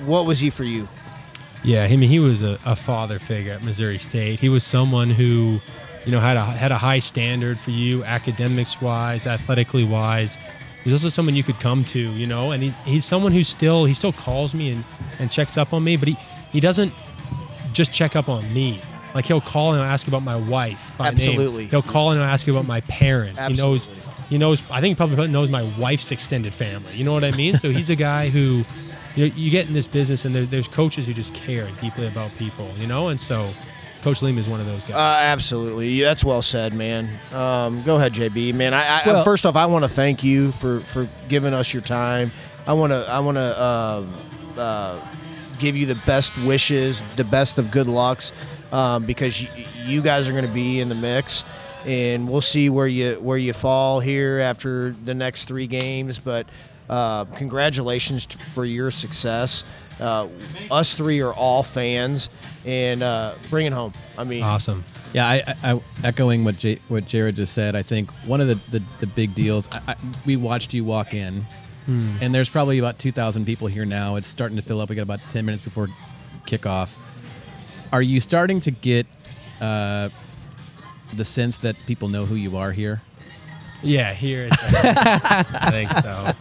what 0.06 0.24
was 0.24 0.40
he 0.40 0.48
for 0.48 0.64
you? 0.64 0.88
Yeah, 1.62 1.84
I 1.84 1.94
mean, 1.94 2.08
he 2.08 2.20
was 2.20 2.40
a, 2.40 2.58
a 2.64 2.74
father 2.74 3.18
figure 3.18 3.52
at 3.52 3.62
Missouri 3.62 3.98
State. 3.98 4.40
He 4.40 4.48
was 4.48 4.64
someone 4.64 5.10
who, 5.10 5.60
you 6.06 6.10
know, 6.10 6.20
had 6.20 6.38
a 6.38 6.44
had 6.46 6.72
a 6.72 6.78
high 6.78 7.00
standard 7.00 7.58
for 7.58 7.70
you, 7.70 8.02
academics 8.02 8.80
wise, 8.80 9.26
athletically 9.26 9.84
wise. 9.84 10.38
He's 10.84 10.92
also 10.92 11.08
someone 11.08 11.36
you 11.36 11.44
could 11.44 11.60
come 11.60 11.84
to, 11.86 11.98
you 11.98 12.26
know, 12.26 12.50
and 12.50 12.62
he, 12.62 12.70
he's 12.84 13.04
someone 13.04 13.32
who 13.32 13.44
still 13.44 13.84
he 13.84 13.94
still 13.94 14.12
calls 14.12 14.54
me 14.54 14.70
and, 14.70 14.84
and 15.18 15.30
checks 15.30 15.56
up 15.56 15.72
on 15.72 15.84
me, 15.84 15.96
but 15.96 16.08
he, 16.08 16.16
he 16.50 16.60
doesn't 16.60 16.92
just 17.72 17.92
check 17.92 18.16
up 18.16 18.28
on 18.28 18.52
me. 18.52 18.80
Like 19.14 19.26
he'll 19.26 19.40
call 19.40 19.72
and 19.72 19.80
he'll 19.80 19.90
ask 19.90 20.08
about 20.08 20.22
my 20.22 20.36
wife 20.36 20.92
by 20.96 21.08
Absolutely. 21.08 21.64
name. 21.64 21.70
He'll 21.70 21.82
call 21.82 22.10
and 22.10 22.20
he'll 22.20 22.28
ask 22.28 22.46
you 22.46 22.52
about 22.54 22.66
my 22.66 22.80
parents. 22.82 23.38
Absolutely. 23.38 23.78
He 23.78 23.98
knows 23.98 24.02
he 24.30 24.38
knows 24.38 24.62
I 24.70 24.80
think 24.80 24.92
he 24.92 24.94
probably 24.96 25.28
knows 25.28 25.50
my 25.50 25.62
wife's 25.78 26.10
extended 26.10 26.54
family. 26.54 26.94
You 26.96 27.04
know 27.04 27.12
what 27.12 27.24
I 27.24 27.32
mean? 27.32 27.58
So 27.58 27.70
he's 27.70 27.90
a 27.90 27.96
guy 27.96 28.28
who 28.30 28.64
you, 29.14 29.28
know, 29.28 29.34
you 29.34 29.50
get 29.50 29.66
in 29.66 29.74
this 29.74 29.86
business 29.86 30.24
and 30.24 30.34
there, 30.34 30.46
there's 30.46 30.68
coaches 30.68 31.06
who 31.06 31.12
just 31.12 31.34
care 31.34 31.68
deeply 31.80 32.06
about 32.06 32.34
people, 32.36 32.70
you 32.78 32.86
know? 32.86 33.08
And 33.08 33.20
so 33.20 33.52
Coach 34.02 34.20
Leamy 34.20 34.40
is 34.40 34.48
one 34.48 34.60
of 34.60 34.66
those 34.66 34.84
guys. 34.84 34.96
Uh, 34.96 35.18
absolutely, 35.22 35.90
Yeah, 35.90 36.06
that's 36.08 36.24
well 36.24 36.42
said, 36.42 36.74
man. 36.74 37.08
Um, 37.32 37.82
go 37.84 37.96
ahead, 37.96 38.12
JB, 38.12 38.52
man. 38.54 38.74
I, 38.74 39.00
I 39.00 39.02
Well- 39.06 39.24
first 39.24 39.46
off, 39.46 39.54
I 39.56 39.66
want 39.66 39.84
to 39.84 39.88
thank 39.88 40.24
you 40.24 40.52
for 40.52 40.80
for 40.80 41.08
giving 41.28 41.54
us 41.54 41.72
your 41.72 41.82
time. 41.82 42.32
I 42.66 42.72
want 42.74 42.90
to 42.92 43.06
I 43.08 43.20
want 43.20 43.36
to 43.36 43.62
um 43.62 44.14
uh, 44.58 45.00
give 45.58 45.76
you 45.76 45.86
the 45.86 45.94
best 46.06 46.36
wishes, 46.38 47.02
the 47.16 47.24
best 47.24 47.58
of 47.58 47.70
good 47.70 47.86
lucks, 47.86 48.32
um, 48.72 49.04
because 49.06 49.40
you, 49.40 49.48
you 49.86 50.02
guys 50.02 50.28
are 50.28 50.32
going 50.32 50.46
to 50.46 50.52
be 50.52 50.80
in 50.80 50.88
the 50.88 50.94
mix, 50.94 51.44
and 51.86 52.28
we'll 52.28 52.40
see 52.40 52.68
where 52.70 52.86
you 52.88 53.14
where 53.20 53.38
you 53.38 53.52
fall 53.52 54.00
here 54.00 54.40
after 54.40 54.94
the 55.04 55.14
next 55.14 55.44
three 55.44 55.66
games. 55.68 56.18
But 56.18 56.46
uh, 56.90 57.24
congratulations 57.24 58.26
t- 58.26 58.36
for 58.52 58.64
your 58.64 58.90
success. 58.90 59.62
Uh, 60.00 60.26
us 60.70 60.94
three 60.94 61.20
are 61.20 61.32
all 61.32 61.62
fans, 61.62 62.28
and 62.66 63.02
uh, 63.02 63.34
bring 63.50 63.66
it 63.66 63.72
home. 63.72 63.92
I 64.16 64.24
mean, 64.24 64.42
awesome. 64.42 64.84
Yeah, 65.12 65.26
I, 65.28 65.42
I, 65.62 65.72
I 65.74 65.80
echoing 66.04 66.44
what 66.44 66.58
J, 66.58 66.78
what 66.88 67.06
Jared 67.06 67.36
just 67.36 67.52
said. 67.52 67.76
I 67.76 67.82
think 67.82 68.10
one 68.26 68.40
of 68.40 68.48
the 68.48 68.58
the, 68.70 68.82
the 69.00 69.06
big 69.06 69.34
deals. 69.34 69.68
I, 69.72 69.82
I, 69.92 69.96
we 70.24 70.36
watched 70.36 70.72
you 70.74 70.84
walk 70.84 71.14
in, 71.14 71.44
and 71.86 72.34
there's 72.34 72.48
probably 72.48 72.78
about 72.78 72.98
two 72.98 73.12
thousand 73.12 73.44
people 73.44 73.66
here 73.66 73.84
now. 73.84 74.16
It's 74.16 74.26
starting 74.26 74.56
to 74.56 74.62
fill 74.62 74.80
up. 74.80 74.88
We 74.88 74.96
got 74.96 75.02
about 75.02 75.20
ten 75.30 75.44
minutes 75.44 75.62
before 75.62 75.88
kickoff. 76.46 76.94
Are 77.92 78.02
you 78.02 78.20
starting 78.20 78.60
to 78.60 78.70
get 78.70 79.06
uh, 79.60 80.08
the 81.14 81.24
sense 81.24 81.58
that 81.58 81.76
people 81.86 82.08
know 82.08 82.24
who 82.24 82.36
you 82.36 82.56
are 82.56 82.72
here? 82.72 83.02
Yeah, 83.82 84.14
here 84.14 84.48
it's 84.50 84.56
I 84.62 85.70
think 85.70 85.90
so. 85.90 86.32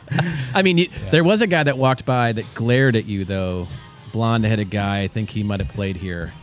I 0.53 0.61
mean, 0.61 0.77
you, 0.77 0.87
there 1.11 1.23
was 1.23 1.41
a 1.41 1.47
guy 1.47 1.63
that 1.63 1.77
walked 1.77 2.05
by 2.05 2.31
that 2.33 2.45
glared 2.53 2.95
at 2.95 3.05
you 3.05 3.25
though, 3.25 3.67
blonde-headed 4.11 4.69
guy. 4.69 5.01
I 5.01 5.07
think 5.07 5.29
he 5.29 5.43
might 5.43 5.59
have 5.59 5.69
played 5.69 5.97
here. 5.97 6.33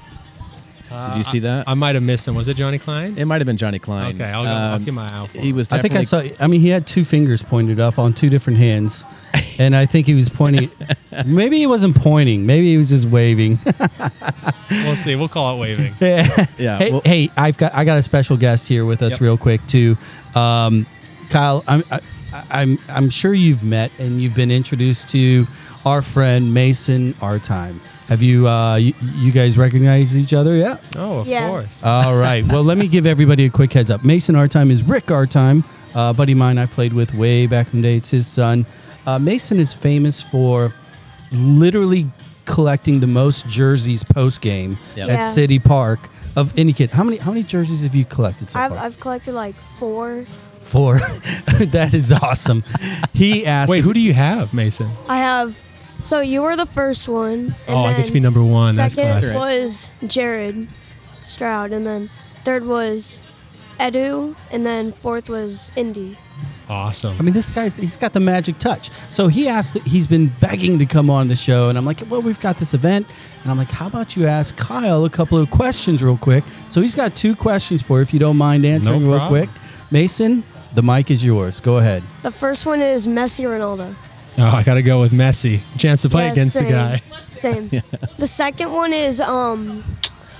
Did 0.90 1.16
you 1.16 1.22
see 1.22 1.38
that? 1.40 1.68
I 1.68 1.74
might 1.74 1.96
have 1.96 2.02
missed 2.02 2.26
him. 2.26 2.34
Was 2.34 2.48
it 2.48 2.54
Johnny 2.56 2.78
Klein? 2.78 3.18
it 3.18 3.26
might 3.26 3.42
have 3.42 3.46
been 3.46 3.58
Johnny 3.58 3.78
Klein. 3.78 4.14
Okay, 4.14 4.24
I'll 4.24 4.44
go- 4.44 4.48
I'll 4.50 4.74
Um, 4.76 4.84
keep 4.86 4.94
my 4.94 5.06
eye 5.06 5.12
out 5.12 5.30
for 5.30 5.38
He 5.38 5.50
him. 5.50 5.56
was. 5.56 5.70
I 5.70 5.82
think 5.82 5.94
I 5.94 6.02
saw. 6.04 6.22
I 6.40 6.46
mean, 6.46 6.62
he 6.62 6.70
had 6.70 6.86
two 6.86 7.04
fingers 7.04 7.42
pointed 7.42 7.78
up 7.78 7.98
on 7.98 8.14
two 8.14 8.30
different 8.30 8.58
hands, 8.58 9.04
and 9.58 9.76
I 9.76 9.84
think 9.84 10.06
he 10.06 10.14
was 10.14 10.30
pointing. 10.30 10.70
maybe 11.26 11.58
he 11.58 11.66
wasn't 11.66 11.94
pointing. 11.94 12.46
Maybe 12.46 12.70
he 12.70 12.78
was 12.78 12.88
just 12.88 13.06
waving. 13.06 13.58
We'll 14.70 14.96
see. 14.96 15.14
We'll 15.16 15.28
call 15.28 15.56
it 15.56 15.60
waving. 15.60 15.94
Yeah, 16.00 16.78
hey, 16.78 16.90
well- 16.92 17.02
hey, 17.04 17.30
I've 17.36 17.56
got 17.58 17.74
I 17.74 17.84
got 17.84 17.98
a 17.98 18.02
special 18.02 18.36
guest 18.36 18.66
here 18.68 18.84
with 18.84 19.02
us 19.02 19.12
Yep. 19.12 19.20
real 19.20 19.36
quick 19.38 19.60
too. 19.66 19.96
Um, 20.34 20.86
Kyle, 21.30 21.64
I'm 21.66 21.82
I, 21.90 22.00
I'm 22.50 22.78
I'm 22.88 23.10
sure 23.10 23.32
you've 23.34 23.62
met 23.62 23.90
and 23.98 24.20
you've 24.20 24.34
been 24.34 24.50
introduced 24.50 25.08
to 25.10 25.46
our 25.86 26.02
friend 26.02 26.52
Mason 26.52 27.14
Artime. 27.14 27.78
Have 28.08 28.22
you 28.22 28.48
uh, 28.48 28.76
you, 28.76 28.94
you 29.14 29.32
guys 29.32 29.58
recognize 29.58 30.16
each 30.16 30.32
other? 30.32 30.56
Yeah. 30.56 30.78
Oh, 30.96 31.18
of 31.20 31.26
Yeah. 31.26 31.48
course. 31.48 31.82
All 31.84 32.16
right. 32.16 32.44
Well, 32.46 32.62
let 32.64 32.78
me 32.78 32.88
give 32.88 33.04
everybody 33.06 33.44
a 33.44 33.50
quick 33.50 33.72
heads 33.72 33.90
up. 33.90 34.02
Mason 34.04 34.34
Artime 34.34 34.70
is 34.70 34.82
Rick 34.82 35.06
Artime, 35.06 35.62
uh, 35.94 36.12
buddy 36.14 36.32
of 36.32 36.38
mine 36.38 36.56
I 36.58 36.66
played 36.66 36.92
with 36.94 37.12
way 37.14 37.46
back 37.46 37.72
in 37.74 37.82
the 37.82 37.88
day. 37.88 37.96
It's 37.96 38.10
his 38.10 38.26
son. 38.26 38.64
Uh, 39.06 39.18
Mason 39.18 39.58
is 39.60 39.74
famous 39.74 40.22
for 40.22 40.72
literally 41.32 42.10
collecting 42.46 43.00
the 43.00 43.06
most 43.06 43.46
jerseys 43.46 44.02
post 44.04 44.40
game 44.40 44.78
Yep. 44.96 45.08
at 45.08 45.18
Yeah. 45.18 45.32
City 45.32 45.58
Park 45.58 46.00
of 46.36 46.56
any 46.58 46.72
kid. 46.72 46.90
How 46.90 47.04
many 47.04 47.18
how 47.18 47.30
many 47.30 47.42
jerseys 47.42 47.82
have 47.82 47.94
you 47.94 48.04
collected 48.06 48.50
so 48.50 48.58
I've, 48.58 48.70
far? 48.72 48.78
I've 48.78 49.00
collected 49.00 49.32
like 49.34 49.54
four. 49.78 50.24
Four. 50.60 50.98
that 51.60 51.92
is 51.94 52.12
awesome. 52.12 52.62
He 53.12 53.44
asked. 53.56 53.70
Wait, 53.70 53.82
who 53.84 53.92
do 53.92 54.00
you 54.00 54.12
have, 54.14 54.52
Mason? 54.54 54.90
I 55.08 55.18
have. 55.18 55.58
So 56.02 56.20
you 56.20 56.42
were 56.42 56.56
the 56.56 56.66
first 56.66 57.08
one. 57.08 57.54
And 57.66 57.76
oh, 57.76 57.78
I 57.78 57.90
get 57.90 57.98
to 57.98 58.02
then 58.04 58.12
be 58.12 58.20
number 58.20 58.42
one. 58.42 58.76
That's 58.76 58.94
Second 58.94 59.32
clutch. 59.32 59.34
was 59.34 59.92
Jared 60.06 60.68
Stroud, 61.24 61.72
and 61.72 61.86
then 61.86 62.08
third 62.44 62.64
was 62.66 63.20
Edu, 63.78 64.34
and 64.50 64.64
then 64.64 64.92
fourth 64.92 65.28
was 65.28 65.70
Indy. 65.76 66.16
Awesome. 66.68 67.16
I 67.18 67.22
mean, 67.22 67.32
this 67.32 67.50
guy's 67.50 67.76
he's 67.76 67.96
got 67.96 68.12
the 68.12 68.20
magic 68.20 68.58
touch. 68.58 68.90
So 69.08 69.28
he 69.28 69.48
asked, 69.48 69.74
he's 69.78 70.06
been 70.06 70.28
begging 70.40 70.78
to 70.78 70.86
come 70.86 71.08
on 71.08 71.28
the 71.28 71.36
show, 71.36 71.68
and 71.70 71.78
I'm 71.78 71.84
like, 71.86 72.02
well, 72.10 72.20
we've 72.20 72.40
got 72.40 72.58
this 72.58 72.74
event, 72.74 73.06
and 73.42 73.50
I'm 73.50 73.56
like, 73.56 73.70
how 73.70 73.86
about 73.86 74.16
you 74.16 74.26
ask 74.26 74.56
Kyle 74.56 75.04
a 75.04 75.10
couple 75.10 75.38
of 75.38 75.50
questions 75.50 76.02
real 76.02 76.18
quick? 76.18 76.44
So 76.68 76.82
he's 76.82 76.94
got 76.94 77.16
two 77.16 77.34
questions 77.34 77.82
for 77.82 77.96
you, 77.96 78.02
if 78.02 78.12
you 78.12 78.18
don't 78.18 78.36
mind 78.36 78.66
answering 78.66 79.06
real 79.06 79.16
problem. 79.16 79.46
quick. 79.46 79.62
Mason, 79.90 80.44
the 80.74 80.82
mic 80.82 81.10
is 81.10 81.24
yours. 81.24 81.60
Go 81.60 81.78
ahead. 81.78 82.02
The 82.22 82.30
first 82.30 82.66
one 82.66 82.80
is 82.82 83.06
Messi 83.06 83.46
Ronaldo. 83.46 83.94
Oh, 84.38 84.44
I 84.46 84.62
got 84.62 84.74
to 84.74 84.82
go 84.82 85.00
with 85.00 85.12
Messi. 85.12 85.60
Chance 85.78 86.02
to 86.02 86.08
play 86.08 86.26
Yeah, 86.26 86.32
against 86.32 86.54
same. 86.54 86.64
the 86.64 86.70
guy. 86.70 87.02
Same. 87.38 87.68
The 88.18 88.26
second 88.26 88.72
one 88.72 88.92
is 88.92 89.20
um, 89.20 89.84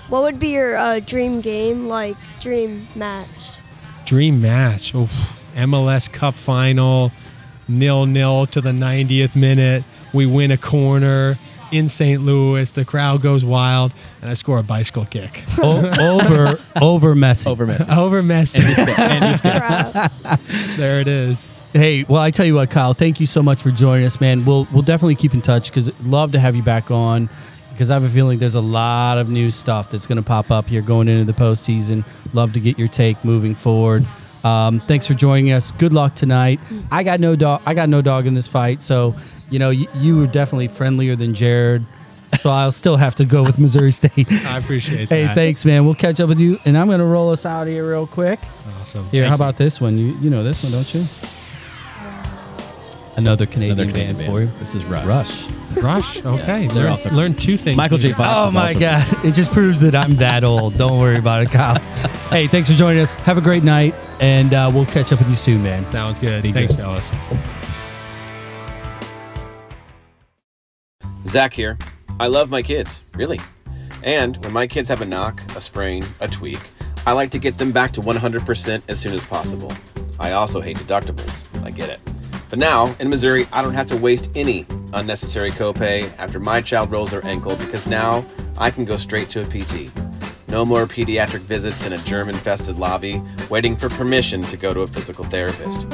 what 0.09 0.23
would 0.25 0.41
be 0.41 0.49
your 0.49 0.77
uh, 0.77 0.99
dream 0.99 1.41
game, 1.41 1.87
like 1.87 2.17
dream 2.41 2.89
match? 2.97 3.29
Dream 4.05 4.41
match. 4.43 4.95
Oof. 4.97 5.13
MLS 5.55 6.11
Cup 6.11 6.35
final, 6.35 7.13
nil 7.69 8.07
nil 8.07 8.47
to 8.49 8.61
the 8.61 8.71
90th 8.73 9.37
minute. 9.37 9.85
We 10.13 10.27
win 10.27 10.51
a 10.51 10.57
corner 10.57 11.39
in 11.71 11.89
St. 11.89 12.21
Louis. 12.23 12.69
The 12.69 12.85
crowd 12.85 13.23
goes 13.23 13.45
wild, 13.45 13.93
and 14.21 14.29
I 14.29 14.35
score 14.35 14.59
a 14.59 14.63
bicycle 14.65 15.05
kick 15.05 15.45
O- 15.59 15.87
over, 16.01 16.59
over 16.81 17.15
Messi. 17.15 17.47
over 17.47 17.65
Messi. 17.67 17.97
over 17.97 18.23
Messi. 18.25 18.59
and 18.99 19.25
he's 19.25 19.41
got 19.41 19.93
Crap. 20.23 20.41
there 20.77 21.01
it 21.01 21.07
is. 21.07 21.47
Hey, 21.79 22.03
well, 22.09 22.21
I 22.21 22.33
tell 22.33 22.45
you 22.45 22.57
what, 22.57 22.71
Kyle, 22.71 22.93
thank 22.93 23.21
you 23.21 23.27
so 23.27 23.41
much 23.41 23.63
for 23.63 23.71
joining 23.71 24.05
us, 24.05 24.21
man. 24.21 24.45
We'll 24.45 24.67
we'll 24.73 24.83
definitely 24.83 25.15
keep 25.15 25.33
in 25.33 25.41
touch 25.41 25.71
because 25.71 25.97
love 26.03 26.33
to 26.33 26.41
have 26.41 26.57
you 26.57 26.63
back 26.65 26.91
on. 26.91 27.31
Because 27.71 27.93
I 27.93 27.95
have 27.95 28.03
a 28.03 28.09
feeling 28.09 28.41
there's 28.41 28.57
a 28.57 28.61
lot 28.61 29.17
of 29.17 29.29
new 29.29 29.53
stuff 29.53 29.89
that's 29.89 30.05
going 30.05 30.17
to 30.17 30.25
pop 30.25 30.51
up 30.51 30.67
here 30.67 30.83
going 30.83 31.07
into 31.07 31.25
the 31.25 31.39
postseason. 31.39 32.05
Love 32.35 32.53
to 32.55 32.61
get 32.61 32.81
your 32.81 32.89
take 32.89 33.25
moving 33.25 33.55
forward. 33.55 34.05
Um, 34.43 34.81
thanks 34.81 35.07
for 35.07 35.15
joining 35.15 35.53
us. 35.53 35.71
Good 35.71 35.93
luck 35.93 36.17
tonight. 36.17 36.59
I 36.91 37.05
got 37.05 37.21
no 37.21 37.37
dog. 37.37 37.63
I 37.65 37.75
got 37.75 37.89
no 37.89 38.03
dog 38.03 38.27
in 38.27 38.35
this 38.35 38.49
fight, 38.49 38.83
so 38.83 39.15
you 39.49 39.61
know 39.61 39.71
you, 39.71 39.87
you 39.95 40.17
were 40.17 40.27
definitely 40.27 40.67
friendlier 40.67 41.15
than 41.15 41.33
Jared. 41.33 41.87
So 42.41 42.51
I'll 42.51 42.73
still 42.73 42.97
have 42.97 43.15
to 43.15 43.25
go 43.25 43.45
with 43.45 43.61
Missouri 43.61 43.93
State. 43.93 44.27
I 44.33 44.59
appreciate 44.59 45.09
hey, 45.09 45.23
that. 45.23 45.29
Hey, 45.29 45.35
thanks, 45.37 45.65
man. 45.65 45.85
We'll 45.85 45.95
catch 45.95 46.19
up 46.19 46.29
with 46.29 46.41
you, 46.41 46.59
and 46.65 46.77
I'm 46.77 46.89
going 46.89 46.99
to 46.99 47.07
roll 47.07 47.31
us 47.31 47.47
out 47.47 47.69
here 47.69 47.89
real 47.89 48.09
quick. 48.09 48.41
Awesome. 48.81 49.09
Here, 49.11 49.23
Thank 49.23 49.29
how 49.29 49.45
you. 49.45 49.49
about 49.51 49.59
this 49.59 49.81
one? 49.81 49.97
You 49.97 50.17
you 50.19 50.29
know 50.29 50.43
this 50.43 50.65
one, 50.65 50.73
don't 50.73 50.93
you? 50.93 51.05
Another 53.19 53.47
Canadian, 53.47 53.73
Another 53.81 53.93
band, 53.93 54.17
Canadian 54.17 54.31
for 54.31 54.41
you. 54.43 54.51
This 54.61 54.75
is 54.77 54.85
Rush. 54.85 55.05
Rush. 55.05 55.49
Rush. 55.83 56.17
Okay. 56.25 56.67
they're 56.69 56.77
learn, 56.77 56.87
also- 56.87 57.11
learn 57.11 57.35
two 57.35 57.57
things. 57.57 57.77
Michael 57.77 57.99
J. 57.99 58.13
Fox. 58.13 58.29
Oh 58.31 58.49
is 58.49 58.55
my 58.55 58.69
also- 58.69 58.81
God! 58.81 59.25
It 59.25 59.35
just 59.35 59.51
proves 59.51 59.81
that 59.81 59.95
I'm 59.95 60.15
that 60.17 60.45
old. 60.45 60.79
Don't 60.79 60.99
worry 61.01 61.19
about 61.19 61.43
it, 61.43 61.51
Kyle. 61.51 61.79
hey, 62.31 62.47
thanks 62.47 62.71
for 62.71 62.77
joining 62.77 63.03
us. 63.03 63.13
Have 63.15 63.37
a 63.37 63.41
great 63.41 63.65
night, 63.65 63.93
and 64.21 64.55
uh, 64.55 64.71
we'll 64.73 64.87
catch 64.87 65.13
up 65.13 65.19
with 65.19 65.29
you 65.29 65.35
soon, 65.37 65.63
man. 65.65 65.85
Sounds 65.91 66.19
good. 66.21 66.43
Be 66.45 66.53
Thanks, 66.53 66.73
good. 66.73 66.81
fellas. 66.83 67.11
Zach 71.27 71.53
here. 71.53 71.77
I 72.21 72.29
love 72.29 72.51
my 72.51 72.63
kids, 72.63 73.03
really. 73.15 73.41
And 74.05 74.37
when 74.45 74.53
my 74.53 74.67
kids 74.69 74.89
have 74.89 75.01
a 75.01 75.07
knock, 75.07 75.43
a 75.57 75.61
sprain, 75.61 76.05
a 76.21 76.29
tweak, 76.29 76.61
I 77.05 77.13
like 77.13 77.31
to 77.33 77.39
get 77.39 77.59
them 77.59 77.73
back 77.73 77.93
to 77.93 78.01
100% 78.01 78.83
as 78.89 79.01
soon 79.01 79.13
as 79.13 79.27
possible. 79.27 79.73
I 80.21 80.33
also 80.33 80.61
hate 80.61 80.79
deductibles. 80.79 81.45
I 81.65 81.71
get 81.71 81.89
it. 81.91 82.01
But 82.51 82.59
now, 82.59 82.95
in 82.99 83.11
Missouri, 83.11 83.47
I 83.53 83.63
don't 83.63 83.75
have 83.75 83.89
to 83.89 83.97
waste 83.97 84.31
any 84.35 84.67
unnecessary 84.95 85.51
copay 85.51 86.11
after 86.19 86.41
my 86.41 86.61
child 86.61 86.91
rolls 86.91 87.11
their 87.11 87.25
ankle 87.27 87.57
because 87.57 87.87
now 87.87 88.25
I 88.57 88.71
can 88.71 88.85
go 88.85 88.97
straight 88.97 89.29
to 89.31 89.43
a 89.43 89.45
PT. 89.45 89.93
No 90.49 90.65
more 90.65 90.87
pediatric 90.87 91.41
visits 91.41 91.85
in 91.85 91.93
a 91.93 91.99
germ 91.99 92.31
infested 92.31 92.79
lobby 92.79 93.23
waiting 93.51 93.77
for 93.77 93.91
permission 93.91 94.43
to 94.45 94.57
go 94.57 94.73
to 94.73 94.81
a 94.81 94.87
physical 94.87 95.25
therapist. 95.25 95.87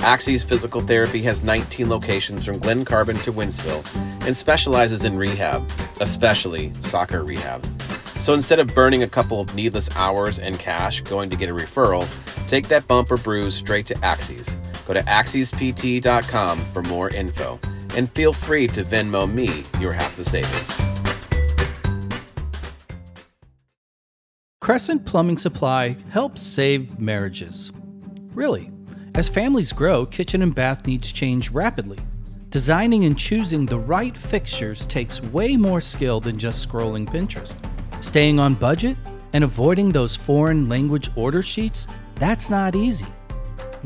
Axis 0.00 0.42
Physical 0.42 0.80
Therapy 0.80 1.22
has 1.22 1.42
19 1.42 1.88
locations 1.88 2.44
from 2.44 2.58
Glen 2.58 2.84
Carbon 2.84 3.16
to 3.18 3.32
Wentzville 3.32 3.82
and 4.26 4.36
specializes 4.36 5.04
in 5.04 5.16
rehab, 5.16 5.66
especially 6.00 6.74
soccer 6.82 7.22
rehab. 7.22 7.64
So 8.20 8.34
instead 8.34 8.58
of 8.58 8.74
burning 8.74 9.02
a 9.02 9.08
couple 9.08 9.40
of 9.40 9.54
needless 9.54 9.94
hours 9.96 10.38
and 10.40 10.58
cash 10.58 11.00
going 11.02 11.30
to 11.30 11.36
get 11.36 11.50
a 11.50 11.54
referral, 11.54 12.06
take 12.48 12.68
that 12.68 12.86
bump 12.88 13.10
or 13.10 13.16
bruise 13.16 13.54
straight 13.54 13.86
to 13.86 14.04
Axis. 14.04 14.56
Go 14.86 14.94
to 14.94 15.02
axispt.com 15.02 16.58
for 16.58 16.82
more 16.82 17.08
info 17.10 17.58
and 17.96 18.10
feel 18.10 18.32
free 18.32 18.66
to 18.68 18.84
Venmo 18.84 19.30
me 19.30 19.64
your 19.80 19.92
half 19.92 20.16
the 20.16 20.24
savings. 20.24 20.80
Crescent 24.60 25.04
Plumbing 25.04 25.36
Supply 25.36 25.96
helps 26.10 26.40
save 26.40 26.98
marriages. 26.98 27.70
Really, 28.32 28.70
as 29.14 29.28
families 29.28 29.72
grow, 29.72 30.06
kitchen 30.06 30.42
and 30.42 30.54
bath 30.54 30.86
needs 30.86 31.12
change 31.12 31.50
rapidly. 31.50 31.98
Designing 32.48 33.04
and 33.04 33.18
choosing 33.18 33.66
the 33.66 33.78
right 33.78 34.16
fixtures 34.16 34.86
takes 34.86 35.22
way 35.22 35.56
more 35.56 35.80
skill 35.80 36.18
than 36.18 36.38
just 36.38 36.66
scrolling 36.66 37.06
Pinterest. 37.06 37.56
Staying 38.02 38.40
on 38.40 38.54
budget 38.54 38.96
and 39.34 39.44
avoiding 39.44 39.92
those 39.92 40.16
foreign 40.16 40.68
language 40.68 41.10
order 41.14 41.42
sheets, 41.42 41.86
that's 42.14 42.48
not 42.48 42.74
easy. 42.74 43.06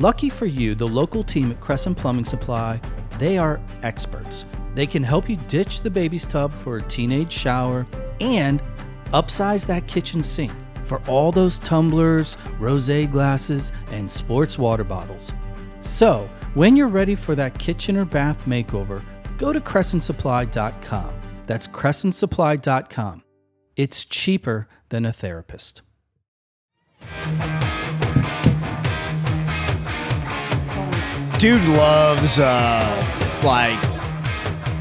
Lucky 0.00 0.28
for 0.28 0.46
you, 0.46 0.76
the 0.76 0.86
local 0.86 1.24
team 1.24 1.50
at 1.50 1.60
Crescent 1.60 1.98
Plumbing 1.98 2.24
Supply, 2.24 2.80
they 3.18 3.36
are 3.36 3.60
experts. 3.82 4.46
They 4.76 4.86
can 4.86 5.02
help 5.02 5.28
you 5.28 5.34
ditch 5.48 5.80
the 5.80 5.90
baby's 5.90 6.24
tub 6.24 6.52
for 6.52 6.76
a 6.76 6.82
teenage 6.82 7.32
shower 7.32 7.84
and 8.20 8.62
upsize 9.06 9.66
that 9.66 9.88
kitchen 9.88 10.22
sink 10.22 10.52
for 10.84 11.02
all 11.08 11.32
those 11.32 11.58
tumblers, 11.58 12.36
rosé 12.60 13.10
glasses, 13.10 13.72
and 13.90 14.08
sports 14.08 14.56
water 14.56 14.84
bottles. 14.84 15.32
So, 15.80 16.30
when 16.54 16.76
you're 16.76 16.86
ready 16.86 17.16
for 17.16 17.34
that 17.34 17.58
kitchen 17.58 17.96
or 17.96 18.04
bath 18.04 18.44
makeover, 18.46 19.02
go 19.36 19.52
to 19.52 19.60
crescentsupply.com. 19.60 21.10
That's 21.48 21.66
crescentsupply.com. 21.66 23.24
It's 23.74 24.04
cheaper 24.04 24.68
than 24.90 25.04
a 25.04 25.12
therapist. 25.12 25.82
Dude 31.38 31.62
loves 31.68 32.38
uh 32.40 33.40
like 33.44 33.78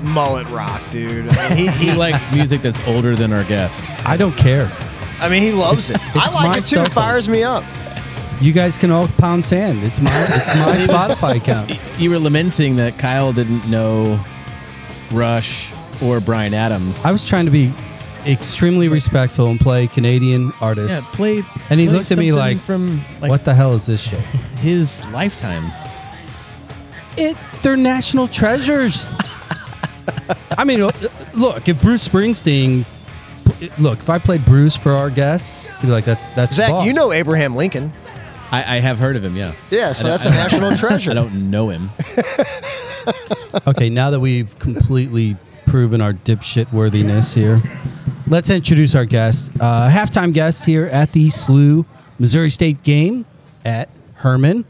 mullet 0.03 0.47
rock, 0.47 0.81
dude. 0.89 1.29
I 1.29 1.49
mean, 1.49 1.57
he, 1.57 1.67
He 1.67 1.85
he 1.91 1.93
likes 1.93 2.31
music 2.33 2.61
that's 2.63 2.85
older 2.87 3.15
than 3.15 3.31
our 3.31 3.43
guest. 3.43 3.83
I 4.07 4.17
don't 4.17 4.35
care. 4.35 4.71
I 5.19 5.29
mean, 5.29 5.43
he 5.43 5.51
loves 5.51 5.89
it. 5.91 5.97
I 6.15 6.31
like 6.33 6.59
it 6.59 6.61
too. 6.61 6.77
cell 6.77 6.85
It 6.85 6.91
fires 6.93 7.29
me 7.29 7.43
up. 7.43 7.63
You 8.41 8.53
guys 8.53 8.77
can 8.77 8.91
all 8.91 9.07
pound 9.07 9.45
sand. 9.45 9.83
It's 9.83 9.99
my 10.01 10.11
it's 10.29 10.47
my 10.55 10.77
Spotify 10.87 11.37
account. 11.37 11.71
You 11.99 12.11
were 12.11 12.19
lamenting 12.19 12.75
that 12.75 12.99
Kyle 12.99 13.33
didn't 13.33 13.67
know 13.67 14.19
Rush 15.11 15.71
or 16.01 16.19
Bryan 16.19 16.53
Adams. 16.53 17.03
I 17.03 17.11
was 17.11 17.25
trying 17.25 17.45
to 17.45 17.51
be 17.51 17.71
extremely 18.27 18.87
respectful 18.87 19.47
and 19.47 19.59
play 19.59 19.87
Canadian 19.87 20.51
artists. 20.61 20.91
yeah, 20.91 21.01
played. 21.15 21.43
And 21.71 21.79
he 21.79 21.87
played 21.87 21.97
looked 21.97 22.11
at 22.11 22.19
me 22.19 22.33
like, 22.33 22.57
from 22.57 23.01
like 23.19 23.31
what 23.31 23.45
the 23.45 23.55
hell 23.55 23.73
is 23.73 23.85
this 23.87 24.01
shit? 24.01 24.19
his 24.59 25.03
lifetime. 25.11 25.63
It, 27.17 27.35
they're 27.63 27.75
national 27.77 28.27
treasures. 28.27 29.07
I 30.57 30.63
mean, 30.63 30.79
look, 31.35 31.67
if 31.67 31.81
Bruce 31.81 32.07
Springsteen, 32.07 32.85
look, 33.79 33.99
if 33.99 34.09
I 34.09 34.19
played 34.19 34.43
Bruce 34.45 34.75
for 34.75 34.91
our 34.91 35.09
guest, 35.09 35.67
he'd 35.79 35.87
be 35.87 35.91
like, 35.91 36.05
that's 36.05 36.23
that's 36.35 36.53
Zach, 36.53 36.69
boss. 36.69 36.85
you 36.85 36.93
know 36.93 37.11
Abraham 37.11 37.55
Lincoln. 37.55 37.91
I, 38.51 38.77
I 38.77 38.79
have 38.79 38.97
heard 38.97 39.15
of 39.15 39.23
him. 39.25 39.35
Yeah. 39.35 39.53
Yeah, 39.69 39.91
so 39.91 40.07
that's 40.07 40.25
a 40.25 40.29
national 40.29 40.75
treasure. 40.77 41.11
I 41.11 41.13
don't 41.15 41.49
know 41.49 41.69
him. 41.69 41.89
Okay, 43.65 43.89
now 43.89 44.09
that 44.09 44.19
we've 44.19 44.57
completely 44.59 45.37
proven 45.65 46.01
our 46.01 46.11
dipshit 46.13 46.71
worthiness 46.73 47.33
here, 47.33 47.61
let's 48.27 48.49
introduce 48.49 48.95
our 48.95 49.05
guest. 49.05 49.49
Uh, 49.61 49.89
halftime 49.89 50.33
guest 50.33 50.65
here 50.65 50.87
at 50.87 51.13
the 51.13 51.29
SLU 51.29 51.85
Missouri 52.19 52.49
State 52.49 52.83
game 52.83 53.25
at 53.63 53.89
Hermann. 54.15 54.65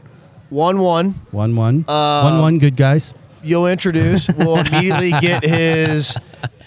One 0.50 0.80
one. 0.80 1.10
1 1.30 1.56
1. 1.56 1.84
Uh, 1.86 2.22
1 2.30 2.40
1, 2.40 2.58
good 2.58 2.76
guys. 2.76 3.12
You'll 3.42 3.66
introduce. 3.66 4.28
We'll 4.28 4.58
immediately 4.66 5.10
get 5.20 5.44
his 5.44 6.16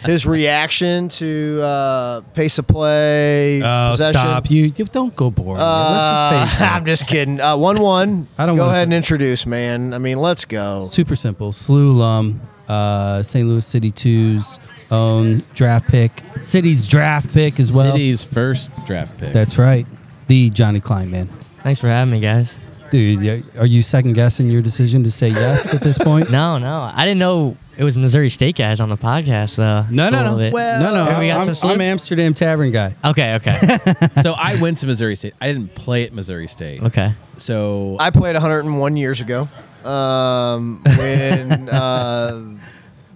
his 0.06 0.26
reaction 0.26 1.10
to 1.10 1.62
uh, 1.62 2.22
pace 2.34 2.58
of 2.58 2.68
play. 2.68 3.62
Oh, 3.62 3.92
possession. 3.92 4.20
stop. 4.20 4.50
You, 4.50 4.64
you 4.76 4.86
don't 4.86 5.16
go 5.16 5.30
boring. 5.30 5.62
Uh, 5.62 6.30
let's 6.32 6.50
just 6.52 6.60
say 6.60 6.66
I'm 6.70 6.86
just 6.86 7.08
kidding. 7.08 7.40
Uh, 7.42 7.58
one 7.58 7.80
one. 7.82 8.28
I 8.38 8.46
don't 8.46 8.56
go 8.56 8.70
ahead 8.70 8.84
and 8.84 8.94
introduce, 8.94 9.46
man. 9.46 9.94
I 9.94 9.98
mean, 9.98 10.18
let's 10.20 10.46
go. 10.46 10.88
super 10.92 11.16
simple. 11.16 11.52
SLU 11.52 11.96
alum, 11.96 12.42
uh, 12.68 13.22
St. 13.24 13.48
Louis 13.48 13.66
City 13.66 13.92
2's 13.92 14.60
own 14.92 15.44
draft 15.56 15.88
pick, 15.88 16.24
City's 16.42 16.86
draft 16.86 17.34
pick 17.34 17.60
as 17.60 17.72
well. 17.72 17.92
City's 17.92 18.24
first 18.24 18.70
draft 18.86 19.18
pick. 19.18 19.34
That's 19.34 19.58
right. 19.58 19.86
The 20.28 20.50
Johnny 20.50 20.80
Klein 20.80 21.12
man. 21.12 21.30
Thanks 21.64 21.80
for 21.80 21.88
having 21.88 22.12
me, 22.12 22.20
guys. 22.20 22.52
Dude, 22.92 23.46
are 23.58 23.66
you 23.66 23.84
second 23.84 24.14
guessing 24.14 24.50
your 24.50 24.62
decision 24.62 25.04
to 25.06 25.12
say 25.12 25.30
yes 25.30 25.74
at 25.74 25.82
this 25.82 25.98
point? 25.98 26.30
No, 26.42 26.58
no, 26.58 26.92
I 26.94 27.04
didn't 27.06 27.20
know 27.20 27.58
it 27.78 27.84
was 27.84 27.98
Missouri 27.98 28.30
State 28.30 28.56
guys 28.56 28.80
on 28.80 28.90
the 28.90 28.98
podcast. 28.98 29.56
though. 29.56 29.86
No, 29.90 30.10
no, 30.10 30.24
no. 30.24 30.34
of 30.36 30.42
it. 30.42 30.54
no, 30.54 30.94
no. 30.94 31.20
We 31.20 31.28
got 31.28 31.48
I'm, 31.48 31.56
some 31.56 31.72
I'm 31.72 31.82
Amsterdam 31.82 32.34
Tavern 32.34 32.72
guy. 32.72 32.96
Okay, 33.04 33.36
okay, 33.36 33.78
so 34.22 34.34
I 34.34 34.58
went 34.62 34.78
to 34.80 34.88
Missouri 34.88 35.16
State. 35.16 35.34
I 35.42 35.48
didn't 35.48 35.74
play 35.74 36.04
at 36.06 36.14
Missouri 36.14 36.48
State. 36.48 36.84
okay. 36.84 37.14
So 37.38 37.98
I 38.00 38.12
played 38.12 38.34
101 38.34 38.98
years 38.98 39.20
ago 39.22 39.48
um, 39.84 40.82
when 40.84 41.70
uh, 41.70 42.44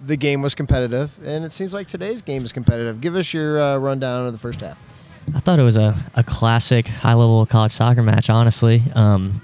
the 0.04 0.16
game 0.16 0.42
was 0.42 0.54
competitive, 0.54 1.12
and 1.24 1.44
it 1.44 1.52
seems 1.52 1.72
like 1.74 1.86
today's 1.86 2.22
game 2.22 2.44
is 2.44 2.52
competitive. 2.52 3.00
Give 3.00 3.14
us 3.14 3.32
your 3.32 3.60
uh, 3.60 3.76
rundown 3.76 4.26
of 4.26 4.32
the 4.32 4.38
first 4.38 4.60
half. 4.60 4.82
I 5.34 5.40
thought 5.40 5.58
it 5.58 5.64
was 5.64 5.76
a, 5.76 5.94
a 6.14 6.22
classic 6.22 6.86
high 6.88 7.14
level 7.14 7.44
college 7.46 7.72
soccer 7.72 8.02
match. 8.02 8.30
Honestly, 8.30 8.82
um, 8.94 9.40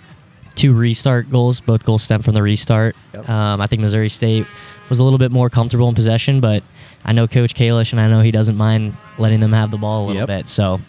two 0.53 0.72
restart 0.72 1.30
goals. 1.30 1.61
Both 1.61 1.84
goals 1.84 2.03
stemmed 2.03 2.24
from 2.24 2.34
the 2.34 2.42
restart. 2.42 2.96
Yep. 3.14 3.28
Um, 3.28 3.61
I 3.61 3.66
think 3.66 3.80
Missouri 3.82 4.09
State 4.09 4.46
was 4.88 4.98
a 4.98 5.05
little 5.05 5.18
bit 5.18 5.30
more 5.32 5.48
comfortable 5.50 5.88
in 5.88 5.94
possession, 5.94 6.40
but 6.40 6.62
I 7.05 7.12
know 7.12 7.26
Coach 7.26 7.55
Kalish, 7.55 7.92
and 7.92 8.00
I 8.00 8.09
know 8.09 8.20
he 8.20 8.30
doesn't 8.30 8.57
mind 8.57 8.96
letting 9.18 9.40
them 9.40 9.53
have 9.53 9.70
the 9.70 9.78
ball 9.78 10.05
a 10.05 10.07
little 10.07 10.20
Yep. 10.22 10.26
bit. 10.28 10.48
So. 10.48 10.80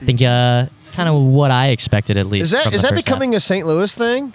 I 0.00 0.04
think 0.04 0.20
uh, 0.20 0.66
kind 0.94 1.08
of 1.08 1.14
what 1.22 1.52
I 1.52 1.68
expected 1.68 2.18
at 2.18 2.26
least. 2.26 2.46
Is 2.46 2.50
that 2.50 2.58
is 2.58 2.64
that 2.64 2.72
first 2.72 2.84
half. 2.86 2.94
becoming 2.96 3.36
a 3.36 3.40
St. 3.40 3.64
Louis 3.64 3.94
thing? 3.94 4.32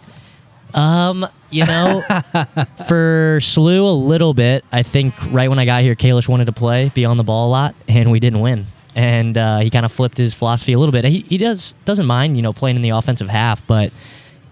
Um, 0.74 1.28
you 1.50 1.66
know, 1.66 2.02
for 2.88 3.40
SLU 3.42 3.80
a 3.82 3.92
little 3.92 4.34
bit. 4.34 4.64
I 4.72 4.84
think 4.84 5.14
right 5.32 5.50
when 5.50 5.60
I 5.60 5.66
got 5.66 5.82
here, 5.82 5.94
Kalish 5.96 6.28
wanted 6.30 6.46
to 6.46 6.52
play, 6.54 6.90
be 6.96 7.04
on 7.06 7.18
the 7.18 7.24
ball 7.24 7.50
a 7.50 7.52
lot, 7.52 7.76
and 7.88 8.12
we 8.12 8.20
didn't 8.22 8.40
win. 8.40 8.68
And 8.96 9.38
uh, 9.38 9.60
he 9.60 9.70
kind 9.70 9.86
of 9.86 9.92
flipped 9.92 10.18
his 10.18 10.34
philosophy 10.34 10.72
a 10.74 10.80
little 10.80 10.92
bit. 10.94 11.06
He, 11.06 11.20
he 11.20 11.38
does 11.38 11.74
doesn't 11.86 12.06
mind, 12.06 12.36
you 12.38 12.42
know, 12.44 12.54
playing 12.54 12.78
in 12.78 12.82
the 12.82 12.90
offensive 12.92 13.28
half, 13.30 13.66
but 13.68 13.92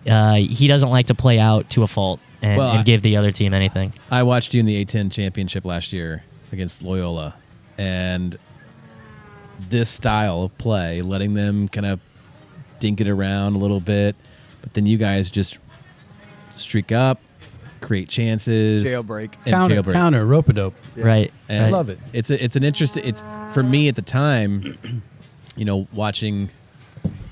uh, 0.08 0.36
he 0.36 0.68
doesn't 0.68 0.90
like 0.90 1.08
to 1.08 1.16
play 1.16 1.40
out 1.40 1.70
to 1.72 1.84
a 1.84 1.88
fault 1.88 2.20
and, 2.42 2.58
Well, 2.58 2.70
and 2.72 2.80
I- 2.80 2.84
give 2.84 3.02
the 3.02 3.18
other 3.18 3.32
team 3.32 3.54
anything. 3.54 3.94
I 4.12 4.24
watched 4.24 4.54
you 4.54 4.60
in 4.60 4.66
the 4.66 4.84
A10 4.86 5.12
championship 5.12 5.66
last 5.66 5.94
year 5.94 6.24
against 6.52 6.82
Loyola, 6.84 7.36
and 7.78 8.38
this 9.70 9.90
style 9.90 10.44
of 10.44 10.58
play, 10.58 11.02
letting 11.02 11.34
them 11.34 11.68
kind 11.68 11.86
of 11.86 12.00
dink 12.80 13.02
it 13.02 13.08
around 13.08 13.56
a 13.56 13.58
little 13.58 13.80
bit, 13.80 14.16
but 14.62 14.74
then 14.74 14.86
you 14.86 14.98
guys 14.98 15.32
just 15.32 15.58
streak 16.52 16.92
up, 16.92 17.20
create 17.82 18.10
chances, 18.10 18.84
Jailbreak. 18.84 19.34
and 19.46 19.54
counter, 19.54 19.76
jailbreak. 19.82 19.94
counter, 19.94 20.26
rope 20.26 20.50
a 20.50 20.54
dope. 20.54 20.76
Right. 20.96 21.32
And 21.50 21.64
right. 21.66 21.72
love 21.72 21.90
it. 21.90 22.00
It's 22.14 22.30
a, 22.30 22.44
it's 22.44 22.56
an 22.56 22.64
interesting. 22.64 23.04
It's 23.06 23.24
for 23.54 23.64
me 23.64 23.88
at 23.88 23.96
the 23.96 24.02
time, 24.02 24.78
you 25.56 25.66
know, 25.66 25.88
watching 25.94 26.50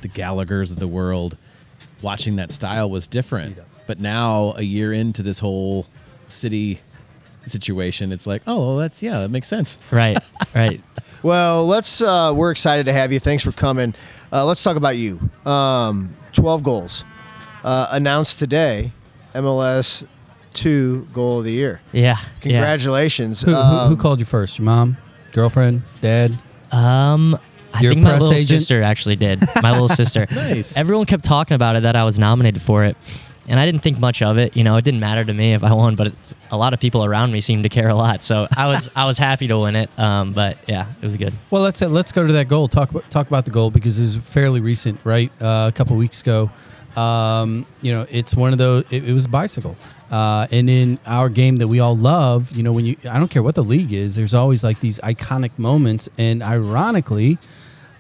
the 0.02 0.08
Gallagher's 0.08 0.72
of 0.72 0.80
the 0.80 0.88
world, 0.88 1.38
watching 2.04 2.36
that 2.36 2.52
style 2.52 2.90
was 2.90 3.08
different. 3.08 3.58
But 3.88 4.00
now, 4.00 4.54
a 4.58 4.62
year 4.62 4.94
into 4.94 5.24
this 5.24 5.40
whole 5.40 5.88
city 6.28 6.80
situation. 7.46 8.12
It's 8.12 8.26
like, 8.28 8.42
oh, 8.48 8.60
well, 8.60 8.78
that's 8.78 9.02
yeah, 9.02 9.20
that 9.20 9.30
makes 9.30 9.48
sense. 9.48 9.80
Right, 9.92 10.18
right. 10.56 10.82
Well, 11.24 11.66
let's. 11.66 12.02
Uh, 12.02 12.34
we're 12.36 12.52
excited 12.52 12.86
to 12.86 12.94
have 12.94 13.12
you. 13.12 13.20
Thanks 13.20 13.44
for 13.44 13.52
coming. 13.52 13.96
Uh, 14.32 14.46
let's 14.46 14.62
talk 14.64 14.76
about 14.78 14.98
you. 14.98 15.20
Um, 15.46 16.16
Twelve 16.34 16.64
goals 16.64 17.04
uh, 17.64 17.88
announced 17.92 18.40
today. 18.40 18.92
MLS 19.34 20.06
two 20.54 21.08
goal 21.14 21.40
of 21.40 21.46
the 21.46 21.52
year. 21.52 21.82
Yeah. 21.92 22.18
Congratulations. 22.42 23.42
Who, 23.42 23.52
who, 23.54 23.62
who 23.62 23.78
Um, 23.94 23.98
called 23.98 24.20
you 24.20 24.26
first? 24.26 24.60
Your 24.60 24.66
mom, 24.66 24.98
girlfriend, 25.32 25.82
dad? 26.02 26.38
Um, 26.72 27.38
I 27.74 27.80
think 27.80 28.02
my 28.02 28.14
little 28.14 28.34
agent? 28.34 28.50
sister 28.62 28.82
actually 28.92 29.16
did. 29.16 29.44
My 29.62 29.72
little 29.72 29.90
sister. 29.90 30.28
Nice. 30.34 30.76
Everyone 30.76 31.06
kept 31.06 31.24
talking 31.24 31.56
about 31.56 31.76
it 31.76 31.84
that 31.84 31.96
I 31.96 32.04
was 32.04 32.20
nominated 32.20 32.62
for 32.62 32.84
it, 32.84 32.98
and 33.48 33.60
I 33.60 33.66
didn't 33.66 33.82
think 33.82 34.00
much 34.00 34.22
of 34.22 34.38
it. 34.38 34.58
You 34.58 34.64
know, 34.64 34.76
it 34.78 34.84
didn't 34.84 35.00
matter 35.00 35.24
to 35.24 35.34
me 35.34 35.54
if 35.54 35.64
I 35.64 35.74
won, 35.74 35.96
but 35.96 36.08
it's, 36.08 36.36
a 36.52 36.58
lot 36.58 36.74
of 36.74 36.80
people 36.80 37.06
around 37.06 37.32
me 37.32 37.40
seemed 37.42 37.64
to 37.64 37.70
care 37.70 37.90
a 37.90 37.96
lot. 37.96 38.24
So 38.24 38.48
I 38.56 38.68
was 38.68 38.90
I 38.96 39.06
was 39.06 39.18
happy 39.18 39.48
to 39.48 39.60
win 39.60 39.76
it. 39.76 39.90
Um, 39.98 40.34
but 40.34 40.58
yeah, 40.68 40.88
it 41.02 41.06
was 41.06 41.18
good. 41.18 41.34
Well, 41.50 41.62
let's 41.62 41.82
uh, 41.82 41.88
let's 41.88 42.12
go 42.12 42.26
to 42.26 42.34
that 42.34 42.48
goal. 42.48 42.68
Talk 42.68 42.92
about 42.92 43.10
talk 43.12 43.28
about 43.28 43.46
the 43.46 43.52
goal 43.52 43.72
because 43.72 44.00
it 44.00 44.04
was 44.04 44.18
fairly 44.18 44.60
recent, 44.60 45.00
right? 45.04 45.32
Uh, 45.42 45.70
a 45.70 45.72
couple 45.74 45.96
weeks 45.96 46.22
ago. 46.22 46.50
Um, 46.96 47.66
you 47.82 47.92
know, 47.92 48.06
it's 48.10 48.36
one 48.36 48.52
of 48.52 48.60
those. 48.60 48.86
It, 48.92 49.08
it 49.08 49.14
was 49.14 49.26
a 49.26 49.30
bicycle, 49.30 49.76
uh, 50.12 50.48
and 50.52 50.70
in 50.70 51.00
our 51.08 51.28
game 51.28 51.56
that 51.58 51.68
we 51.68 51.80
all 51.80 51.98
love, 51.98 52.52
you 52.52 52.62
know, 52.62 52.72
when 52.72 52.86
you 52.86 52.96
I 53.10 53.18
don't 53.20 53.30
care 53.32 53.42
what 53.42 53.56
the 53.56 53.64
league 53.64 53.94
is, 53.94 54.16
there's 54.16 54.36
always 54.36 54.64
like 54.64 54.80
these 54.80 55.00
iconic 55.00 55.58
moments, 55.58 56.08
and 56.20 56.44
ironically, 56.44 57.40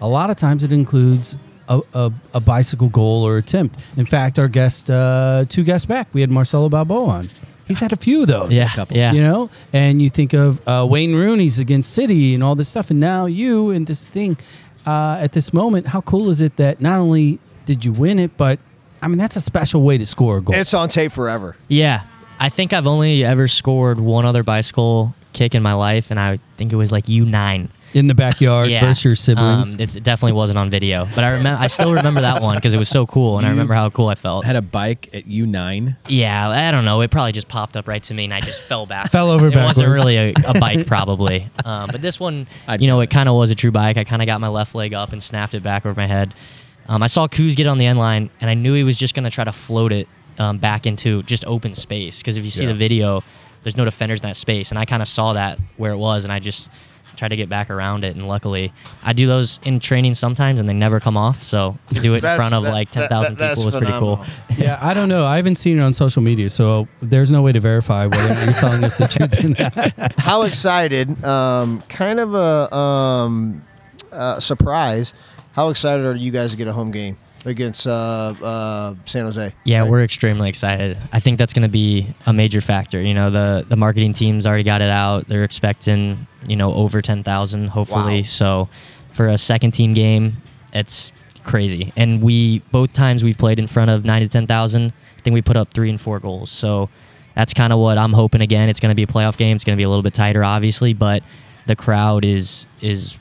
a 0.03 0.07
lot 0.07 0.29
of 0.29 0.35
times 0.35 0.63
it 0.63 0.71
includes. 0.71 1.35
A, 1.69 1.79
a, 1.93 2.11
a 2.33 2.39
bicycle 2.41 2.89
goal 2.89 3.23
or 3.25 3.37
attempt. 3.37 3.79
In 3.95 4.05
fact, 4.05 4.37
our 4.37 4.49
guest, 4.49 4.89
uh, 4.89 5.45
two 5.47 5.63
guests 5.63 5.85
back, 5.85 6.13
we 6.13 6.19
had 6.19 6.29
Marcelo 6.29 6.67
Balboa 6.67 7.05
on. 7.07 7.29
He's 7.69 7.79
had 7.79 7.93
a 7.93 7.95
few 7.95 8.23
of 8.23 8.27
those 8.27 8.51
Yeah, 8.51 8.67
couple. 8.67 8.97
yeah. 8.97 9.13
you 9.13 9.21
know 9.23 9.49
and 9.71 10.01
you 10.01 10.09
think 10.09 10.33
of 10.33 10.59
uh, 10.67 10.85
wayne 10.87 11.15
rooney's 11.15 11.59
against 11.59 11.93
city 11.93 12.33
and 12.33 12.43
all 12.43 12.53
this 12.55 12.67
stuff 12.67 12.91
and 12.91 12.99
now 12.99 13.27
you 13.27 13.69
and 13.71 13.87
this 13.87 14.05
thing 14.05 14.35
uh, 14.85 15.17
at 15.21 15.31
this 15.31 15.53
moment 15.53 15.87
how 15.87 16.01
cool 16.01 16.29
is 16.29 16.41
it 16.41 16.57
that 16.57 16.81
not 16.81 16.99
only 16.99 17.39
did 17.65 17.85
you 17.85 17.93
win 17.93 18.19
it 18.19 18.35
but 18.35 18.59
i 19.01 19.07
mean 19.07 19.17
that's 19.17 19.37
a 19.37 19.41
special 19.41 19.81
way 19.83 19.97
to 19.97 20.05
score 20.05 20.39
a 20.39 20.41
goal 20.41 20.53
it's 20.53 20.73
on 20.73 20.89
tape 20.89 21.13
forever. 21.13 21.55
Yeah, 21.69 22.03
I 22.41 22.49
think 22.49 22.73
I've 22.73 22.87
only 22.87 23.23
ever 23.23 23.47
scored 23.47 24.01
one 24.01 24.25
other 24.25 24.43
bicycle 24.43 25.15
kick 25.33 25.55
in 25.55 25.61
my 25.63 25.73
life, 25.73 26.11
and 26.11 26.19
I 26.19 26.39
think 26.57 26.71
it 26.71 26.75
was 26.75 26.91
like 26.91 27.07
U 27.09 27.25
nine. 27.25 27.69
in 27.93 28.07
the 28.07 28.15
backyard 28.15 28.69
Yeah, 28.71 28.81
versus 28.81 29.03
your 29.05 29.15
siblings 29.15 29.75
Um, 29.75 29.79
it's, 29.79 29.95
it 29.95 30.03
definitely 30.03 30.31
wasn't 30.33 30.57
on 30.57 30.69
video, 30.69 31.07
but 31.13 31.23
I 31.23 31.31
remember. 31.33 31.61
I 31.61 31.67
still 31.67 31.93
remember 31.93 32.21
that 32.21 32.41
one 32.41 32.55
because 32.55 32.73
it 32.73 32.77
was 32.79 32.89
so 32.89 33.05
cool, 33.05 33.37
and 33.37 33.45
I 33.45 33.49
remember 33.51 33.73
how 33.75 33.89
cool 33.91 34.07
I 34.07 34.15
felt. 34.15 34.45
Had 34.45 34.55
a 34.55 34.61
bike 34.61 35.09
at 35.13 35.27
U 35.27 35.45
nine. 35.45 35.95
Yeah, 36.07 36.49
I 36.49 36.71
don't 36.71 36.85
know. 36.85 37.01
It 37.01 37.11
probably 37.11 37.33
just 37.33 37.47
popped 37.47 37.75
up 37.77 37.87
right 37.87 38.01
to 38.03 38.13
me, 38.13 38.23
and 38.25 38.33
I 38.33 38.39
just 38.41 38.61
fell 38.69 38.85
back. 38.85 39.11
Fell 39.11 39.29
over 39.29 39.47
It 39.49 39.55
wasn't 39.55 39.89
really 39.89 40.17
a, 40.17 40.33
a 40.47 40.59
bike, 40.59 40.87
probably. 40.93 41.49
Um, 41.65 41.89
but 41.91 42.01
this 42.01 42.19
one, 42.19 42.47
I'd 42.67 42.81
you 42.81 42.87
know, 42.87 42.99
it 43.01 43.05
it. 43.05 43.09
kind 43.11 43.27
of 43.29 43.35
was 43.35 43.51
a 43.51 43.55
true 43.55 43.71
bike. 43.71 43.97
I 43.97 44.03
kind 44.03 44.21
of 44.21 44.25
got 44.25 44.41
my 44.41 44.47
left 44.47 44.73
leg 44.73 44.93
up 44.93 45.11
and 45.13 45.21
snapped 45.21 45.53
it 45.53 45.61
back 45.63 45.85
over 45.85 45.99
my 45.99 46.07
head. 46.07 46.33
Um, 46.87 47.01
I 47.03 47.07
saw 47.07 47.27
Kuz 47.27 47.55
get 47.55 47.67
on 47.67 47.77
the 47.77 47.85
end 47.85 47.99
line, 47.99 48.29
and 48.41 48.49
I 48.49 48.55
knew 48.55 48.73
he 48.73 48.83
was 48.83 48.97
just 48.97 49.13
going 49.13 49.23
to 49.25 49.29
try 49.31 49.43
to 49.43 49.51
float 49.53 49.93
it 49.93 50.07
um, 50.39 50.57
back 50.57 50.85
into 50.87 51.21
just 51.23 51.45
open 51.45 51.75
space. 51.75 52.17
Because 52.17 52.37
if 52.37 52.43
you 52.43 52.49
see 52.49 52.63
Yeah. 52.63 52.69
the 52.69 52.73
video, 52.73 53.23
there's 53.63 53.77
no 53.77 53.85
defenders 53.85 54.19
in 54.21 54.27
that 54.27 54.35
space, 54.35 54.69
and 54.71 54.77
I 54.79 54.85
kind 54.85 55.01
of 55.01 55.07
saw 55.07 55.33
that 55.33 55.59
where 55.77 55.91
it 55.91 55.97
was, 55.97 56.23
and 56.23 56.31
I 56.33 56.39
just 56.39 56.69
tried 57.15 57.29
to 57.29 57.35
get 57.35 57.47
back 57.47 57.69
around 57.69 58.03
it. 58.03 58.15
And 58.15 58.27
luckily, 58.27 58.73
I 59.03 59.13
do 59.13 59.27
those 59.27 59.59
in 59.63 59.79
training 59.79 60.15
sometimes, 60.15 60.59
and 60.59 60.67
they 60.67 60.73
never 60.73 60.99
come 60.99 61.15
off. 61.15 61.43
So 61.43 61.77
to 61.89 61.99
do 61.99 62.13
it 62.15 62.23
in 62.23 62.35
front 62.35 62.55
of 62.55 62.63
that- 62.63 62.71
like 62.73 62.91
that- 62.93 63.09
10,000 63.09 63.37
that- 63.37 63.49
people 63.51 63.65
was 63.65 63.73
that's 63.73 63.83
pretty 63.85 63.99
cool. 63.99 64.25
yeah 64.57 64.79
i 64.81 64.93
don't 64.93 65.09
know 65.09 65.25
i 65.25 65.35
haven't 65.35 65.55
seen 65.57 65.77
it 65.79 65.81
on 65.81 65.93
social 65.93 66.21
media 66.21 66.49
so 66.49 66.87
there's 67.01 67.29
no 67.31 67.41
way 67.41 67.51
to 67.51 67.59
verify 67.59 68.05
whether 68.07 68.43
you're 68.45 68.53
telling 68.53 68.83
us 68.83 68.97
the 68.97 69.07
truth 69.07 69.43
or 69.43 69.49
not 69.49 70.13
How 70.19 70.41
excited? 70.43 71.23
Um, 71.23 71.81
kind 71.89 72.19
of 72.19 72.33
a 72.33 72.75
um, 72.75 73.63
uh, 74.11 74.39
surprise. 74.39 75.13
How 75.53 75.69
excited 75.69 76.05
are 76.05 76.15
you 76.15 76.31
guys 76.31 76.51
to 76.51 76.57
get 76.57 76.67
a 76.67 76.73
home 76.73 76.91
game 76.91 77.17
against 77.45 77.85
uh, 77.87 77.91
uh, 78.41 78.95
San 79.05 79.25
Jose? 79.25 79.53
Yeah, 79.63 79.81
Right. 79.81 79.89
we're 79.89 80.03
extremely 80.03 80.49
excited. 80.49 80.97
I 81.11 81.19
think 81.19 81.37
that's 81.37 81.53
going 81.53 81.63
to 81.63 81.69
be 81.69 82.13
a 82.25 82.33
major 82.33 82.61
factor. 82.61 83.01
You 83.01 83.13
know, 83.13 83.29
the 83.29 83.65
the 83.67 83.75
marketing 83.75 84.13
team's 84.13 84.45
already 84.45 84.63
got 84.63 84.81
it 84.81 84.89
out. 84.89 85.27
They're 85.27 85.43
expecting 85.43 86.27
you 86.47 86.55
know 86.55 86.73
over 86.73 87.01
ten 87.01 87.23
thousand, 87.23 87.67
hopefully. 87.69 88.17
Wow. 88.21 88.23
So 88.27 88.69
for 89.11 89.27
a 89.27 89.37
second 89.37 89.71
team 89.71 89.93
game, 89.93 90.37
it's 90.73 91.11
crazy. 91.43 91.91
And 91.95 92.21
we 92.21 92.59
both 92.71 92.93
times 92.93 93.23
we've 93.23 93.37
played 93.37 93.59
in 93.59 93.67
front 93.67 93.91
of 93.91 94.05
nine 94.05 94.21
to 94.21 94.27
ten 94.29 94.47
thousand. 94.47 94.93
I 95.17 95.21
think 95.21 95.33
we 95.33 95.41
put 95.41 95.57
up 95.57 95.73
three 95.73 95.89
and 95.89 95.99
four 95.99 96.19
goals. 96.19 96.51
So 96.51 96.89
that's 97.35 97.53
kind 97.53 97.73
of 97.73 97.79
what 97.79 97.97
I'm 97.97 98.13
hoping. 98.13 98.41
Again, 98.41 98.69
it's 98.69 98.79
going 98.79 98.91
to 98.91 98.95
be 98.95 99.03
a 99.03 99.07
playoff 99.07 99.37
game. 99.37 99.55
It's 99.55 99.63
going 99.65 99.75
to 99.75 99.79
be 99.79 99.83
a 99.83 99.89
little 99.89 100.03
bit 100.03 100.13
tighter, 100.13 100.43
obviously, 100.43 100.93
but 100.93 101.23
the 101.65 101.75
crowd 101.75 102.25
is 102.25 102.67
is 102.81 103.17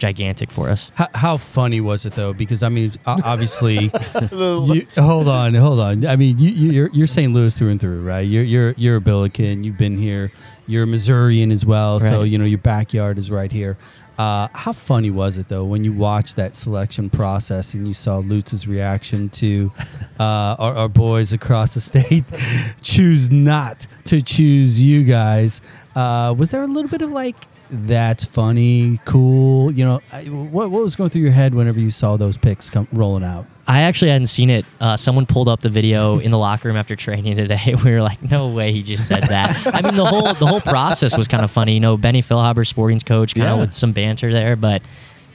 gigantic 0.00 0.50
for 0.50 0.68
us. 0.68 0.90
How, 0.94 1.08
how 1.14 1.36
funny 1.36 1.80
was 1.80 2.06
it 2.06 2.14
though? 2.14 2.32
Because 2.32 2.62
I 2.64 2.68
mean, 2.68 2.92
obviously, 3.06 3.92
you, 4.32 4.86
hold 4.96 5.28
on, 5.28 5.54
hold 5.54 5.78
on. 5.78 6.06
I 6.06 6.16
mean, 6.16 6.38
you, 6.38 6.50
you, 6.50 6.70
you're 6.72 6.90
you're 6.92 7.06
St. 7.06 7.32
Louis 7.32 7.56
through 7.56 7.68
and 7.68 7.80
through, 7.80 8.02
right? 8.02 8.20
You're 8.20 8.42
you're 8.42 8.74
you're 8.76 8.96
a 8.96 9.00
Billiken. 9.00 9.62
You've 9.62 9.78
been 9.78 9.96
here. 9.96 10.32
You're 10.66 10.84
a 10.84 10.86
Missourian 10.86 11.50
as 11.50 11.66
well, 11.66 11.98
so 12.00 12.22
you 12.22 12.38
know 12.38 12.44
your 12.44 12.58
backyard 12.58 13.18
is 13.18 13.30
right 13.30 13.50
here. 13.50 13.76
Uh, 14.20 14.48
how 14.52 14.70
funny 14.70 15.10
was 15.10 15.38
it 15.38 15.48
though 15.48 15.64
when 15.64 15.82
you 15.82 15.94
watched 15.94 16.36
that 16.36 16.54
selection 16.54 17.08
process 17.08 17.72
and 17.72 17.88
you 17.88 17.94
saw 17.94 18.18
Lutz's 18.18 18.68
reaction 18.68 19.30
to 19.30 19.72
uh, 20.20 20.54
our, 20.58 20.74
our 20.76 20.88
boys 20.90 21.32
across 21.32 21.72
the 21.72 21.80
state 21.80 22.24
choose 22.82 23.30
not 23.30 23.86
to 24.04 24.20
choose 24.20 24.78
you 24.78 25.04
guys? 25.04 25.62
Uh, 25.94 26.34
was 26.36 26.50
there 26.50 26.62
a 26.62 26.66
little 26.66 26.90
bit 26.90 27.02
of 27.02 27.10
like 27.10 27.36
that's 27.70 28.24
funny, 28.24 28.98
cool? 29.04 29.70
You 29.72 29.84
know, 29.84 30.00
I, 30.12 30.24
what 30.24 30.70
what 30.70 30.82
was 30.82 30.96
going 30.96 31.10
through 31.10 31.22
your 31.22 31.30
head 31.32 31.54
whenever 31.54 31.78
you 31.80 31.90
saw 31.90 32.16
those 32.16 32.36
picks 32.36 32.70
come 32.70 32.86
rolling 32.92 33.24
out? 33.24 33.46
I 33.68 33.82
actually 33.82 34.10
hadn't 34.10 34.26
seen 34.26 34.50
it. 34.50 34.64
Uh, 34.80 34.96
someone 34.96 35.26
pulled 35.26 35.48
up 35.48 35.60
the 35.60 35.68
video 35.68 36.18
in 36.20 36.30
the 36.32 36.38
locker 36.38 36.68
room 36.68 36.76
after 36.76 36.96
training 36.96 37.36
today. 37.36 37.74
We 37.84 37.92
were 37.92 38.02
like, 38.02 38.22
"No 38.30 38.48
way, 38.48 38.72
he 38.72 38.82
just 38.82 39.06
said 39.06 39.24
that." 39.24 39.66
I 39.74 39.82
mean, 39.82 39.94
the 39.96 40.06
whole 40.06 40.34
the 40.34 40.46
whole 40.46 40.60
process 40.60 41.16
was 41.16 41.28
kind 41.28 41.44
of 41.44 41.50
funny. 41.50 41.74
You 41.74 41.80
know, 41.80 41.96
Benny 41.96 42.22
Feilhaber, 42.22 42.66
Sporting's 42.66 43.04
coach, 43.04 43.34
kind 43.34 43.48
of 43.48 43.56
Yeah. 43.58 43.60
with 43.64 43.74
some 43.74 43.92
banter 43.92 44.32
there, 44.32 44.56
but 44.56 44.82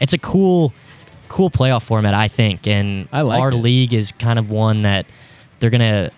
it's 0.02 0.12
a 0.14 0.18
cool, 0.18 0.74
cool 1.30 1.50
playoff 1.50 1.84
format, 1.84 2.14
I 2.14 2.28
think. 2.28 2.68
And 2.68 3.08
I 3.14 3.22
liked 3.22 3.42
our 3.42 3.50
it. 3.52 3.56
league 3.56 3.94
is 3.94 4.12
kind 4.14 4.38
of 4.40 4.50
one 4.50 4.82
that 4.82 5.06
they're 5.60 5.70
gonna 5.70 6.12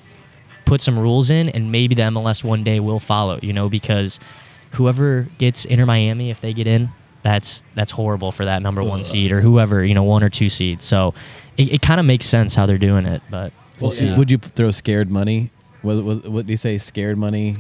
put 0.68 0.82
some 0.82 1.00
rules 1.00 1.30
in, 1.30 1.50
and 1.50 1.72
maybe 1.72 1.96
the 1.96 2.04
MLS 2.04 2.44
one 2.44 2.64
day 2.64 2.80
will 2.80 3.00
follow. 3.00 3.40
You 3.42 3.54
know, 3.54 3.70
because 3.70 4.20
whoever 4.72 5.28
gets 5.40 5.66
Inter 5.66 5.86
Miami, 5.86 6.30
if 6.30 6.42
they 6.42 6.54
get 6.54 6.68
in, 6.68 6.90
that's 7.24 7.64
that's 7.74 7.92
horrible 7.92 8.32
for 8.32 8.46
that 8.46 8.62
number 8.62 8.84
one 8.84 9.04
seed 9.04 9.32
or 9.32 9.42
whoever 9.42 9.84
you 9.84 9.94
know 9.96 10.04
one 10.04 10.24
or 10.24 10.30
two 10.30 10.50
seed. 10.50 10.82
So 10.82 11.14
it, 11.58 11.74
it 11.74 11.82
kind 11.82 12.00
of 12.00 12.06
makes 12.06 12.26
sense 12.26 12.54
how 12.54 12.66
they're 12.68 12.78
doing 12.78 13.06
it, 13.08 13.22
but 13.32 13.52
we'll 13.82 13.92
see. 13.92 14.14
Would 14.14 14.30
you 14.30 14.38
throw 14.38 14.72
scared 14.72 15.10
money? 15.10 15.52
What, 15.84 16.04
what, 16.04 16.28
what 16.28 16.46
do 16.48 16.52
you 16.52 16.58
say? 16.58 16.80
Scared 16.80 17.18
money? 17.18 17.56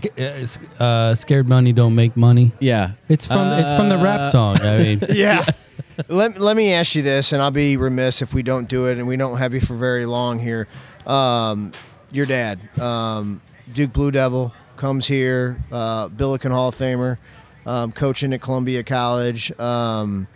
Uh, 0.80 1.14
scared 1.16 1.48
money 1.48 1.72
don't 1.72 1.96
make 1.96 2.18
money. 2.18 2.52
Yeah. 2.60 2.92
It's 3.08 3.26
from 3.26 3.48
it's 3.54 3.72
from 3.78 3.90
the 3.90 3.98
rap 3.98 4.20
Uh, 4.22 4.32
song. 4.32 4.58
I 4.62 4.78
mean, 4.80 5.02
Yeah. 5.10 5.46
let, 6.10 6.40
let 6.40 6.58
me 6.58 6.74
ask 6.74 6.96
you 6.96 7.04
this, 7.04 7.32
and 7.32 7.42
I'll 7.42 7.52
be 7.52 7.78
remiss 7.78 8.22
if 8.22 8.34
we 8.34 8.44
don't 8.44 8.68
do 8.68 8.88
it, 8.88 8.98
and 8.98 9.08
we 9.08 9.18
don't 9.18 9.38
have 9.38 9.54
you 9.54 9.62
for 9.62 9.76
very 9.76 10.06
long 10.06 10.40
here. 10.40 10.68
Um, 11.06 11.72
your 12.12 12.26
dad, 12.26 12.60
um, 12.80 13.42
Duke 13.74 13.94
Blue 13.94 14.12
Devil, 14.12 14.54
comes 14.76 15.08
here, 15.08 15.62
uh, 15.72 16.08
Billiken 16.08 16.52
Hall 16.52 16.70
of 16.70 16.76
Famer, 16.76 17.18
um, 17.66 17.92
coaching 17.92 18.34
at 18.34 18.42
Columbia 18.42 18.84
College. 18.84 19.52
Um, 19.60 20.28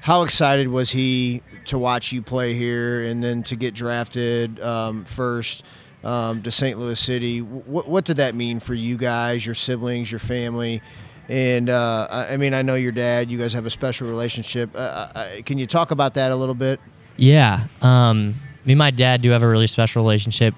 how 0.00 0.22
excited 0.22 0.68
was 0.68 0.90
he 0.90 1.42
to 1.66 1.78
watch 1.78 2.12
you 2.12 2.22
play 2.22 2.54
here 2.54 3.02
and 3.02 3.22
then 3.22 3.42
to 3.42 3.56
get 3.56 3.74
drafted 3.74 4.60
um, 4.60 5.04
first 5.04 5.64
um, 6.04 6.42
to 6.42 6.50
St. 6.50 6.78
Louis 6.78 6.98
City? 6.98 7.40
What, 7.42 7.88
what 7.88 8.04
did 8.04 8.18
that 8.18 8.34
mean 8.34 8.60
for 8.60 8.72
you 8.72 8.96
guys, 8.96 9.44
your 9.44 9.56
siblings, 9.56 10.10
your 10.10 10.20
family? 10.20 10.80
And 11.28 11.68
uh, 11.68 12.06
I 12.30 12.36
mean, 12.36 12.54
I 12.54 12.62
know 12.62 12.76
your 12.76 12.92
dad. 12.92 13.32
You 13.32 13.38
guys 13.38 13.52
have 13.52 13.66
a 13.66 13.70
special 13.70 14.08
relationship. 14.08 14.70
Uh, 14.74 15.08
I, 15.14 15.42
can 15.44 15.58
you 15.58 15.66
talk 15.66 15.90
about 15.90 16.14
that 16.14 16.30
a 16.30 16.36
little 16.36 16.54
bit? 16.54 16.78
Yeah. 17.16 17.66
Um, 17.82 18.36
me 18.64 18.74
and 18.74 18.78
my 18.78 18.92
dad 18.92 19.22
do 19.22 19.30
have 19.30 19.42
a 19.42 19.48
really 19.48 19.66
special 19.66 20.02
relationship. 20.02 20.54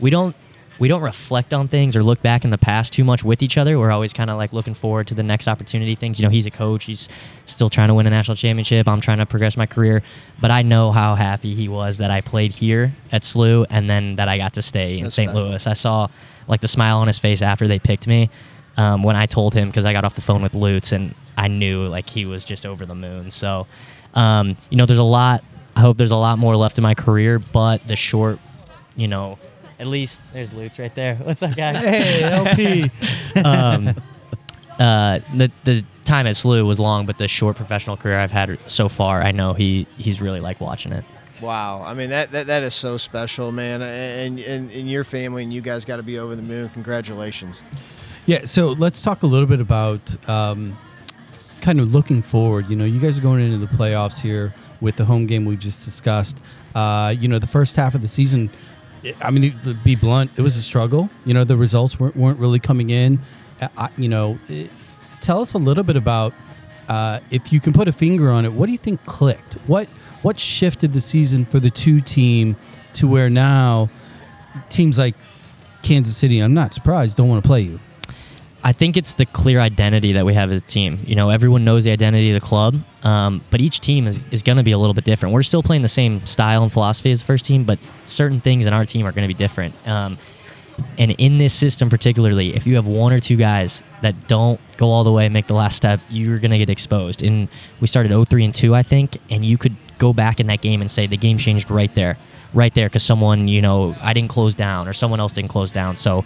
We 0.00 0.10
don't 0.10 0.34
we 0.78 0.86
don't 0.86 1.02
reflect 1.02 1.52
on 1.52 1.66
things 1.66 1.96
or 1.96 2.02
look 2.02 2.22
back 2.22 2.44
in 2.44 2.50
the 2.50 2.58
past 2.58 2.92
too 2.92 3.02
much 3.02 3.24
with 3.24 3.42
each 3.42 3.58
other. 3.58 3.78
We're 3.78 3.90
always 3.90 4.12
kind 4.12 4.30
of 4.30 4.36
like 4.36 4.52
looking 4.52 4.74
forward 4.74 5.08
to 5.08 5.14
the 5.14 5.24
next 5.24 5.48
opportunity 5.48 5.96
things. 5.96 6.20
You 6.20 6.26
know, 6.26 6.30
he's 6.30 6.46
a 6.46 6.50
coach. 6.50 6.84
He's 6.84 7.08
still 7.46 7.68
trying 7.68 7.88
to 7.88 7.94
win 7.94 8.06
a 8.06 8.10
national 8.10 8.36
championship. 8.36 8.86
I'm 8.86 9.00
trying 9.00 9.18
to 9.18 9.26
progress 9.26 9.56
my 9.56 9.66
career. 9.66 10.02
But 10.40 10.52
I 10.52 10.62
know 10.62 10.92
how 10.92 11.16
happy 11.16 11.54
he 11.54 11.68
was 11.68 11.98
that 11.98 12.10
I 12.12 12.20
played 12.20 12.52
here 12.52 12.94
at 13.10 13.22
SLU 13.22 13.66
and 13.70 13.90
then 13.90 14.16
that 14.16 14.28
I 14.28 14.38
got 14.38 14.54
to 14.54 14.62
stay 14.62 14.98
in 14.98 15.04
That's 15.04 15.16
St. 15.16 15.30
special. 15.30 15.48
Louis. 15.48 15.66
I 15.66 15.72
saw 15.72 16.08
like 16.46 16.60
the 16.60 16.68
smile 16.68 16.98
on 16.98 17.08
his 17.08 17.18
face 17.18 17.42
after 17.42 17.66
they 17.66 17.80
picked 17.80 18.06
me 18.06 18.30
um, 18.76 19.02
when 19.02 19.16
I 19.16 19.26
told 19.26 19.54
him 19.54 19.68
because 19.68 19.84
I 19.84 19.92
got 19.92 20.04
off 20.04 20.14
the 20.14 20.20
phone 20.20 20.42
with 20.42 20.54
Lutz 20.54 20.92
and 20.92 21.12
I 21.36 21.48
knew 21.48 21.78
like 21.88 22.08
he 22.08 22.24
was 22.24 22.44
just 22.44 22.64
over 22.64 22.86
the 22.86 22.94
moon. 22.94 23.32
So, 23.32 23.66
um, 24.14 24.56
you 24.70 24.76
know, 24.76 24.86
there's 24.86 24.98
a 25.00 25.02
lot. 25.02 25.42
I 25.74 25.80
hope 25.80 25.96
there's 25.96 26.12
a 26.12 26.16
lot 26.16 26.38
more 26.38 26.56
left 26.56 26.78
in 26.78 26.82
my 26.82 26.94
career, 26.94 27.38
but 27.38 27.86
the 27.86 27.96
short, 27.96 28.38
you 28.96 29.08
know, 29.08 29.38
At 29.78 29.86
least 29.86 30.20
there's 30.32 30.52
Lutz 30.52 30.78
right 30.78 30.94
there. 30.94 31.14
What's 31.22 31.42
up, 31.42 31.54
guys? 31.54 31.76
Hey, 31.76 32.22
LP. 32.22 32.90
um, 33.44 33.88
uh, 34.78 35.18
the 35.34 35.50
the 35.64 35.84
time 36.04 36.26
at 36.26 36.34
SLU 36.34 36.66
was 36.66 36.78
long, 36.78 37.06
but 37.06 37.18
the 37.18 37.28
short 37.28 37.56
professional 37.56 37.96
career 37.96 38.18
I've 38.18 38.30
had 38.30 38.58
so 38.66 38.88
far, 38.88 39.22
I 39.22 39.32
know 39.32 39.52
he 39.52 39.86
he's 39.96 40.20
really 40.20 40.40
like 40.40 40.60
watching 40.60 40.92
it. 40.92 41.04
Wow, 41.40 41.82
I 41.84 41.94
mean 41.94 42.10
that, 42.10 42.32
that 42.32 42.48
that 42.48 42.62
is 42.62 42.74
so 42.74 42.96
special, 42.96 43.52
man. 43.52 43.82
And 43.82 44.38
and, 44.38 44.70
and 44.70 44.90
your 44.90 45.04
family 45.04 45.44
and 45.44 45.52
you 45.52 45.60
guys 45.60 45.84
got 45.84 45.96
to 45.96 46.02
be 46.02 46.18
over 46.18 46.34
the 46.34 46.42
moon. 46.42 46.68
Congratulations. 46.70 47.62
Yeah, 48.26 48.44
so 48.44 48.72
let's 48.72 49.00
talk 49.00 49.22
a 49.22 49.26
little 49.26 49.46
bit 49.46 49.60
about 49.60 50.28
um, 50.28 50.76
kind 51.60 51.80
of 51.80 51.92
looking 51.92 52.20
forward. 52.20 52.68
You 52.68 52.76
know, 52.76 52.84
you 52.84 53.00
guys 53.00 53.18
are 53.18 53.22
going 53.22 53.40
into 53.40 53.58
the 53.58 53.72
playoffs 53.74 54.20
here 54.20 54.52
with 54.80 54.96
the 54.96 55.04
home 55.04 55.26
game 55.26 55.44
we 55.44 55.56
just 55.56 55.84
discussed. 55.84 56.38
Uh, 56.74 57.14
you 57.18 57.28
know, 57.28 57.38
the 57.38 57.46
first 57.46 57.74
half 57.74 57.94
of 57.94 58.00
the 58.00 58.08
season, 58.08 58.50
I- 59.22 59.30
mean, 59.30 59.58
to 59.64 59.74
be 59.74 59.94
blunt, 59.94 60.30
it 60.36 60.42
was 60.42 60.56
a 60.56 60.62
struggle. 60.62 61.08
You 61.24 61.34
know, 61.34 61.44
the 61.44 61.56
results 61.56 61.98
weren't, 61.98 62.16
weren't 62.16 62.38
really 62.38 62.58
coming 62.58 62.90
in. 62.90 63.18
I- 63.76 63.90
you 63.96 64.08
know, 64.08 64.38
it, 64.48 64.70
tell 65.20 65.40
us 65.40 65.52
a 65.54 65.58
little 65.58 65.84
bit 65.84 65.96
about 65.96 66.32
uh, 66.88 67.20
if 67.30 67.52
you 67.52 67.60
can 67.60 67.72
put 67.72 67.86
a 67.88 67.92
finger 67.92 68.30
on 68.30 68.44
it. 68.44 68.52
What 68.52 68.66
do 68.66 68.72
you 68.72 68.78
think 68.78 69.04
clicked? 69.04 69.54
What 69.66 69.88
what 70.22 70.38
shifted 70.40 70.92
the 70.92 71.00
season 71.00 71.44
for 71.44 71.60
the 71.60 71.70
two 71.70 72.00
team 72.00 72.56
to 72.94 73.06
where 73.06 73.30
now 73.30 73.88
teams 74.68 74.98
like 74.98 75.14
Kansas 75.82 76.16
City, 76.16 76.40
I'm 76.40 76.54
not 76.54 76.74
surprised, 76.74 77.16
don't 77.16 77.28
want 77.28 77.42
to 77.42 77.46
play 77.46 77.62
you. 77.62 77.78
I 78.62 78.72
think 78.72 78.96
it's 78.96 79.14
the 79.14 79.26
clear 79.26 79.60
identity 79.60 80.12
that 80.12 80.26
we 80.26 80.34
have 80.34 80.50
as 80.50 80.60
a 80.60 80.64
team. 80.64 80.98
You 81.06 81.14
know, 81.14 81.30
everyone 81.30 81.64
knows 81.64 81.84
the 81.84 81.92
identity 81.92 82.32
of 82.32 82.40
the 82.40 82.46
club, 82.46 82.76
um, 83.04 83.42
but 83.50 83.60
each 83.60 83.80
team 83.80 84.06
is, 84.06 84.20
is 84.32 84.42
going 84.42 84.58
to 84.58 84.64
be 84.64 84.72
a 84.72 84.78
little 84.78 84.94
bit 84.94 85.04
different. 85.04 85.32
We're 85.32 85.44
still 85.44 85.62
playing 85.62 85.82
the 85.82 85.88
same 85.88 86.26
style 86.26 86.64
and 86.64 86.72
philosophy 86.72 87.12
as 87.12 87.20
the 87.20 87.26
first 87.26 87.46
team, 87.46 87.64
but 87.64 87.78
certain 88.04 88.40
things 88.40 88.66
in 88.66 88.72
our 88.72 88.84
team 88.84 89.06
are 89.06 89.12
going 89.12 89.28
to 89.28 89.32
be 89.32 89.38
different. 89.38 89.74
Um, 89.86 90.18
and 90.96 91.12
in 91.12 91.38
this 91.38 91.54
system, 91.54 91.88
particularly, 91.88 92.54
if 92.54 92.66
you 92.66 92.76
have 92.76 92.86
one 92.86 93.12
or 93.12 93.20
two 93.20 93.36
guys 93.36 93.82
that 94.02 94.28
don't 94.28 94.60
go 94.76 94.90
all 94.90 95.04
the 95.04 95.12
way 95.12 95.24
and 95.26 95.32
make 95.32 95.46
the 95.46 95.54
last 95.54 95.76
step, 95.76 96.00
you're 96.08 96.38
going 96.38 96.50
to 96.50 96.58
get 96.58 96.70
exposed. 96.70 97.22
And 97.22 97.48
we 97.80 97.86
started 97.86 98.10
0 98.10 98.24
3 98.24 98.44
and 98.44 98.54
2, 98.54 98.74
I 98.74 98.82
think, 98.82 99.18
and 99.30 99.44
you 99.44 99.58
could 99.58 99.76
go 99.98 100.12
back 100.12 100.40
in 100.40 100.46
that 100.48 100.60
game 100.60 100.80
and 100.80 100.90
say 100.90 101.06
the 101.06 101.16
game 101.16 101.38
changed 101.38 101.70
right 101.70 101.92
there, 101.94 102.16
right 102.54 102.72
there, 102.74 102.88
because 102.88 103.02
someone, 103.02 103.48
you 103.48 103.62
know, 103.62 103.94
I 104.00 104.12
didn't 104.12 104.30
close 104.30 104.54
down 104.54 104.88
or 104.88 104.92
someone 104.92 105.20
else 105.20 105.32
didn't 105.32 105.50
close 105.50 105.72
down. 105.72 105.96
So 105.96 106.24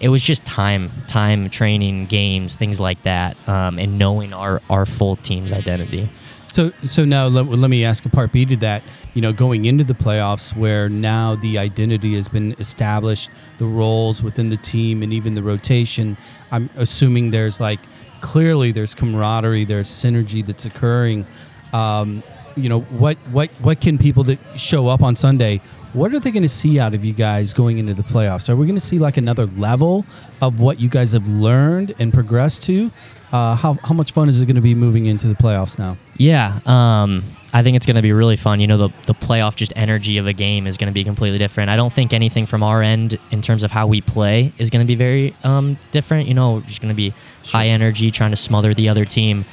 it 0.00 0.08
was 0.08 0.22
just 0.22 0.44
time, 0.44 0.90
time, 1.06 1.48
training, 1.50 2.06
games, 2.06 2.54
things 2.54 2.80
like 2.80 3.02
that, 3.04 3.36
um, 3.48 3.78
and 3.78 3.98
knowing 3.98 4.32
our, 4.32 4.60
our 4.68 4.86
full 4.86 5.16
team's 5.16 5.52
identity. 5.52 6.10
So, 6.48 6.70
so 6.84 7.04
now 7.04 7.26
let, 7.26 7.46
let 7.46 7.68
me 7.68 7.84
ask 7.84 8.04
a 8.04 8.08
part 8.08 8.30
B 8.30 8.44
to 8.46 8.56
that. 8.56 8.82
You 9.14 9.22
know, 9.22 9.32
going 9.32 9.64
into 9.64 9.84
the 9.84 9.94
playoffs, 9.94 10.56
where 10.56 10.88
now 10.88 11.36
the 11.36 11.58
identity 11.58 12.14
has 12.14 12.28
been 12.28 12.52
established, 12.58 13.30
the 13.58 13.66
roles 13.66 14.22
within 14.22 14.50
the 14.50 14.56
team, 14.56 15.02
and 15.02 15.12
even 15.12 15.34
the 15.34 15.42
rotation. 15.42 16.16
I'm 16.50 16.70
assuming 16.76 17.30
there's 17.30 17.60
like 17.60 17.80
clearly 18.20 18.72
there's 18.72 18.94
camaraderie, 18.94 19.64
there's 19.64 19.88
synergy 19.88 20.44
that's 20.44 20.64
occurring. 20.64 21.26
Um, 21.72 22.22
you 22.56 22.68
know, 22.68 22.80
what 22.82 23.16
what 23.32 23.50
what 23.60 23.80
can 23.80 23.98
people 23.98 24.22
that 24.24 24.38
show 24.56 24.88
up 24.88 25.02
on 25.02 25.16
Sunday? 25.16 25.60
What 25.94 26.12
are 26.12 26.18
they 26.18 26.32
going 26.32 26.42
to 26.42 26.48
see 26.48 26.80
out 26.80 26.92
of 26.92 27.04
you 27.04 27.12
guys 27.12 27.54
going 27.54 27.78
into 27.78 27.94
the 27.94 28.02
playoffs? 28.02 28.48
Are 28.48 28.56
we 28.56 28.66
going 28.66 28.74
to 28.74 28.84
see 28.84 28.98
like 28.98 29.16
another 29.16 29.46
level 29.46 30.04
of 30.42 30.58
what 30.58 30.80
you 30.80 30.88
guys 30.88 31.12
have 31.12 31.28
learned 31.28 31.94
and 32.00 32.12
progressed 32.12 32.64
to? 32.64 32.90
Uh, 33.30 33.54
how, 33.54 33.74
how 33.84 33.94
much 33.94 34.10
fun 34.10 34.28
is 34.28 34.42
it 34.42 34.46
going 34.46 34.56
to 34.56 34.60
be 34.60 34.74
moving 34.74 35.06
into 35.06 35.28
the 35.28 35.36
playoffs 35.36 35.78
now? 35.78 35.96
Yeah, 36.16 36.58
um, 36.66 37.22
I 37.52 37.62
think 37.62 37.76
it's 37.76 37.86
going 37.86 37.94
to 37.94 38.02
be 38.02 38.12
really 38.12 38.34
fun. 38.34 38.58
You 38.58 38.66
know, 38.66 38.76
the, 38.76 38.88
the 39.06 39.14
playoff 39.14 39.54
just 39.54 39.72
energy 39.76 40.18
of 40.18 40.26
a 40.26 40.32
game 40.32 40.66
is 40.66 40.76
going 40.76 40.88
to 40.88 40.92
be 40.92 41.04
completely 41.04 41.38
different. 41.38 41.70
I 41.70 41.76
don't 41.76 41.92
think 41.92 42.12
anything 42.12 42.44
from 42.44 42.64
our 42.64 42.82
end 42.82 43.16
in 43.30 43.40
terms 43.40 43.62
of 43.62 43.70
how 43.70 43.86
we 43.86 44.00
play 44.00 44.52
is 44.58 44.70
going 44.70 44.84
to 44.84 44.88
be 44.88 44.96
very 44.96 45.36
um, 45.44 45.78
different. 45.92 46.26
You 46.26 46.34
know, 46.34 46.60
just 46.62 46.80
going 46.80 46.88
to 46.88 46.96
be 46.96 47.14
high 47.44 47.68
energy, 47.68 48.10
trying 48.10 48.32
to 48.32 48.36
smother 48.36 48.74
the 48.74 48.88
other 48.88 49.04
team. 49.04 49.44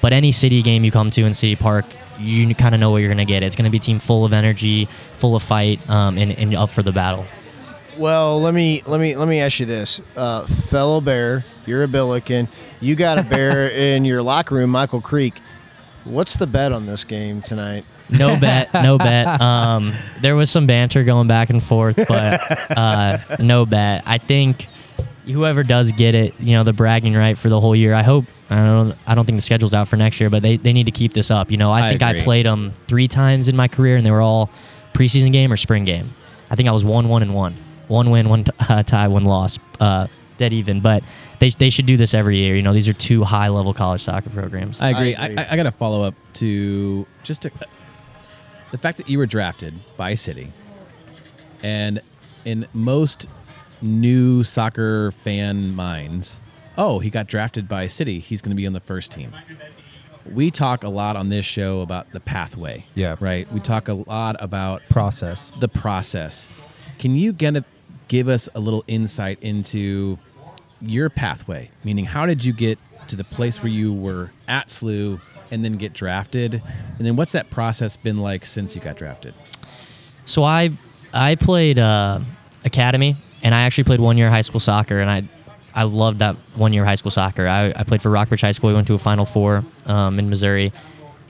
But 0.00 0.14
any 0.14 0.32
city 0.32 0.62
game 0.62 0.82
you 0.82 0.90
come 0.90 1.10
to 1.10 1.24
in 1.26 1.34
City 1.34 1.56
Park, 1.56 1.84
you 2.20 2.54
kind 2.54 2.74
of 2.74 2.80
know 2.80 2.90
what 2.90 2.98
you're 2.98 3.08
going 3.08 3.18
to 3.18 3.24
get. 3.24 3.42
It's 3.42 3.56
going 3.56 3.64
to 3.64 3.70
be 3.70 3.78
a 3.78 3.80
team 3.80 3.98
full 3.98 4.24
of 4.24 4.32
energy, 4.32 4.86
full 5.16 5.36
of 5.36 5.42
fight, 5.42 5.80
um, 5.88 6.18
and, 6.18 6.32
and 6.32 6.54
up 6.54 6.70
for 6.70 6.82
the 6.82 6.92
battle. 6.92 7.26
Well, 7.98 8.40
let 8.40 8.54
me 8.54 8.82
let 8.86 9.00
me 9.00 9.16
let 9.16 9.28
me 9.28 9.40
ask 9.40 9.60
you 9.60 9.66
this, 9.66 10.00
uh, 10.16 10.46
fellow 10.46 11.00
Bear. 11.00 11.44
You're 11.66 11.82
a 11.82 11.88
Billiken. 11.88 12.48
You 12.80 12.94
got 12.94 13.18
a 13.18 13.22
Bear 13.22 13.68
in 13.72 14.04
your 14.04 14.22
locker 14.22 14.54
room, 14.54 14.70
Michael 14.70 15.00
Creek. 15.00 15.40
What's 16.04 16.36
the 16.36 16.46
bet 16.46 16.72
on 16.72 16.86
this 16.86 17.04
game 17.04 17.42
tonight? 17.42 17.84
No 18.08 18.38
bet, 18.40 18.72
no 18.74 18.96
bet. 18.96 19.40
Um, 19.40 19.92
there 20.20 20.34
was 20.34 20.50
some 20.50 20.66
banter 20.66 21.04
going 21.04 21.28
back 21.28 21.50
and 21.50 21.62
forth, 21.62 21.96
but 22.08 22.76
uh, 22.76 23.18
no 23.38 23.66
bet. 23.66 24.02
I 24.06 24.18
think 24.18 24.66
whoever 25.30 25.62
does 25.62 25.92
get 25.92 26.14
it, 26.14 26.34
you 26.38 26.52
know, 26.52 26.62
the 26.62 26.72
bragging 26.72 27.14
right 27.14 27.38
for 27.38 27.48
the 27.48 27.60
whole 27.60 27.74
year. 27.74 27.94
I 27.94 28.02
hope. 28.02 28.24
I 28.48 28.56
don't. 28.56 28.96
I 29.06 29.14
don't 29.14 29.24
think 29.24 29.38
the 29.38 29.42
schedule's 29.42 29.74
out 29.74 29.88
for 29.88 29.96
next 29.96 30.20
year, 30.20 30.28
but 30.28 30.42
they, 30.42 30.56
they 30.56 30.72
need 30.72 30.86
to 30.86 30.92
keep 30.92 31.12
this 31.12 31.30
up. 31.30 31.50
You 31.50 31.56
know, 31.56 31.70
I, 31.70 31.86
I 31.86 31.90
think 31.90 32.02
agree. 32.02 32.20
I 32.20 32.24
played 32.24 32.46
them 32.46 32.72
three 32.88 33.08
times 33.08 33.48
in 33.48 33.56
my 33.56 33.68
career, 33.68 33.96
and 33.96 34.04
they 34.04 34.10
were 34.10 34.20
all 34.20 34.50
preseason 34.92 35.32
game 35.32 35.52
or 35.52 35.56
spring 35.56 35.84
game. 35.84 36.10
I 36.50 36.56
think 36.56 36.68
I 36.68 36.72
was 36.72 36.84
one, 36.84 37.08
one, 37.08 37.22
and 37.22 37.34
one. 37.34 37.56
One 37.86 38.10
win, 38.10 38.28
one 38.28 38.44
t- 38.44 38.52
uh, 38.68 38.82
tie, 38.82 39.08
one 39.08 39.24
loss. 39.24 39.58
Uh, 39.78 40.08
dead 40.36 40.52
even. 40.52 40.80
But 40.80 41.04
they, 41.38 41.50
they 41.50 41.70
should 41.70 41.86
do 41.86 41.96
this 41.96 42.12
every 42.12 42.38
year. 42.38 42.56
You 42.56 42.62
know, 42.62 42.72
these 42.72 42.88
are 42.88 42.92
two 42.92 43.22
high 43.22 43.48
level 43.48 43.72
college 43.72 44.02
soccer 44.02 44.30
programs. 44.30 44.80
I 44.80 44.90
agree. 44.90 45.14
I 45.14 45.22
I, 45.22 45.26
agree. 45.26 45.38
I, 45.38 45.52
I 45.52 45.56
got 45.56 45.66
a 45.66 45.70
follow 45.70 46.02
up 46.02 46.14
to 46.34 47.06
just 47.22 47.42
to, 47.42 47.52
the 48.72 48.78
fact 48.78 48.98
that 48.98 49.08
you 49.08 49.18
were 49.18 49.26
drafted 49.26 49.74
by 49.96 50.14
City, 50.14 50.52
and 51.62 52.00
in 52.44 52.66
most 52.72 53.28
new 53.82 54.42
soccer 54.42 55.12
fan 55.12 55.74
minds, 55.74 56.40
oh, 56.78 56.98
he 56.98 57.10
got 57.10 57.26
drafted 57.26 57.68
by 57.68 57.86
City. 57.86 58.18
He's 58.18 58.40
going 58.40 58.50
to 58.50 58.56
be 58.56 58.66
on 58.66 58.72
the 58.72 58.80
first 58.80 59.12
team. 59.12 59.32
We 60.30 60.50
talk 60.50 60.84
a 60.84 60.88
lot 60.88 61.16
on 61.16 61.28
this 61.28 61.44
show 61.44 61.80
about 61.80 62.12
the 62.12 62.20
pathway. 62.20 62.84
Yeah. 62.94 63.16
Right. 63.20 63.50
We 63.52 63.60
talk 63.60 63.88
a 63.88 63.94
lot 63.94 64.36
about 64.38 64.82
Process. 64.88 65.50
the 65.60 65.68
process. 65.68 66.48
Can 66.98 67.14
you 67.14 67.32
get 67.32 67.56
a, 67.56 67.64
give 68.08 68.28
us 68.28 68.48
a 68.54 68.60
little 68.60 68.84
insight 68.86 69.38
into 69.42 70.18
your 70.80 71.08
pathway? 71.10 71.70
Meaning, 71.84 72.04
how 72.04 72.26
did 72.26 72.44
you 72.44 72.52
get 72.52 72.78
to 73.08 73.16
the 73.16 73.24
place 73.24 73.62
where 73.62 73.72
you 73.72 73.92
were 73.92 74.30
at 74.46 74.68
SLU 74.68 75.20
and 75.50 75.64
then 75.64 75.72
get 75.72 75.94
drafted? 75.94 76.62
And 76.98 77.06
then 77.06 77.16
what's 77.16 77.32
that 77.32 77.50
process 77.50 77.96
been 77.96 78.18
like 78.18 78.44
since 78.44 78.74
you 78.76 78.80
got 78.82 78.96
drafted? 78.96 79.34
So 80.26 80.44
I 80.44 80.70
I 81.12 81.34
played 81.34 81.78
uh, 81.78 82.20
academy, 82.64 83.16
and 83.42 83.54
I 83.54 83.62
actually 83.62 83.84
played 83.84 84.00
one 84.00 84.16
year 84.18 84.28
high 84.30 84.40
school 84.42 84.60
soccer, 84.60 85.00
and 85.00 85.10
I 85.10 85.22
I 85.74 85.84
loved 85.84 86.18
that 86.18 86.36
one 86.56 86.72
year 86.72 86.84
high 86.84 86.96
school 86.96 87.10
soccer. 87.12 87.46
I, 87.46 87.72
I 87.76 87.84
played 87.84 88.02
for 88.02 88.10
Rock 88.10 88.28
Bridge 88.28 88.40
High 88.40 88.50
School. 88.52 88.68
We 88.70 88.74
went 88.74 88.86
to 88.88 88.94
a 88.94 88.98
Final 88.98 89.24
Four 89.24 89.64
um, 89.86 90.18
in 90.18 90.28
Missouri, 90.28 90.72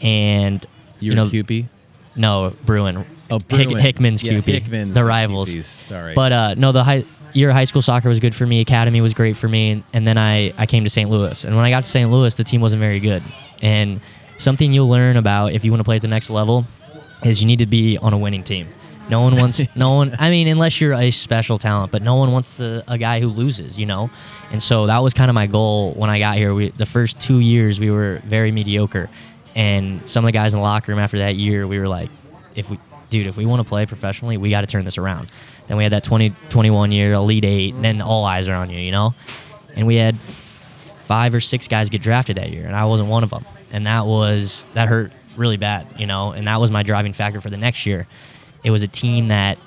and 0.00 0.64
You 0.98 1.12
you 1.12 1.12
were 1.12 1.16
know 1.16 1.30
Cupie? 1.30 1.68
no 2.16 2.52
Bruin. 2.64 3.04
Oh, 3.30 3.38
Hick- 3.48 3.70
Hickman's 3.70 4.22
Yeah. 4.24 4.40
Hickman's 4.40 4.94
the 4.94 5.04
rivals. 5.04 5.50
Sorry. 5.66 6.14
But 6.14 6.32
uh, 6.32 6.54
no, 6.56 6.72
the 6.72 6.82
high 6.84 7.04
year 7.32 7.50
of 7.50 7.54
high 7.54 7.64
school 7.64 7.82
soccer 7.82 8.08
was 8.08 8.18
good 8.18 8.34
for 8.34 8.44
me. 8.46 8.60
Academy 8.60 9.00
was 9.00 9.14
great 9.14 9.36
for 9.36 9.46
me, 9.48 9.84
and 9.92 10.06
then 10.06 10.18
I 10.18 10.52
I 10.58 10.66
came 10.66 10.84
to 10.84 10.90
St. 10.90 11.08
Louis. 11.10 11.44
And 11.44 11.54
when 11.54 11.64
I 11.64 11.70
got 11.70 11.84
to 11.84 11.90
St. 11.90 12.10
Louis, 12.10 12.34
the 12.34 12.44
team 12.44 12.60
wasn't 12.60 12.80
very 12.80 12.98
good. 13.00 13.22
And 13.62 14.00
something 14.38 14.72
you'll 14.72 14.88
learn 14.88 15.16
about 15.16 15.52
if 15.52 15.64
you 15.64 15.70
want 15.70 15.80
to 15.80 15.84
play 15.84 15.96
at 15.96 16.02
the 16.02 16.08
next 16.08 16.30
level 16.30 16.66
is 17.22 17.40
you 17.42 17.46
need 17.46 17.58
to 17.60 17.66
be 17.66 17.98
on 17.98 18.12
a 18.14 18.18
winning 18.18 18.42
team. 18.42 18.66
No 19.10 19.20
one 19.20 19.36
wants 19.36 19.60
no 19.76 19.92
one. 19.94 20.14
I 20.18 20.30
mean, 20.30 20.48
unless 20.48 20.80
you're 20.80 20.94
a 20.94 21.10
special 21.10 21.58
talent, 21.58 21.92
but 21.92 22.02
no 22.02 22.14
one 22.14 22.32
wants 22.32 22.54
the, 22.56 22.84
a 22.86 22.96
guy 22.96 23.20
who 23.20 23.28
loses, 23.28 23.78
you 23.78 23.86
know. 23.86 24.10
And 24.50 24.62
so 24.62 24.86
that 24.86 24.98
was 24.98 25.12
kind 25.14 25.30
of 25.30 25.34
my 25.34 25.46
goal 25.46 25.92
when 25.92 26.08
I 26.10 26.18
got 26.18 26.36
here. 26.36 26.54
We, 26.54 26.70
the 26.70 26.86
first 26.86 27.20
two 27.20 27.40
years 27.40 27.80
we 27.80 27.90
were 27.90 28.22
very 28.24 28.52
mediocre, 28.52 29.10
and 29.54 30.08
some 30.08 30.24
of 30.24 30.28
the 30.28 30.32
guys 30.32 30.54
in 30.54 30.60
the 30.60 30.62
locker 30.62 30.92
room 30.92 31.00
after 31.00 31.18
that 31.18 31.36
year, 31.36 31.66
we 31.66 31.78
were 31.78 31.88
like, 31.88 32.10
if 32.54 32.70
we, 32.70 32.78
dude, 33.10 33.26
if 33.26 33.36
we 33.36 33.46
want 33.46 33.62
to 33.62 33.68
play 33.68 33.84
professionally, 33.86 34.36
we 34.36 34.50
got 34.50 34.62
to 34.62 34.66
turn 34.66 34.84
this 34.84 34.98
around. 34.98 35.28
Then 35.66 35.76
we 35.76 35.82
had 35.82 35.92
that 35.92 36.04
2021 36.04 36.92
year 36.92 37.12
Elite 37.12 37.44
Eight, 37.44 37.74
and 37.74 37.84
then 37.84 38.00
all 38.00 38.24
eyes 38.24 38.48
are 38.48 38.54
on 38.54 38.70
you, 38.70 38.78
you 38.78 38.92
know. 38.92 39.14
And 39.74 39.86
we 39.86 39.96
had 39.96 40.18
five 41.06 41.34
or 41.34 41.40
six 41.40 41.66
guys 41.68 41.88
get 41.90 42.02
drafted 42.02 42.36
that 42.36 42.50
year, 42.50 42.66
and 42.66 42.76
I 42.76 42.84
wasn't 42.84 43.08
one 43.08 43.24
of 43.24 43.30
them. 43.30 43.44
And 43.72 43.86
that 43.86 44.06
was 44.06 44.66
that 44.74 44.88
hurt 44.88 45.12
really 45.36 45.56
bad, 45.56 45.86
you 45.98 46.06
know. 46.06 46.32
And 46.32 46.46
that 46.46 46.60
was 46.60 46.70
my 46.70 46.82
driving 46.82 47.12
factor 47.12 47.40
for 47.40 47.50
the 47.50 47.56
next 47.56 47.86
year. 47.86 48.06
It 48.62 48.70
was 48.70 48.82
a 48.82 48.88
team 48.88 49.28
that 49.28 49.58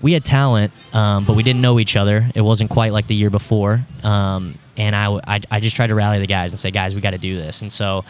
we 0.00 0.12
had 0.12 0.24
talent, 0.24 0.72
um, 0.94 1.24
but 1.24 1.34
we 1.36 1.42
didn't 1.42 1.60
know 1.60 1.78
each 1.78 1.96
other. 1.96 2.30
It 2.34 2.40
wasn't 2.40 2.70
quite 2.70 2.92
like 2.92 3.06
the 3.06 3.14
year 3.14 3.30
before. 3.30 3.84
Um, 4.02 4.56
and 4.76 4.96
I 4.96 5.60
just 5.60 5.76
tried 5.76 5.88
to 5.88 5.94
rally 5.94 6.18
the 6.20 6.26
guys 6.26 6.52
and 6.52 6.58
say, 6.60 6.70
guys, 6.70 6.94
we 6.94 7.00
got 7.02 7.10
to 7.10 7.18
do 7.18 7.36
this. 7.36 7.60
And 7.60 7.70
so 7.70 8.04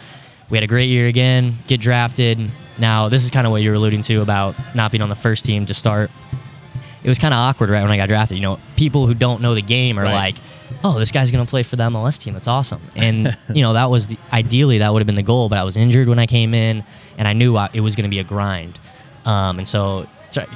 we 0.49 0.57
had 0.57 0.63
a 0.63 0.67
great 0.67 0.87
year 0.89 1.07
again, 1.07 1.57
get 1.67 1.81
drafted. 1.81 2.39
Now, 2.77 3.09
this 3.09 3.23
is 3.25 3.29
kind 3.29 3.45
of 3.45 3.51
what 3.51 3.61
you're 3.61 3.73
alluding 3.73 4.03
to 4.03 4.21
about 4.21 4.55
not 4.73 4.91
being 4.91 5.01
on 5.01 5.09
the 5.09 5.15
first 5.15 5.43
team 5.43 5.65
to 5.65 5.73
start. 5.73 6.09
It 7.03 7.09
was 7.09 7.17
kind 7.19 7.33
of 7.33 7.39
awkward 7.39 7.69
right 7.69 7.81
when 7.81 7.91
I 7.91 7.97
got 7.97 8.07
drafted. 8.07 8.37
You 8.37 8.43
know, 8.43 8.59
people 8.77 9.07
who 9.07 9.13
don't 9.13 9.41
know 9.41 9.53
the 9.55 9.61
game 9.61 9.97
are 9.99 10.03
Right. 10.03 10.13
like, 10.13 10.35
oh, 10.83 10.97
this 10.99 11.11
guy's 11.11 11.29
going 11.31 11.43
to 11.45 11.49
play 11.49 11.63
for 11.63 11.75
the 11.75 11.83
MLS 11.89 12.17
team. 12.17 12.33
That's 12.35 12.47
awesome. 12.47 12.79
And, 12.95 13.35
you 13.53 13.61
know, 13.63 13.73
that 13.73 13.89
was 13.89 14.07
the, 14.07 14.17
ideally 14.31 14.77
that 14.77 14.93
would 14.93 15.01
have 15.01 15.07
been 15.07 15.15
the 15.15 15.23
goal, 15.23 15.49
but 15.49 15.57
I 15.57 15.63
was 15.63 15.75
injured 15.75 16.07
when 16.07 16.19
I 16.19 16.25
came 16.27 16.53
in 16.53 16.83
and 17.17 17.27
I 17.27 17.33
knew 17.33 17.57
I, 17.57 17.69
it 17.73 17.81
was 17.81 17.95
going 17.95 18.03
to 18.05 18.09
be 18.09 18.19
a 18.19 18.23
grind. 18.23 18.79
Um, 19.25 19.59
and 19.59 19.67
so 19.67 20.07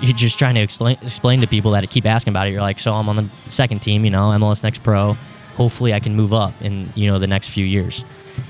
you're 0.02 0.14
just 0.14 0.40
trying 0.40 0.56
to 0.56 0.62
explain 0.62 0.98
explain 1.02 1.42
to 1.42 1.48
people 1.48 1.72
that 1.72 1.90
keep 1.90 2.06
asking 2.06 2.32
about 2.32 2.48
it. 2.48 2.52
You're 2.52 2.62
like, 2.62 2.80
so 2.80 2.94
I'm 2.94 3.10
on 3.10 3.16
the 3.18 3.30
second 3.50 3.80
team, 3.80 4.06
you 4.06 4.12
know, 4.12 4.30
MLS 4.32 4.64
Next 4.64 4.84
Pro. 4.84 5.18
Hopefully, 5.56 5.94
I 5.94 6.00
can 6.00 6.16
move 6.16 6.34
up 6.34 6.54
in 6.62 6.92
you 6.96 7.08
know 7.08 7.20
the 7.20 7.28
next 7.28 7.48
few 7.50 7.66
years. 7.66 8.04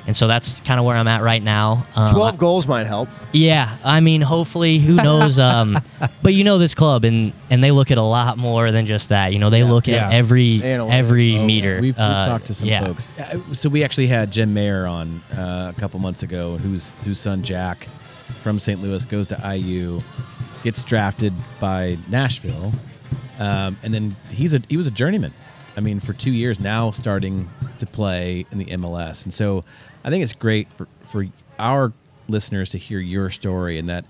And 0.08 0.16
so 0.16 0.26
that's 0.28 0.60
kind 0.62 0.80
of 0.80 0.86
where 0.86 0.96
I'm 0.96 1.08
at 1.08 1.22
right 1.22 1.44
now. 1.44 1.86
Um, 1.96 2.10
12 2.12 2.40
goals 2.40 2.66
might 2.66 2.88
help. 2.88 3.08
yeah, 3.34 3.78
I 3.84 4.00
mean, 4.00 4.20
hopefully, 4.22 4.80
who 4.80 4.96
knows? 5.08 5.38
Um, 5.38 5.80
but 6.24 6.34
you 6.34 6.44
know 6.44 6.58
this 6.58 6.74
club, 6.74 7.06
and 7.06 7.34
and 7.52 7.64
they 7.64 7.70
look 7.70 7.92
at 7.92 8.00
a 8.00 8.04
lot 8.04 8.40
more 8.40 8.72
than 8.72 8.88
just 8.88 9.10
that. 9.10 9.32
You 9.34 9.38
know, 9.38 9.52
they 9.52 9.64
look 9.64 9.86
Yeah. 9.88 10.08
at 10.08 10.14
every 10.14 10.60
Analytics. 10.60 10.92
every 10.92 11.38
Oh, 11.38 11.46
meter. 11.46 11.74
We've, 11.76 11.96
we've 11.96 12.00
Uh, 12.00 12.26
talked 12.26 12.48
to 12.48 12.56
some 12.56 12.68
yeah. 12.68 12.84
folks. 12.84 13.12
Uh, 13.20 13.38
So 13.54 13.70
we 13.70 13.84
actually 13.84 14.08
had 14.08 14.32
Jim 14.32 14.54
Maher 14.56 14.88
on 14.88 15.22
uh, 15.38 15.72
a 15.76 15.80
couple 15.80 16.00
months 16.00 16.24
ago, 16.24 16.58
whose 16.58 16.92
whose 17.04 17.20
son 17.20 17.44
Jack 17.44 17.88
from 18.44 18.60
St. 18.60 18.82
Louis 18.82 19.04
goes 19.06 19.28
to 19.28 19.56
IU, 19.56 20.02
gets 20.64 20.84
drafted 20.84 21.34
by 21.60 21.98
Nashville, 22.10 22.74
um, 23.40 23.78
and 23.84 23.94
then 23.94 24.16
he's 24.30 24.54
a 24.54 24.62
he 24.70 24.78
was 24.78 24.88
a 24.88 24.92
journeyman. 24.92 25.34
I 25.78 25.82
mean, 25.82 26.00
for 26.00 26.14
two 26.14 26.32
years 26.32 26.60
now, 26.60 26.92
starting 26.92 27.50
to 27.80 27.86
play 27.86 28.46
in 28.52 28.58
the 28.58 28.66
MLS, 28.66 29.24
and 29.26 29.34
so 29.34 29.64
I 30.04 30.10
think 30.10 30.24
it's 30.24 30.34
great 30.34 30.72
for 30.72 30.88
for 31.06 31.26
our 31.60 31.92
listeners 32.28 32.70
to 32.72 32.78
hear 32.78 33.00
your 33.00 33.30
story 33.30 33.78
and 33.78 33.88
that 33.90 34.04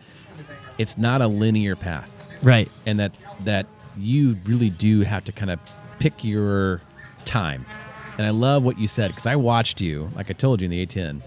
it's 0.78 0.98
not 0.98 1.22
a 1.22 1.28
linear 1.28 1.76
path 1.76 2.12
Right. 2.42 2.72
and 2.86 3.00
that 3.00 3.14
that 3.44 3.68
you 3.98 4.38
really 4.46 4.70
do 4.70 5.02
have 5.02 5.24
to 5.26 5.32
kind 5.32 5.52
of 5.52 5.60
pick 6.00 6.24
your 6.24 6.82
time. 7.26 7.66
And 8.18 8.26
I 8.26 8.30
love 8.30 8.64
what 8.64 8.78
you 8.80 8.88
said 8.88 9.10
because 9.12 9.26
I 9.26 9.36
watched 9.36 9.82
you, 9.82 10.10
like 10.16 10.30
I 10.30 10.34
told 10.34 10.62
you 10.62 10.66
in 10.66 10.72
the 10.72 10.86
A10, 10.86 11.22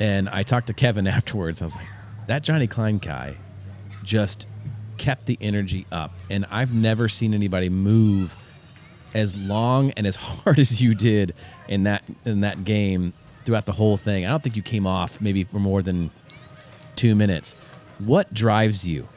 and 0.00 0.28
I 0.28 0.42
talked 0.42 0.66
to 0.68 0.74
Kevin 0.74 1.06
afterwards. 1.08 1.62
I 1.62 1.66
was 1.66 1.74
like, 1.74 1.86
that 2.26 2.42
Johnny 2.42 2.66
Klein 2.66 2.98
guy 2.98 3.36
just 4.02 4.46
kept 4.96 5.26
the 5.26 5.38
energy 5.40 5.86
up, 5.90 6.12
and 6.30 6.46
I've 6.50 6.72
never 6.72 7.08
seen 7.08 7.34
anybody 7.34 7.68
move 7.68 8.36
as 9.14 9.36
long 9.36 9.92
and 9.92 10.06
as 10.06 10.16
hard 10.16 10.58
as 10.58 10.80
you 10.80 10.94
did 10.94 11.34
in 11.68 11.84
that 11.84 12.02
in 12.24 12.40
that 12.40 12.64
game 12.64 13.12
throughout 13.44 13.66
the 13.66 13.72
whole 13.72 13.96
thing. 13.96 14.24
I 14.26 14.30
don't 14.30 14.42
think 14.42 14.56
you 14.56 14.62
came 14.62 14.86
off 14.86 15.20
maybe 15.20 15.44
for 15.44 15.58
more 15.58 15.82
than 15.82 16.10
two 16.96 17.14
minutes. 17.14 17.54
What 17.98 18.32
drives 18.32 18.86
you? 18.86 19.08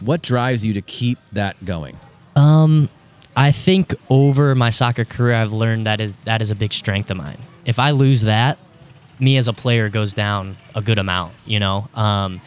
What 0.00 0.22
drives 0.22 0.64
you 0.64 0.72
to 0.74 0.82
keep 0.82 1.18
that 1.32 1.64
going? 1.64 1.98
Um, 2.34 2.88
I 3.34 3.50
think 3.50 3.94
over 4.08 4.54
my 4.54 4.70
soccer 4.70 5.04
career, 5.04 5.34
I've 5.34 5.52
learned 5.52 5.86
that 5.86 6.00
is 6.00 6.14
that 6.24 6.42
is 6.42 6.50
a 6.50 6.54
big 6.54 6.72
strength 6.72 7.10
of 7.10 7.16
mine. 7.16 7.38
If 7.64 7.78
I 7.78 7.90
lose 7.90 8.22
that, 8.22 8.58
me 9.18 9.36
as 9.36 9.48
a 9.48 9.52
player 9.52 9.88
goes 9.88 10.12
down 10.12 10.56
a 10.74 10.82
good 10.82 10.98
amount. 10.98 11.34
You 11.46 11.60
know, 11.60 11.88
um, 11.94 12.40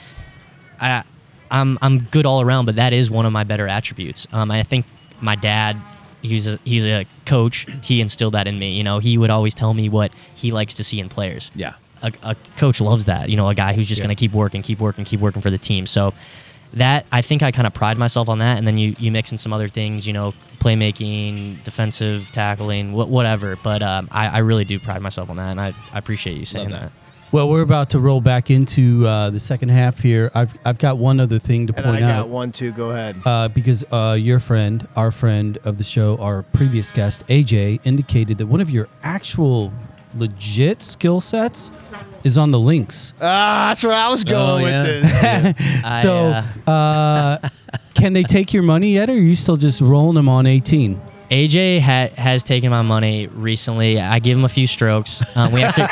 I 0.79 1.03
I'm 1.51 1.77
I'm 1.81 1.99
good 1.99 2.25
all 2.25 2.41
around, 2.41 2.65
but 2.65 2.75
that 2.75 2.93
is 2.93 3.09
one 3.09 3.25
of 3.25 3.31
my 3.31 3.43
better 3.43 3.67
attributes. 3.67 4.27
Um, 4.31 4.51
I 4.51 4.63
think 4.63 4.85
my 5.21 5.35
dad. 5.35 5.77
He's 6.21 6.47
a 6.47 6.59
he's 6.65 6.85
a 6.85 7.05
coach. 7.25 7.65
He 7.81 8.01
instilled 8.01 8.33
that 8.33 8.45
in 8.45 8.59
me. 8.59 8.71
You 8.73 8.83
know, 8.83 8.99
he 8.99 9.17
would 9.17 9.29
always 9.29 9.53
tell 9.55 9.73
me 9.73 9.87
what 9.87 10.11
he 10.35 10.51
likes 10.51 10.73
to 10.73 10.83
see 10.83 10.99
in 10.99 11.07
players. 11.07 11.49
Yeah. 11.55 11.75
a, 12.01 12.11
a 12.23 12.35
coach 12.57 12.81
loves 12.81 13.05
that. 13.05 13.29
You 13.29 13.37
know, 13.37 13.47
a 13.47 13.55
guy 13.55 13.71
who's 13.71 13.87
just 13.87 13.99
Yeah. 13.99 14.07
going 14.07 14.15
to 14.17 14.19
keep 14.19 14.33
working, 14.33 14.61
keep 14.61 14.79
working, 14.81 15.05
keep 15.05 15.21
working 15.21 15.41
for 15.41 15.49
the 15.49 15.57
team. 15.57 15.87
So 15.87 16.13
that 16.73 17.05
I 17.11 17.21
think 17.21 17.41
I 17.43 17.51
kind 17.51 17.65
of 17.67 17.73
pride 17.73 17.97
myself 17.97 18.29
on 18.29 18.39
that. 18.39 18.57
And 18.57 18.67
then 18.67 18.77
you 18.77 18.95
you 18.99 19.11
mix 19.11 19.31
in 19.31 19.37
some 19.37 19.53
other 19.53 19.67
things, 19.67 20.05
you 20.05 20.13
know, 20.13 20.33
playmaking, 20.59 21.63
defensive 21.63 22.29
tackling, 22.31 22.91
wh- 22.93 23.09
whatever. 23.09 23.55
But 23.61 23.81
um, 23.81 24.07
I, 24.11 24.27
I 24.27 24.37
really 24.39 24.65
do 24.65 24.79
pride 24.79 25.01
myself 25.01 25.29
on 25.29 25.37
that, 25.37 25.49
and 25.49 25.59
I, 25.61 25.73
I 25.93 25.97
appreciate 25.97 26.37
you 26.37 26.45
saying 26.45 26.69
that. 26.69 26.81
that. 26.81 26.91
Well, 27.31 27.47
we're 27.47 27.61
about 27.61 27.91
to 27.91 27.99
roll 27.99 28.21
back 28.21 28.49
into 28.49 29.05
uh, 29.05 29.29
the 29.29 29.39
second 29.39 29.69
half 29.69 29.99
here. 29.99 30.31
I've 30.33 30.51
I've 30.65 30.79
got 30.79 30.97
one 30.97 31.19
other 31.19 31.37
thing 31.37 31.67
to 31.67 31.75
And 31.75 31.85
point 31.85 32.03
I 32.03 32.07
out. 32.11 32.21
got 32.23 32.29
one, 32.29 32.51
two. 32.51 32.71
Go 32.71 32.89
ahead. 32.89 33.15
uh, 33.25 33.47
because 33.49 33.83
uh, 33.91 34.17
your 34.19 34.39
friend, 34.39 34.87
our 34.95 35.11
friend 35.11 35.59
of 35.63 35.77
the 35.77 35.83
show, 35.83 36.17
our 36.17 36.41
previous 36.41 36.91
guest, 36.91 37.23
AJ, 37.27 37.81
indicated 37.83 38.39
that 38.39 38.47
one 38.47 38.61
of 38.61 38.69
your 38.71 38.87
actual 39.03 39.71
legit 40.15 40.81
skill 40.81 41.19
sets 41.19 41.71
is 42.23 42.37
on 42.37 42.51
the 42.51 42.59
links. 42.59 43.13
Ah, 43.21 43.67
that's 43.69 43.83
where 43.83 43.93
I 43.93 44.09
was 44.09 44.23
going 44.23 44.61
Oh, 44.61 44.63
with 44.63 44.71
yeah. 45.05 45.41
this. 45.53 45.81
I, 45.85 46.03
so, 46.03 46.71
uh, 46.71 47.49
can 47.93 48.13
they 48.13 48.23
take 48.23 48.53
your 48.53 48.63
money 48.63 48.93
yet, 48.93 49.09
or 49.09 49.13
are 49.13 49.15
you 49.17 49.35
still 49.35 49.57
just 49.57 49.81
rolling 49.81 50.15
them 50.15 50.29
on 50.29 50.45
18? 50.45 50.99
AJ 51.29 51.79
ha- 51.81 52.09
has 52.19 52.43
taken 52.43 52.71
my 52.71 52.81
money 52.81 53.27
recently. 53.27 53.99
I 53.99 54.17
give 54.19 54.37
him 54.37 54.45
a 54.45 54.49
few 54.49 54.65
strokes. 54.65 55.21
Um, 55.35 55.51
we 55.51 55.61
actually 55.63 55.87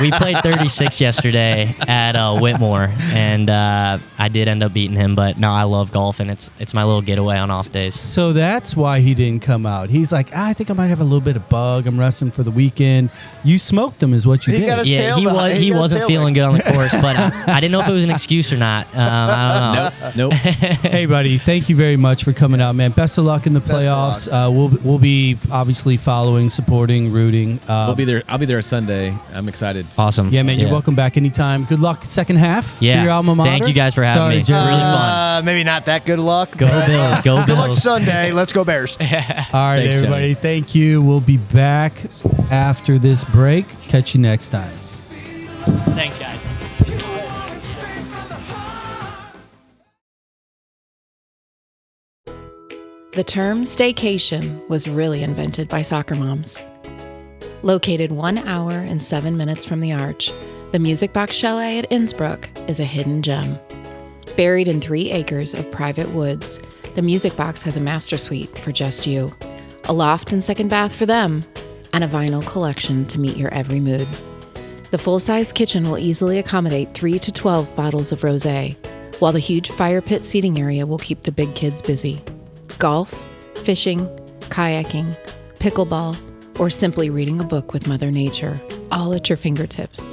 we 0.00 0.10
played 0.10 0.38
36 0.38 1.00
yesterday 1.00 1.74
at 1.86 2.16
uh, 2.16 2.34
Whitmoor, 2.38 2.88
and 3.12 3.48
uh, 3.50 3.98
I 4.18 4.28
did 4.28 4.48
end 4.48 4.62
up 4.64 4.72
beating 4.72 4.96
him. 4.96 5.14
But 5.14 5.38
no, 5.38 5.50
I 5.52 5.62
love 5.62 5.92
golf, 5.92 6.18
and 6.18 6.30
it's 6.30 6.50
it's 6.58 6.74
my 6.74 6.82
little 6.84 7.02
getaway 7.02 7.36
on 7.38 7.50
off 7.52 7.70
days. 7.70 7.98
So 7.98 8.32
that's 8.32 8.74
why 8.74 8.98
he 9.00 9.14
didn't 9.14 9.42
come 9.42 9.64
out. 9.64 9.90
He's 9.90 10.10
like, 10.10 10.30
"Ah, 10.34 10.46
I 10.48 10.52
think 10.54 10.70
I 10.70 10.72
might 10.74 10.88
have 10.88 11.00
a 11.00 11.04
little 11.04 11.20
bit 11.20 11.36
of 11.36 11.48
bug. 11.48 11.86
I'm 11.86 11.98
resting 11.98 12.30
for 12.32 12.42
the 12.42 12.50
weekend. 12.50 13.10
You 13.44 13.58
smoked 13.60 14.02
him, 14.02 14.12
is 14.12 14.26
what 14.26 14.46
you 14.46 14.54
He 14.54 14.60
did. 14.60 14.66
got 14.66 14.78
his 14.80 14.90
Yeah, 14.90 14.98
tail 15.02 15.16
he 15.18 15.24
back. 15.26 15.34
was 15.34 15.52
he, 15.52 15.58
he 15.66 15.72
wasn't 15.72 16.04
feeling 16.06 16.34
good 16.34 16.42
on 16.42 16.56
the 16.56 16.62
course, 16.64 16.92
but 16.92 17.16
uh, 17.16 17.30
I 17.46 17.60
didn't 17.60 17.72
know 17.72 17.80
if 17.80 17.88
it 17.88 17.92
was 17.92 18.04
an 18.04 18.10
excuse 18.10 18.52
or 18.52 18.56
not. 18.56 18.86
Um, 18.94 18.98
I 18.98 19.92
don't 20.02 20.16
know. 20.16 20.28
Nope. 20.30 20.32
hey, 20.32 21.06
buddy, 21.06 21.38
thank 21.38 21.68
you 21.68 21.76
very 21.76 21.96
much 21.96 22.24
for 22.24 22.32
coming 22.32 22.60
out, 22.60 22.74
man. 22.74 22.90
Best 22.90 23.18
of 23.18 23.24
luck 23.24 23.46
in 23.46 23.52
the 23.52 23.60
Best 23.60 23.70
of 23.72 23.78
playoffs. 23.82 24.47
Uh, 24.48 24.50
we'll 24.50 24.68
we'll 24.82 24.98
be 24.98 25.36
obviously 25.50 25.96
following, 25.96 26.48
supporting, 26.50 27.12
rooting. 27.12 27.58
Uh, 27.68 27.84
We'll 27.88 27.94
be 27.96 28.04
there. 28.04 28.22
I'll 28.28 28.38
be 28.38 28.46
there 28.46 28.62
Sunday. 28.62 29.14
I'm 29.34 29.48
excited. 29.48 29.86
Awesome. 29.96 30.30
Yeah, 30.32 30.42
man, 30.42 30.58
you're 30.58 30.70
welcome 30.70 30.94
back 30.94 31.16
anytime. 31.16 31.64
Good 31.64 31.80
luck 31.80 32.04
second 32.04 32.36
half. 32.36 32.78
for 32.78 32.84
Yeah. 32.84 33.02
your 33.02 33.12
alma 33.12 33.34
mater. 33.34 33.50
Thank 33.50 33.68
you 33.68 33.74
guys 33.74 33.94
for 33.94 34.02
having 34.02 34.20
Sorry, 34.22 34.36
me. 34.38 34.42
Jerry. 34.42 34.66
Really 34.66 34.78
fun. 34.80 35.10
Uh, 35.10 35.42
maybe 35.44 35.64
not 35.64 35.84
that 35.86 36.04
good 36.04 36.18
luck. 36.18 36.56
Go 36.56 36.66
Bills. 36.66 37.22
Go 37.22 37.36
Bills. 37.36 37.46
Good 37.46 37.58
luck 37.58 37.72
Sunday. 37.72 38.32
Let's 38.32 38.52
go 38.52 38.64
Bears. 38.64 38.96
All 39.00 39.06
right, 39.06 39.78
Thanks, 39.80 39.94
everybody. 39.94 40.22
Johnny. 40.28 40.34
Thank 40.34 40.74
you. 40.74 41.02
We'll 41.02 41.20
be 41.20 41.36
back 41.36 41.92
after 42.50 42.98
this 42.98 43.24
break. 43.24 43.66
Catch 43.82 44.14
you 44.14 44.20
next 44.20 44.48
time. 44.48 44.70
Thanks, 45.94 46.18
guys. 46.18 46.57
The 53.18 53.24
term 53.24 53.64
staycation 53.64 54.64
was 54.68 54.88
really 54.88 55.24
invented 55.24 55.68
by 55.68 55.82
soccer 55.82 56.14
moms. 56.14 56.64
Located 57.64 58.12
one 58.12 58.38
hour 58.38 58.70
and 58.70 59.02
seven 59.02 59.36
minutes 59.36 59.64
from 59.64 59.80
the 59.80 59.92
Arch, 59.92 60.30
the 60.70 60.78
Music 60.78 61.12
Box 61.12 61.34
Chalet 61.34 61.80
at 61.80 61.90
Innsbrook 61.90 62.46
is 62.68 62.78
a 62.78 62.84
hidden 62.84 63.20
gem. 63.22 63.58
Buried 64.36 64.68
in 64.68 64.80
three 64.80 65.10
acres 65.10 65.52
of 65.52 65.68
private 65.72 66.08
woods, 66.10 66.60
the 66.94 67.02
Music 67.02 67.34
Box 67.34 67.60
has 67.64 67.76
a 67.76 67.80
master 67.80 68.18
suite 68.18 68.56
for 68.56 68.70
just 68.70 69.04
you, 69.04 69.34
a 69.88 69.92
loft 69.92 70.32
and 70.32 70.44
second 70.44 70.68
bath 70.68 70.94
for 70.94 71.04
them, 71.04 71.42
and 71.92 72.04
a 72.04 72.08
vinyl 72.08 72.46
collection 72.48 73.04
to 73.06 73.18
meet 73.18 73.36
your 73.36 73.52
every 73.52 73.80
mood. 73.80 74.06
The 74.92 74.98
full 74.98 75.18
size 75.18 75.50
kitchen 75.50 75.82
will 75.82 75.98
easily 75.98 76.38
accommodate 76.38 76.94
3 76.94 77.18
to 77.18 77.32
12 77.32 77.74
bottles 77.74 78.12
of 78.12 78.22
rose, 78.22 78.76
while 79.18 79.32
the 79.32 79.40
huge 79.40 79.72
fire 79.72 80.00
pit 80.00 80.22
seating 80.22 80.60
area 80.60 80.86
will 80.86 80.98
keep 80.98 81.24
the 81.24 81.32
big 81.32 81.52
kids 81.56 81.82
busy 81.82 82.22
golf, 82.78 83.26
fishing, 83.64 84.00
kayaking, 84.40 85.16
pickleball, 85.58 86.16
or 86.58 86.70
simply 86.70 87.10
reading 87.10 87.40
a 87.40 87.44
book 87.44 87.72
with 87.72 87.88
Mother 87.88 88.10
Nature, 88.10 88.60
all 88.90 89.12
at 89.12 89.28
your 89.28 89.36
fingertips. 89.36 90.12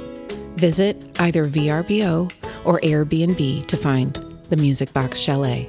Visit 0.56 1.20
either 1.20 1.44
VRBO 1.44 2.32
or 2.64 2.80
Airbnb 2.80 3.66
to 3.66 3.76
find 3.76 4.14
the 4.48 4.56
Music 4.56 4.92
Box 4.92 5.18
Chalet. 5.18 5.68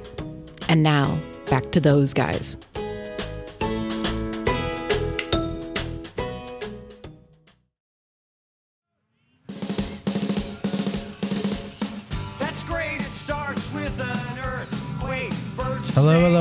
And 0.68 0.82
now, 0.82 1.18
back 1.46 1.70
to 1.72 1.80
those 1.80 2.12
guys. 2.14 2.56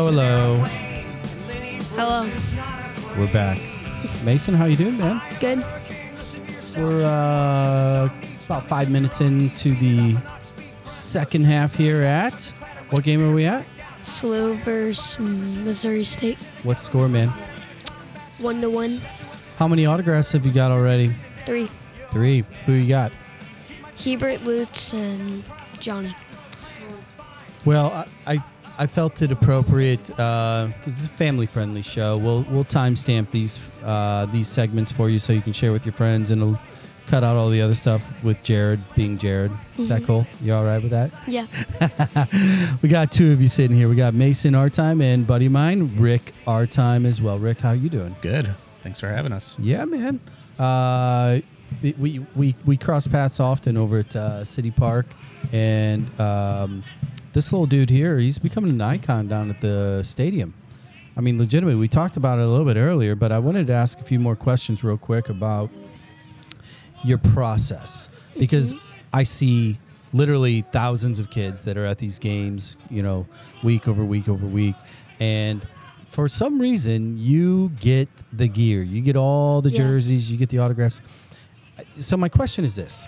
Hello, 0.10 0.64
hello. 1.97 2.32
We're 3.18 3.34
back. 3.34 3.60
Mason, 4.24 4.53
how 4.53 4.64
you 4.64 4.78
doing, 4.78 4.97
man? 4.97 5.22
Good. 5.41 5.62
We're 6.78 7.05
uh, 7.05 8.10
about 8.45 8.70
five 8.70 8.89
minutes 8.89 9.20
into 9.20 9.76
the 9.76 10.16
second 10.86 11.43
half 11.43 11.76
here 11.76 12.03
at. 12.03 12.41
What 12.91 13.03
game 13.03 13.22
are 13.22 13.34
we 13.34 13.43
at? 13.47 13.66
SLU 14.03 14.55
versus 14.64 15.20
Missouri 15.20 16.05
State. 16.05 16.39
What 16.64 16.80
score, 16.80 17.10
man? 17.10 17.28
One 18.38 18.62
to 18.62 18.70
one. 18.70 19.01
How 19.58 19.68
many 19.68 19.86
autographs 19.86 20.32
have 20.32 20.45
you 20.45 20.53
got 20.53 20.72
already? 20.72 21.10
Three. 21.45 21.68
Three. 22.12 22.45
Who 22.66 22.72
you 22.72 22.88
got? 22.88 23.12
Hiebert, 23.97 24.45
Lutz, 24.45 24.93
and 24.93 25.43
Johnny. 25.82 26.16
Well, 27.66 27.91
I 27.91 28.36
I, 28.36 28.43
I 28.80 28.86
felt 28.86 29.21
it 29.21 29.32
appropriate 29.32 30.05
because 30.07 30.71
it's 30.88 31.05
a 31.05 31.09
family-friendly 31.09 31.82
show. 31.82 32.17
We'll 32.17 32.43
we'll 32.43 32.63
timestamp 32.63 33.32
these 33.32 33.59
uh, 33.84 34.28
these 34.28 34.47
segments 34.47 34.91
for 34.91 35.09
you 35.09 35.19
so 35.19 35.34
you 35.34 35.41
can 35.41 35.53
share 35.53 35.71
with 35.71 35.86
your 35.86 35.93
friends, 35.93 36.32
and 36.32 36.41
it'll 36.41 36.59
cut 37.07 37.23
out 37.23 37.38
all 37.38 37.49
the 37.49 37.61
other 37.61 37.73
stuff 37.73 38.21
with 38.23 38.41
Jared 38.43 38.80
being 38.95 39.17
Jared. 39.17 39.51
Is 39.78 39.88
that 39.88 40.01
Mhm. 40.01 40.05
cool? 40.07 40.28
You 40.41 40.53
all 40.53 40.65
right 40.65 40.82
with 40.82 40.91
that? 40.91 41.09
Yeah. 41.25 41.45
we 42.82 42.89
got 42.89 43.11
two 43.11 43.32
of 43.32 43.41
you 43.41 43.47
sitting 43.47 43.75
here. 43.78 43.88
We 43.88 43.95
got 43.95 44.13
Mason 44.13 44.53
Artime 44.53 45.01
and 45.01 45.25
buddy 45.25 45.45
of 45.45 45.53
mine, 45.53 45.89
Rick 45.97 46.34
Artime 46.45 47.05
as 47.05 47.21
well. 47.21 47.38
Rick, 47.38 47.61
how 47.61 47.71
you 47.71 47.88
doing? 47.89 48.15
Good. 48.21 48.53
Thanks 48.82 48.99
for 48.99 49.07
having 49.07 49.32
us. 49.32 49.55
Yeah, 49.57 49.86
man. 49.86 50.19
Uh, 50.59 51.39
we, 51.82 51.93
we 51.97 52.25
we 52.36 52.55
we 52.65 52.78
cross 52.78 53.07
paths 53.07 53.39
often 53.39 53.75
over 53.78 53.99
at 53.99 54.15
uh, 54.15 54.43
City 54.43 54.71
Park, 54.71 55.05
and 55.51 56.07
um, 56.19 56.84
this 57.38 57.53
little 57.53 57.67
dude 57.67 57.91
here, 57.91 58.17
he's 58.17 58.39
becoming 58.39 58.71
an 58.71 58.81
icon 58.81 59.27
down 59.27 59.51
at 59.51 59.61
the 59.61 60.01
stadium. 60.01 60.55
I 61.15 61.21
mean, 61.21 61.38
legitimately, 61.38 61.79
we 61.79 61.88
talked 61.88 62.17
about 62.17 62.39
it 62.39 62.41
a 62.41 62.47
little 62.47 62.65
bit 62.65 62.77
earlier, 62.77 63.13
but 63.13 63.31
I 63.31 63.38
wanted 63.38 63.67
to 63.67 63.73
ask 63.73 63.99
a 63.99 64.03
few 64.03 64.19
more 64.19 64.35
questions 64.35 64.83
real 64.83 64.97
quick 64.97 65.29
about 65.29 65.69
your 67.05 67.19
process 67.19 68.09
because 68.39 68.73
I 69.13 69.21
see 69.21 69.77
literally 70.13 70.61
thousands 70.71 71.19
of 71.19 71.29
kids 71.29 71.61
that 71.65 71.77
are 71.77 71.85
at 71.85 71.99
these 71.99 72.17
games, 72.17 72.75
you 72.89 73.03
know, 73.03 73.27
week 73.63 73.88
over 73.88 74.03
week 74.03 74.27
over 74.27 74.47
week, 74.47 74.75
and 75.19 75.63
for 76.07 76.27
some 76.27 76.59
reason 76.59 77.19
you 77.19 77.69
get 77.79 78.09
the 78.33 78.47
gear, 78.47 78.81
you 78.81 78.99
get 78.99 79.15
all 79.15 79.61
the 79.61 79.69
Yeah. 79.69 79.77
jerseys, 79.77 80.31
you 80.31 80.38
get 80.38 80.49
the 80.49 80.57
autographs. 80.57 81.01
So 81.99 82.17
my 82.17 82.29
question 82.29 82.65
is 82.65 82.75
this: 82.75 83.07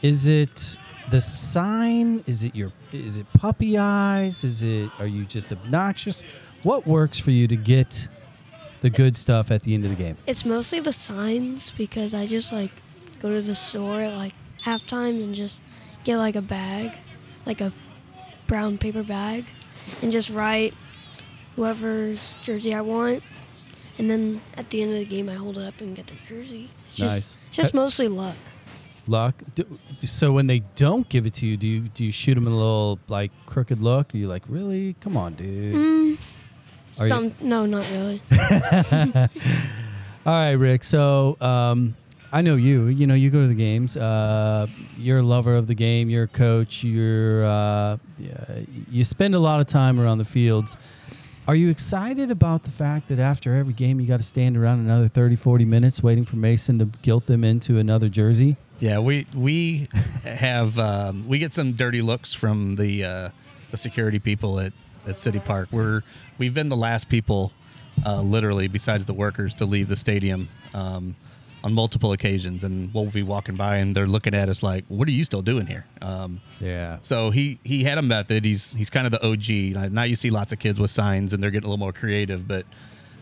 Is 0.00 0.26
it 0.26 0.78
the 1.10 1.20
sign? 1.20 2.22
Is 2.26 2.42
it 2.42 2.54
your? 2.54 2.72
Is 2.92 3.18
it 3.18 3.26
puppy 3.32 3.78
eyes? 3.78 4.44
Is 4.44 4.62
it? 4.62 4.90
Are 4.98 5.06
you 5.06 5.24
just 5.24 5.52
obnoxious? 5.52 6.22
What 6.62 6.86
works 6.86 7.18
for 7.18 7.30
you 7.30 7.46
to 7.48 7.56
get 7.56 8.08
the 8.80 8.90
good 8.90 9.16
stuff 9.16 9.50
at 9.50 9.62
the 9.62 9.74
end 9.74 9.84
of 9.84 9.90
the 9.96 10.02
game? 10.02 10.16
It's 10.26 10.44
mostly 10.44 10.80
the 10.80 10.92
signs 10.92 11.72
because 11.76 12.14
I 12.14 12.26
just 12.26 12.52
like 12.52 12.70
go 13.20 13.30
to 13.30 13.42
the 13.42 13.54
store 13.54 14.00
at 14.00 14.14
like 14.14 14.34
halftime 14.64 15.22
and 15.22 15.34
just 15.34 15.60
get 16.04 16.16
like 16.18 16.36
a 16.36 16.42
bag, 16.42 16.96
like 17.46 17.60
a 17.60 17.72
brown 18.46 18.78
paper 18.78 19.02
bag, 19.02 19.44
and 20.02 20.10
just 20.12 20.30
write 20.30 20.74
whoever's 21.56 22.32
jersey 22.42 22.74
I 22.74 22.80
want. 22.80 23.22
And 23.98 24.08
then 24.08 24.40
at 24.56 24.70
the 24.70 24.80
end 24.82 24.92
of 24.92 24.98
the 24.98 25.04
game, 25.04 25.28
I 25.28 25.34
hold 25.34 25.58
it 25.58 25.66
up 25.66 25.80
and 25.80 25.96
get 25.96 26.06
the 26.06 26.14
jersey. 26.28 26.70
It's 26.86 26.96
just, 26.96 27.14
Nice. 27.14 27.36
just 27.50 27.74
mostly 27.74 28.06
luck. 28.06 28.36
Luck. 29.08 29.42
Do, 29.54 29.78
so 29.90 30.32
when 30.32 30.46
they 30.46 30.60
don't 30.76 31.08
give 31.08 31.26
it 31.26 31.34
to 31.34 31.46
you, 31.46 31.56
do 31.56 31.66
you 31.66 31.80
do 31.82 32.04
you 32.04 32.12
shoot 32.12 32.34
them 32.34 32.46
a 32.46 32.50
little 32.50 32.98
like 33.08 33.30
crooked 33.46 33.80
look? 33.82 34.14
Are 34.14 34.18
you 34.18 34.28
like, 34.28 34.42
really? 34.48 34.94
Come 35.00 35.16
on, 35.16 35.34
dude. 35.34 35.74
Mm, 35.74 36.18
Are 37.00 37.08
you- 37.08 37.32
no, 37.40 37.66
not 37.66 37.86
really. 37.90 38.20
All 40.26 40.34
right, 40.34 40.52
Rick. 40.52 40.84
So 40.84 41.36
um, 41.40 41.96
I 42.32 42.42
know 42.42 42.56
you. 42.56 42.86
You 42.86 43.06
know, 43.06 43.14
you 43.14 43.30
go 43.30 43.40
to 43.40 43.48
the 43.48 43.54
games. 43.54 43.96
Uh, 43.96 44.66
you're 44.96 45.18
a 45.18 45.22
lover 45.22 45.56
of 45.56 45.66
the 45.66 45.74
game. 45.74 46.10
You're 46.10 46.24
a 46.24 46.28
coach. 46.28 46.84
You're 46.84 47.44
uh, 47.44 47.96
yeah, 48.18 48.60
you 48.90 49.04
spend 49.04 49.34
a 49.34 49.38
lot 49.38 49.60
of 49.60 49.66
time 49.66 49.98
around 49.98 50.18
the 50.18 50.24
fields. 50.24 50.76
Are 51.46 51.54
you 51.54 51.70
excited 51.70 52.30
about 52.30 52.62
the 52.64 52.70
fact 52.70 53.08
that 53.08 53.18
after 53.18 53.54
every 53.54 53.72
game 53.72 53.98
you 54.00 54.06
got 54.06 54.18
to 54.18 54.26
stand 54.26 54.54
around 54.54 54.80
another 54.80 55.08
30, 55.08 55.34
40 55.34 55.64
minutes 55.64 56.02
waiting 56.02 56.26
for 56.26 56.36
Mason 56.36 56.78
to 56.80 56.84
guilt 57.00 57.24
them 57.24 57.42
into 57.42 57.78
another 57.78 58.10
jersey? 58.10 58.58
Yeah, 58.80 58.98
we 59.00 59.26
we 59.34 59.88
have 60.24 60.78
um, 60.78 61.26
we 61.28 61.38
get 61.38 61.54
some 61.54 61.72
dirty 61.72 62.00
looks 62.02 62.32
from 62.32 62.76
the 62.76 63.04
uh, 63.04 63.30
the 63.70 63.76
security 63.76 64.18
people 64.20 64.60
at, 64.60 64.72
at 65.06 65.16
City 65.16 65.40
Park. 65.40 65.68
We're 65.72 66.02
we've 66.38 66.54
been 66.54 66.68
the 66.68 66.76
last 66.76 67.08
people, 67.08 67.52
uh, 68.06 68.20
literally, 68.20 68.68
besides 68.68 69.04
the 69.04 69.14
workers, 69.14 69.54
to 69.54 69.64
leave 69.66 69.88
the 69.88 69.96
stadium 69.96 70.48
um, 70.74 71.16
on 71.64 71.74
multiple 71.74 72.12
occasions, 72.12 72.62
and 72.62 72.94
we'll 72.94 73.06
be 73.06 73.24
walking 73.24 73.56
by 73.56 73.78
and 73.78 73.96
they're 73.96 74.06
looking 74.06 74.32
at 74.32 74.48
us 74.48 74.62
like, 74.62 74.84
"What 74.86 75.08
are 75.08 75.12
you 75.12 75.24
still 75.24 75.42
doing 75.42 75.66
here?" 75.66 75.84
Um, 76.00 76.40
Yeah. 76.60 76.98
so 77.02 77.30
he 77.30 77.58
he 77.64 77.82
had 77.82 77.98
a 77.98 78.02
method. 78.02 78.44
He's 78.44 78.72
he's 78.74 78.90
kind 78.90 79.06
of 79.06 79.10
the 79.12 79.26
OG. 79.26 79.90
Now 79.92 80.04
you 80.04 80.14
see 80.14 80.30
lots 80.30 80.52
of 80.52 80.60
kids 80.60 80.78
with 80.78 80.92
signs 80.92 81.32
and 81.32 81.42
they're 81.42 81.50
getting 81.50 81.66
a 81.66 81.70
little 81.70 81.84
more 81.84 81.92
creative, 81.92 82.46
but 82.46 82.64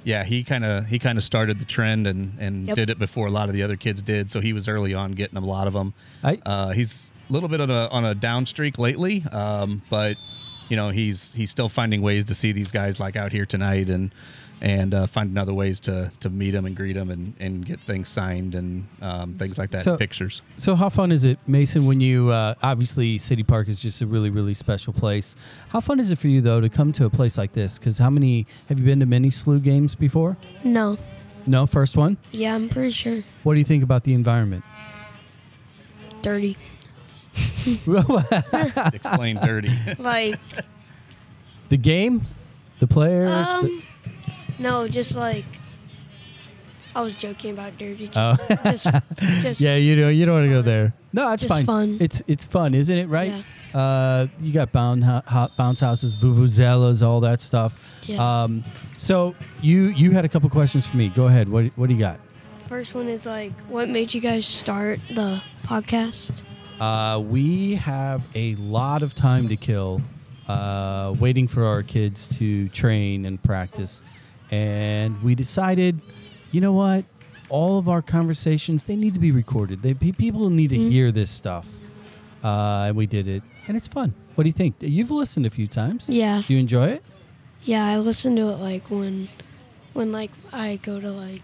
yeah, 0.07 0.23
he 0.23 0.45
kind 0.45 0.65
of 0.65 0.87
he 0.87 0.99
kind 1.01 1.19
of 1.19 1.25
started 1.25 1.59
the 1.59 1.65
trend 1.65 2.07
and 2.07 2.33
and 2.39 2.69
Yep. 2.69 2.77
did 2.77 2.91
it 2.91 2.99
before 2.99 3.27
a 3.27 3.31
lot 3.31 3.49
of 3.49 3.55
the 3.55 3.63
other 3.65 3.77
kids 3.77 4.01
did. 4.03 4.31
So 4.31 4.41
he 4.41 4.53
was 4.53 4.69
early 4.69 4.95
on 4.95 5.13
getting 5.13 5.37
a 5.37 5.45
lot 5.45 5.67
of 5.67 5.73
them. 5.75 5.95
I- 6.23 6.41
uh, 6.47 6.71
he's 6.71 7.11
a 7.29 7.33
little 7.33 7.49
bit 7.49 7.61
on 7.61 7.71
a 7.71 7.89
on 7.89 8.05
a 8.05 8.15
down 8.15 8.47
streak 8.47 8.79
lately, 8.79 9.25
um, 9.33 9.83
but 9.91 10.17
you 10.69 10.77
know 10.77 10.91
he's 10.91 11.33
he's 11.35 11.51
still 11.51 11.69
finding 11.69 12.03
ways 12.03 12.25
to 12.27 12.35
see 12.37 12.53
these 12.53 12.71
guys 12.71 13.01
like 13.01 13.17
out 13.17 13.33
here 13.33 13.47
tonight 13.47 13.89
and 13.89 14.13
and 14.63 14.95
uh, 14.95 15.07
finding 15.07 15.37
other 15.37 15.53
ways 15.53 15.79
to 15.81 16.11
to 16.21 16.31
meet 16.31 16.53
them 16.53 16.65
and 16.67 16.75
greet 16.75 16.95
them 16.95 17.11
and, 17.11 17.35
and 17.39 17.67
get 17.67 17.79
things 17.81 18.09
signed 18.09 18.55
and 18.55 18.87
um, 19.03 19.35
things 19.35 19.59
like 19.59 19.71
that, 19.73 19.85
So- 19.85 19.97
pictures. 19.97 20.43
So 20.57 20.75
how 20.75 20.89
fun 20.89 21.13
is 21.13 21.25
it, 21.25 21.39
Mason? 21.47 21.85
When 21.87 22.01
you 22.01 22.31
uh, 22.31 22.55
obviously 22.63 23.19
City 23.19 23.43
Park 23.43 23.69
is 23.69 23.79
just 23.79 24.01
a 24.03 24.07
really 24.07 24.31
really 24.31 24.55
special 24.55 24.93
place. 24.93 25.37
How 25.69 25.81
fun 25.81 26.01
is 26.01 26.11
it 26.11 26.19
for 26.19 26.29
you 26.29 26.41
though 26.41 26.61
to 26.61 26.69
come 26.69 26.93
to 26.95 27.05
a 27.05 27.11
place 27.11 27.37
like 27.37 27.53
this? 27.53 27.79
Because 27.79 27.99
how 27.99 28.09
many 28.11 28.47
have 28.69 28.79
you 28.79 28.85
been 28.85 29.01
to 29.01 29.07
many 29.07 29.29
SLU 29.31 29.63
games 29.63 29.95
before? 29.95 30.37
No. 30.65 30.97
No, 31.49 31.65
first 31.67 31.97
one. 31.97 32.17
Yeah, 32.33 32.55
I'm 32.57 32.69
pretty 32.69 32.91
sure. 32.91 33.23
What 33.45 33.53
do 33.55 33.59
you 33.61 33.65
think 33.65 33.85
about 33.85 34.03
the 34.03 34.15
environment? 34.15 34.65
Dirty. 36.23 36.57
Explain 37.77 39.37
dirty. 39.37 39.71
Like, 39.99 40.39
the 41.69 41.77
game, 41.77 42.27
the 42.81 42.87
players. 42.87 43.29
the- 43.47 43.53
um, 43.69 43.83
no, 44.59 44.89
just 44.89 45.15
like, 45.15 45.45
I 46.95 47.01
was 47.03 47.15
joking 47.15 47.53
about 47.53 47.77
dirty. 47.79 48.11
Oh. 48.17 48.37
just, 48.65 48.87
just 49.43 49.61
yeah, 49.61 49.77
you 49.77 49.97
know, 49.97 50.09
you 50.09 50.25
don't 50.25 50.35
want 50.37 50.47
to 50.47 50.51
go 50.51 50.63
there. 50.63 50.95
No, 51.13 51.33
it's 51.33 51.43
Just 51.43 51.55
fine. 51.55 51.67
fun. 51.67 51.99
It's 52.01 52.23
it's 52.27 52.45
fun, 52.45 52.75
isn't 52.75 52.97
it? 52.97 53.07
Right. 53.09 53.45
Uh, 53.75 54.27
you 54.41 54.53
got 54.53 54.73
bound 54.73 55.05
ho- 55.05 55.23
ho- 55.27 55.49
bounce 55.59 55.81
houses, 55.81 56.17
vuvuzelas, 56.17 57.07
all 57.07 57.21
that 57.21 57.41
stuff. 57.41 57.79
Yeah. 58.05 58.43
Um, 58.45 58.65
so 58.97 59.35
you 59.61 59.85
you 59.89 60.11
had 60.13 60.25
a 60.25 60.29
couple 60.29 60.49
questions 60.51 60.87
for 60.87 60.97
me. 60.97 61.09
Go 61.09 61.27
ahead. 61.27 61.49
What 61.49 61.67
what 61.77 61.89
do 61.89 61.95
you 61.95 62.01
got? 62.01 62.19
First 62.69 62.95
one 62.95 63.09
is 63.09 63.25
like, 63.27 63.53
what 63.69 63.89
made 63.89 64.13
you 64.13 64.21
guys 64.21 64.45
start 64.47 65.01
the 65.15 65.41
podcast? 65.65 66.33
Uh, 66.81 67.21
we 67.21 67.75
have 67.77 68.23
a 68.35 68.55
lot 68.57 69.03
of 69.03 69.15
time 69.15 69.49
to 69.49 69.57
kill, 69.57 70.03
uh, 70.49 71.15
waiting 71.19 71.47
for 71.47 71.65
our 71.65 71.83
kids 71.83 72.27
to 72.39 72.69
train 72.69 73.25
and 73.25 73.43
practice, 73.43 74.03
and 74.51 75.21
we 75.23 75.35
decided, 75.35 76.01
you 76.53 76.61
know 76.61 76.73
what? 76.73 77.05
All 77.49 77.79
of 77.79 77.89
our 77.89 78.03
conversations 78.03 78.85
they 78.85 78.97
need 78.97 79.15
to 79.15 79.21
be 79.21 79.31
recorded. 79.31 79.83
They 79.83 79.95
people 79.95 80.51
need 80.51 80.71
to 80.71 80.77
hear 80.77 81.13
this 81.13 81.31
stuff, 81.31 81.69
uh, 82.43 82.87
and 82.89 82.97
we 82.97 83.07
did 83.07 83.29
it, 83.29 83.43
and 83.69 83.77
it's 83.77 83.87
fun. 83.89 84.15
What 84.35 84.45
do 84.45 84.49
you 84.49 84.55
think? 84.55 84.77
You've 84.81 85.11
listened 85.11 85.47
a 85.47 85.51
few 85.51 85.67
times. 85.67 86.09
Yeah. 86.09 86.43
Do 86.47 86.53
you 86.55 86.61
enjoy 86.61 86.89
it? 86.89 87.05
Yeah, 87.63 87.87
I 87.87 87.99
listen 87.99 88.37
to 88.37 88.51
it 88.51 88.57
like 88.57 88.91
when, 88.91 89.29
when 89.93 90.13
like 90.13 90.31
I 90.53 90.79
go 90.83 91.01
to 91.01 91.11
like 91.11 91.43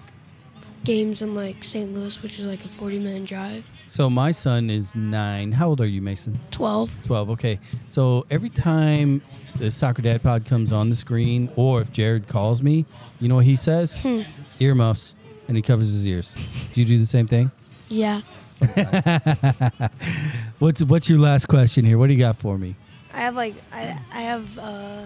games 0.85 1.23
in 1.23 1.35
like 1.35 1.65
St. 1.65 1.93
Louis, 1.95 2.23
which 2.23 2.39
is 2.39 2.45
like 2.45 2.65
a 2.65 2.69
40 2.69 2.99
minute 2.99 3.25
drive. 3.27 3.65
So 3.87 4.11
my 4.11 4.31
son 4.33 4.71
is 4.71 4.95
nine. 4.95 5.53
How 5.53 5.69
old 5.69 5.81
are 5.81 5.87
you, 5.87 6.03
Mason? 6.03 6.39
12. 6.51 7.03
12 7.05 7.31
okay 7.31 7.59
so 7.89 8.25
every 8.31 8.51
time 8.51 9.21
the 9.57 9.71
soccer 9.71 10.03
dad 10.03 10.23
pod 10.23 10.45
comes 10.45 10.73
on 10.73 10.89
the 10.89 10.95
screen 10.95 11.51
or 11.57 11.81
if 11.81 11.93
jared 11.93 12.27
calls 12.29 12.63
me 12.63 12.85
you 13.21 13.29
know 13.29 13.37
what 13.37 13.45
he 13.45 13.55
says? 13.55 13.97
Hmm. 14.03 14.23
earmuffs 14.59 15.15
and 15.47 15.57
he 15.57 15.63
covers 15.63 15.89
his 15.93 16.05
ears. 16.07 16.35
Do 16.73 16.81
you 16.81 16.87
do 16.87 16.99
the 16.99 17.07
same 17.07 17.27
thing? 17.29 17.53
Yeah. 17.89 18.21
what's 20.59 20.83
what's 20.85 21.09
your 21.09 21.19
last 21.19 21.47
question 21.47 21.85
here? 21.85 21.99
What 21.99 22.09
do 22.09 22.15
you 22.15 22.19
got 22.19 22.37
for 22.37 22.59
me? 22.59 22.75
I 23.13 23.21
have 23.21 23.37
like 23.37 23.55
I 23.73 23.97
I 24.13 24.23
have 24.23 24.59
uh 24.59 25.05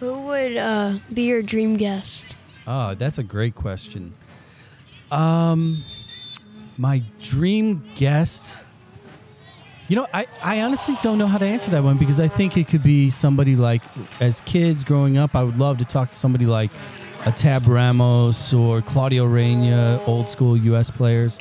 who 0.00 0.22
would 0.22 0.56
uh 0.56 0.98
be 1.12 1.22
your 1.24 1.42
dream 1.42 1.76
guest? 1.76 2.36
oh 2.66 2.94
that's 2.94 3.18
a 3.18 3.22
great 3.22 3.54
question. 3.54 4.14
Um 5.10 5.84
my 6.78 7.02
dream 7.20 7.84
guest 7.94 8.63
you 9.88 9.96
know 9.96 10.06
I, 10.12 10.26
I 10.42 10.62
honestly 10.62 10.96
don't 11.02 11.18
know 11.18 11.26
how 11.26 11.38
to 11.38 11.44
answer 11.46 11.70
that 11.70 11.82
one 11.82 11.98
because 11.98 12.20
i 12.20 12.28
think 12.28 12.56
it 12.56 12.68
could 12.68 12.82
be 12.82 13.10
somebody 13.10 13.54
like 13.54 13.82
as 14.20 14.40
kids 14.42 14.82
growing 14.82 15.18
up 15.18 15.34
i 15.34 15.42
would 15.42 15.58
love 15.58 15.78
to 15.78 15.84
talk 15.84 16.10
to 16.10 16.16
somebody 16.16 16.46
like 16.46 16.70
a 17.24 17.32
tab 17.32 17.66
ramos 17.66 18.52
or 18.52 18.82
claudio 18.82 19.24
reyna 19.24 20.00
old 20.06 20.28
school 20.28 20.54
us 20.74 20.90
players. 20.90 21.40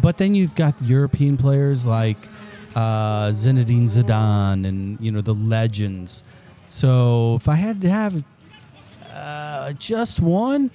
But 0.00 0.16
then 0.16 0.34
you've 0.34 0.54
got 0.54 0.80
european 0.80 1.36
players 1.36 1.84
like 1.84 2.28
uh, 2.76 3.30
zinedine 3.30 3.84
zidane 3.84 4.66
and 4.66 5.00
you 5.00 5.10
know 5.10 5.20
the 5.20 5.34
legends. 5.34 6.22
So 6.68 7.34
if 7.36 7.48
i 7.48 7.56
had 7.56 7.80
to 7.80 7.90
have 7.90 8.22
uh, 9.10 9.72
just 9.72 10.20
one 10.20 10.70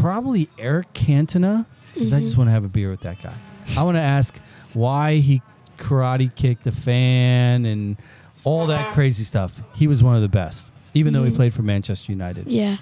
probably 0.00 0.48
Eric 0.58 0.92
Cantona 0.92 1.66
because 1.92 2.12
I 2.12 2.20
just 2.20 2.36
want 2.36 2.46
to 2.48 2.52
have 2.52 2.64
a 2.64 2.68
beer 2.68 2.88
with 2.88 3.00
that 3.00 3.20
guy. 3.20 3.34
I 3.76 3.82
want 3.82 3.96
to 3.96 4.00
ask 4.00 4.38
why 4.74 5.16
he 5.16 5.42
karate 5.78 6.34
kicked 6.34 6.66
a 6.66 6.72
fan 6.72 7.64
and 7.64 7.96
all 8.44 8.66
that 8.66 8.92
crazy 8.94 9.24
stuff. 9.24 9.60
He 9.74 9.86
was 9.86 10.02
one 10.02 10.14
of 10.16 10.22
the 10.22 10.28
best, 10.28 10.72
even 10.94 11.12
though 11.12 11.24
he 11.24 11.30
Mhm. 11.30 11.36
played 11.36 11.54
for 11.54 11.62
Manchester 11.62 12.12
United. 12.12 12.46
Yeah. 12.46 12.76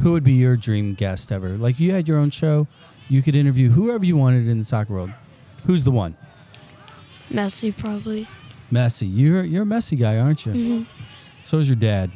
Who 0.00 0.12
would 0.12 0.24
be 0.24 0.32
your 0.34 0.56
dream 0.56 0.94
guest 0.94 1.32
ever? 1.32 1.56
Like 1.56 1.80
you 1.80 1.92
had 1.92 2.06
your 2.06 2.18
own 2.18 2.30
show, 2.30 2.66
you 3.08 3.22
could 3.22 3.34
interview 3.36 3.70
whoever 3.70 4.04
you 4.06 4.16
wanted 4.16 4.46
in 4.48 4.58
the 4.58 4.64
soccer 4.64 4.92
world, 4.92 5.10
who's 5.66 5.84
the 5.84 5.90
one? 5.90 6.16
Messi 7.32 7.76
probably. 7.76 8.28
Messi. 8.72 9.08
You're 9.12 9.44
you're 9.44 9.62
a 9.64 9.66
Messi 9.66 9.98
guy, 9.98 10.18
aren't 10.18 10.46
you? 10.46 10.52
hmm 10.52 10.82
So 11.42 11.58
is 11.58 11.66
your 11.66 11.76
dad. 11.76 12.10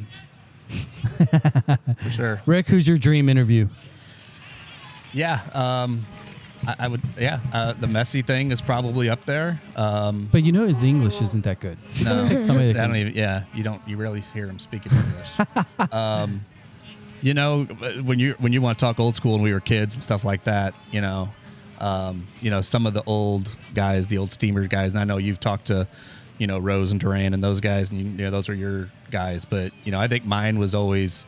For 1.97 2.09
sure. 2.11 2.41
Rick, 2.45 2.67
who's 2.67 2.87
your 2.87 2.97
dream 2.97 3.27
interview? 3.29 3.67
Yeah. 5.13 5.41
Um, 5.53 6.05
I, 6.67 6.75
I 6.79 6.87
would. 6.87 7.01
Yeah. 7.17 7.39
Uh, 7.51 7.73
the 7.73 7.87
Messi 7.87 8.25
thing 8.25 8.51
is 8.51 8.61
probably 8.61 9.09
up 9.09 9.25
there. 9.25 9.61
Um, 9.75 10.29
But 10.31 10.43
you 10.43 10.51
know 10.51 10.65
his 10.67 10.83
English 10.83 11.21
isn't 11.21 11.43
that 11.43 11.59
good. 11.59 11.77
no, 12.03 12.27
Somebody 12.41 12.69
I 12.69 12.73
don't 12.73 12.87
can- 12.87 12.95
even. 12.95 13.13
Yeah, 13.15 13.43
you 13.53 13.63
don't. 13.63 13.81
You 13.87 13.97
rarely 13.97 14.21
hear 14.33 14.47
him 14.47 14.59
speaking 14.59 14.91
English. 14.91 15.91
um, 15.91 16.45
you 17.21 17.33
know, 17.33 17.63
when 18.03 18.19
you 18.19 18.35
when 18.39 18.51
you 18.53 18.61
want 18.61 18.77
to 18.77 18.85
talk 18.85 18.99
old 18.99 19.15
school 19.15 19.35
and 19.35 19.43
we 19.43 19.53
were 19.53 19.59
kids 19.61 19.93
and 19.95 20.03
stuff 20.03 20.23
like 20.25 20.43
that, 20.45 20.73
you 20.91 21.01
know, 21.01 21.29
um, 21.79 22.27
you 22.41 22.49
know, 22.49 22.61
some 22.61 22.85
of 22.85 22.93
the 22.93 23.03
old 23.05 23.49
guys, 23.73 24.07
the 24.07 24.17
old 24.17 24.31
steamer 24.31 24.67
guys, 24.67 24.91
and 24.91 24.99
I 24.99 25.03
know 25.05 25.17
you've 25.17 25.39
talked 25.39 25.67
to, 25.67 25.87
you 26.37 26.47
know, 26.47 26.59
Rose 26.59 26.91
and 26.91 26.99
Duran 26.99 27.33
and 27.33 27.41
those 27.41 27.59
guys, 27.61 27.91
and 27.91 27.99
you, 28.01 28.05
you 28.07 28.17
know, 28.25 28.31
those 28.31 28.49
are 28.49 28.53
your 28.53 28.89
guys. 29.11 29.45
But 29.45 29.71
you 29.85 29.91
know, 29.91 29.99
I 30.01 30.07
think 30.07 30.25
mine 30.25 30.59
was 30.59 30.75
always 30.75 31.25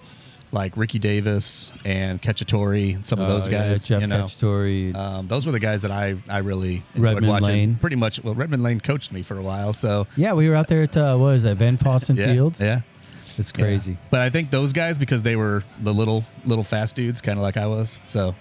like 0.56 0.76
Ricky 0.76 0.98
Davis 0.98 1.72
and 1.86 2.20
and 2.20 3.06
some 3.06 3.20
of 3.20 3.30
Oh, 3.30 3.34
those 3.34 3.48
yeah, 3.48 3.68
guys. 3.68 3.86
Jeff 3.88 4.02
you 4.02 4.08
know, 4.08 4.24
Cacciatore. 4.24 4.96
um, 4.96 5.28
those 5.28 5.46
were 5.46 5.52
the 5.52 5.60
guys 5.60 5.84
that 5.84 5.92
I 5.92 6.16
I 6.28 6.40
really 6.40 6.82
enjoyed 6.96 7.04
Redmond 7.04 7.28
watching. 7.28 7.48
Lane. 7.48 7.76
Pretty 7.76 7.96
much. 7.98 8.24
Well, 8.24 8.34
Redmond 8.34 8.64
Lane 8.64 8.80
coached 8.80 9.12
me 9.12 9.22
for 9.22 9.38
a 9.38 9.44
while, 9.44 9.74
so 9.74 10.08
Yeah, 10.16 10.34
we 10.34 10.50
were 10.50 10.56
out 10.56 10.68
there 10.68 10.82
at 10.84 10.98
uh, 10.98 11.16
what 11.18 11.36
is 11.36 11.44
that, 11.44 11.58
Van 11.58 11.78
Fosten 11.78 12.18
yeah, 12.18 12.34
Fields? 12.34 12.60
Yeah. 12.60 12.82
It's 13.38 13.52
Yeah. 13.56 13.64
crazy. 13.66 13.98
But 14.10 14.22
I 14.22 14.30
think 14.30 14.50
those 14.50 14.72
guys 14.74 14.98
because 14.98 15.22
they 15.22 15.36
were 15.36 15.64
the 15.84 15.94
little 15.94 16.24
little 16.46 16.64
fast 16.64 16.96
dudes, 16.96 17.22
kind 17.22 17.38
of 17.38 17.44
like 17.44 17.58
I 17.58 17.68
was. 17.68 18.00
So, 18.06 18.34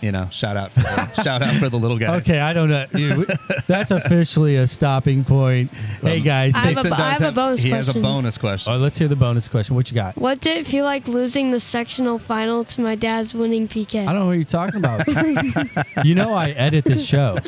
you 0.00 0.12
know, 0.12 0.28
shout 0.30 0.56
out 0.56 0.72
for 0.72 0.80
the, 0.80 1.22
shout 1.22 1.42
out 1.42 1.54
for 1.56 1.68
the 1.68 1.76
little 1.78 1.98
guys. 1.98 2.20
Okay, 2.22 2.40
I 2.40 2.52
don't 2.52 2.68
know. 2.70 2.86
You- 2.94 3.16
we- 3.16 3.26
That's 3.66 3.90
officially 3.90 4.56
a 4.56 4.66
stopping 4.66 5.24
point. 5.24 5.70
hey 6.02 6.20
guys, 6.20 6.54
I 6.54 6.58
have 6.58 6.74
Jason 6.76 6.92
a- 6.92 6.94
I 6.94 6.98
does 6.98 7.20
have 7.20 7.32
a 7.32 7.34
bonus 7.34 7.60
He 7.60 7.70
has 7.70 7.88
a 7.88 7.92
question. 7.92 8.02
bonus 8.02 8.38
question. 8.38 8.72
oh, 8.72 8.76
let's 8.78 8.98
hear 8.98 9.08
the 9.08 9.16
bonus 9.16 9.48
question. 9.48 9.76
What 9.76 9.90
you 9.90 9.94
got? 9.94 10.16
What 10.16 10.40
did 10.40 10.58
it 10.58 10.66
feel 10.66 10.84
like 10.84 11.06
losing 11.08 11.50
the 11.50 11.60
sectional 11.60 12.18
final 12.18 12.64
to 12.64 12.80
my 12.80 12.94
dad's 12.94 13.34
winning 13.34 13.68
PK? 13.68 14.02
I 14.02 14.12
don't 14.12 14.20
know 14.20 14.26
what 14.26 14.32
you're 14.36 14.44
talking 14.44 14.76
about. 14.76 15.06
you 16.04 16.14
know 16.14 16.32
I 16.34 16.50
edit 16.50 16.84
this 16.84 17.04
show, 17.04 17.38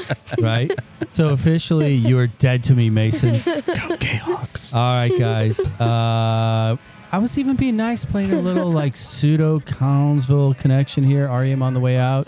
right? 0.40 0.70
So 1.08 1.30
officially, 1.30 1.94
you 1.94 2.18
are 2.18 2.26
dead 2.26 2.62
to 2.64 2.74
me, 2.74 2.90
Mason. 2.90 3.34
Go 3.44 3.60
Jayhawks. 3.96 4.74
All 4.74 4.94
right, 4.94 5.12
guys. 5.18 5.58
Uh, 5.80 6.76
I 7.14 7.18
was 7.18 7.36
even 7.36 7.56
being 7.56 7.76
nice, 7.76 8.04
playing 8.06 8.32
a 8.32 8.40
little 8.40 8.70
like 8.70 8.96
pseudo 8.96 9.58
Collinsville 9.58 10.56
connection 10.58 11.04
here. 11.04 11.28
REM 11.28 11.62
on 11.62 11.74
the 11.74 11.80
way 11.80 11.98
out, 11.98 12.26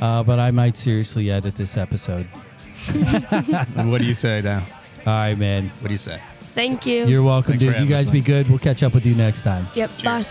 uh, 0.00 0.22
but 0.22 0.38
I 0.38 0.50
might 0.50 0.76
seriously 0.76 1.30
edit 1.30 1.54
this 1.56 1.76
episode. 1.76 2.26
what 3.86 3.98
do 3.98 4.04
you 4.06 4.14
say 4.14 4.40
now? 4.42 4.64
All 5.06 5.16
right, 5.16 5.36
man. 5.38 5.70
What 5.80 5.88
do 5.88 5.92
you 5.92 5.98
say? 5.98 6.20
Thank 6.54 6.84
you. 6.86 7.06
You're 7.06 7.22
welcome, 7.22 7.52
Thanks 7.56 7.60
dude. 7.60 7.68
You 7.68 7.72
having 7.74 7.92
us, 7.92 7.98
guys 8.00 8.10
be 8.10 8.18
man. 8.18 8.26
good. 8.26 8.48
We'll 8.48 8.58
catch 8.58 8.82
up 8.82 8.94
with 8.94 9.06
you 9.06 9.14
next 9.14 9.42
time. 9.42 9.66
yep. 9.74 9.90
Bye. 10.02 10.24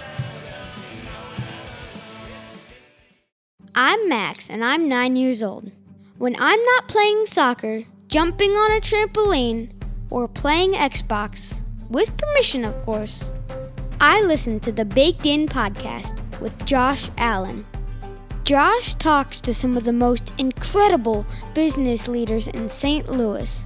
I'm 3.76 4.10
Max, 4.10 4.50
and 4.50 4.64
I'm 4.64 4.90
nine 4.90 5.16
years 5.16 5.42
old. 5.42 5.72
When 6.18 6.36
I'm 6.38 6.64
not 6.66 6.88
playing 6.88 7.26
soccer, 7.28 7.84
jumping 8.08 8.52
on 8.52 8.72
a 8.78 8.82
trampoline, 8.82 9.70
or 10.10 10.28
playing 10.28 10.74
Xbox, 10.74 11.62
with 11.90 12.16
permission, 12.18 12.66
of 12.66 12.80
course, 12.84 13.32
I 14.02 14.22
listen 14.22 14.60
to 14.62 14.72
the 14.72 14.86
Baked 14.86 15.26
In 15.26 15.48
podcast 15.48 16.20
with 16.42 16.66
Josh 16.66 17.10
Allen. 17.18 17.66
Josh 18.50 18.96
talks 18.96 19.40
to 19.42 19.54
some 19.54 19.78
of 19.78 19.84
the 19.84 19.94
most 19.94 20.34
incredible 20.40 21.24
business 21.54 22.08
leaders 22.08 22.48
in 22.48 22.68
St. 22.68 23.08
Louis. 23.08 23.64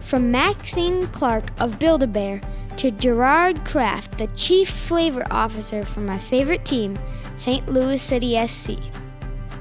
From 0.00 0.30
Maxine 0.30 1.06
Clark 1.06 1.44
of 1.58 1.78
Build 1.78 2.02
a 2.02 2.06
Bear 2.06 2.38
to 2.76 2.90
Gerard 2.90 3.64
Craft, 3.64 4.18
the 4.18 4.26
chief 4.36 4.68
flavor 4.68 5.24
officer 5.30 5.82
for 5.82 6.00
my 6.00 6.18
favorite 6.18 6.62
team, 6.62 6.98
St. 7.36 7.66
Louis 7.70 8.02
City 8.02 8.36
SC. 8.46 8.72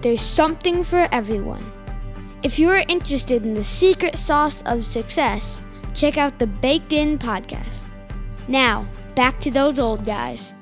There's 0.02 0.22
something 0.22 0.84
for 0.84 1.08
everyone. 1.14 1.72
If 2.44 2.60
you 2.60 2.68
are 2.72 2.84
interested 2.90 3.46
in 3.46 3.54
the 3.54 3.64
secret 3.64 4.20
sauce 4.20 4.64
of 4.64 4.84
success, 4.84 5.64
check 5.94 6.18
out 6.18 6.40
the 6.40 6.48
Baked 6.48 6.92
In 6.92 7.18
podcast. 7.18 7.88
Now, 8.50 8.86
back 9.16 9.40
to 9.40 9.50
those 9.50 9.80
old 9.80 10.06
guys. 10.06 10.54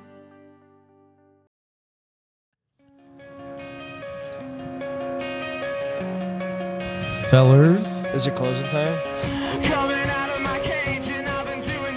Fellers, 7.30 7.86
Is 8.14 8.26
it 8.26 8.36
closing 8.36 8.66
time? 8.70 9.00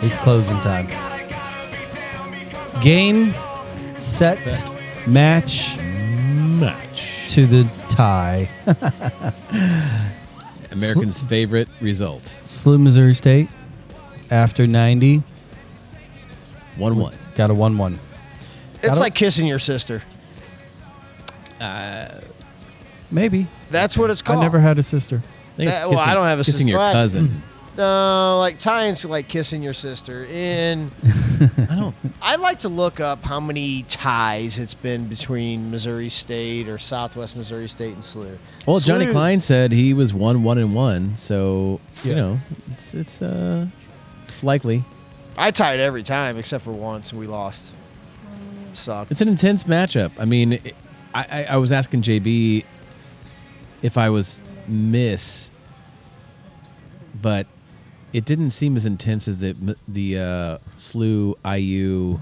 it's 0.04 0.16
closing 0.16 0.58
time. 0.60 0.88
Game, 2.82 3.32
set, 3.96 4.38
match, 5.06 5.78
Match. 5.78 7.30
to 7.32 7.46
the 7.46 7.66
tie. 7.88 8.48
Americans' 10.70 11.22
favorite 11.22 11.68
result. 11.80 12.22
SLU 12.44 12.80
Missouri 12.80 13.14
State 13.14 13.48
after 14.30 14.66
90. 14.66 15.22
1 16.76 16.96
1. 16.96 17.14
Got 17.36 17.50
a 17.50 17.54
1 17.54 17.78
1. 17.78 17.98
It's 18.82 19.00
like 19.00 19.14
kissing 19.14 19.46
your 19.46 19.58
sister. 19.58 20.02
Uh, 21.60 22.08
Maybe. 23.12 23.46
That's 23.70 23.96
what 23.96 24.10
it's 24.10 24.22
called. 24.22 24.40
I 24.40 24.42
never 24.42 24.58
had 24.60 24.78
a 24.78 24.82
sister. 24.82 25.16
I 25.16 25.54
think 25.54 25.70
it's 25.70 25.78
well, 25.86 25.98
I 25.98 26.14
don't 26.14 26.24
have 26.24 26.38
a 26.38 26.44
sister. 26.44 26.52
kissing 26.58 26.66
sister, 26.68 26.70
your 26.70 26.78
but- 26.78 26.92
cousin. 26.92 27.42
No, 27.74 28.36
like 28.38 28.58
tying's 28.58 29.02
like 29.06 29.28
kissing 29.28 29.62
your 29.62 29.72
sister. 29.72 30.26
And 30.30 30.90
I 31.70 31.74
don't. 31.74 31.94
I'd 32.20 32.40
like 32.40 32.58
to 32.60 32.68
look 32.68 33.00
up 33.00 33.22
how 33.24 33.40
many 33.40 33.84
ties 33.84 34.58
it's 34.58 34.74
been 34.74 35.06
between 35.06 35.70
Missouri 35.70 36.10
State 36.10 36.68
or 36.68 36.76
Southwest 36.76 37.34
Missouri 37.34 37.68
State 37.68 37.94
and 37.94 38.02
SLU. 38.02 38.36
Well, 38.66 38.78
Johnny 38.78 39.06
SLU 39.06 39.12
Klein 39.12 39.40
said 39.40 39.72
he 39.72 39.94
was 39.94 40.12
one, 40.12 40.42
one, 40.42 40.58
and 40.58 40.74
one. 40.74 41.16
So 41.16 41.80
Yeah. 42.04 42.10
you 42.10 42.16
know, 42.16 42.38
it's 42.70 42.92
it's 42.92 43.22
uh 43.22 43.66
likely. 44.42 44.84
I 45.38 45.50
tied 45.50 45.80
every 45.80 46.02
time 46.02 46.36
except 46.36 46.64
for 46.64 46.72
once, 46.72 47.10
and 47.12 47.18
we 47.20 47.26
lost. 47.26 47.72
Sucked. 48.74 49.10
It's 49.10 49.22
an 49.22 49.28
intense 49.28 49.64
matchup. 49.64 50.12
I 50.18 50.26
mean, 50.26 50.54
it, 50.54 50.76
I, 51.14 51.26
I 51.30 51.44
I 51.44 51.56
was 51.56 51.72
asking 51.72 52.02
JB 52.02 52.64
if 53.82 53.98
I 53.98 54.10
was 54.10 54.38
miss, 54.68 55.50
but 57.20 57.46
it 58.12 58.24
didn't 58.24 58.50
seem 58.50 58.76
as 58.76 58.86
intense 58.86 59.28
as 59.28 59.38
the 59.38 59.76
the 59.88 60.18
uh, 60.18 60.58
SLU 60.76 61.34
IU 61.44 62.20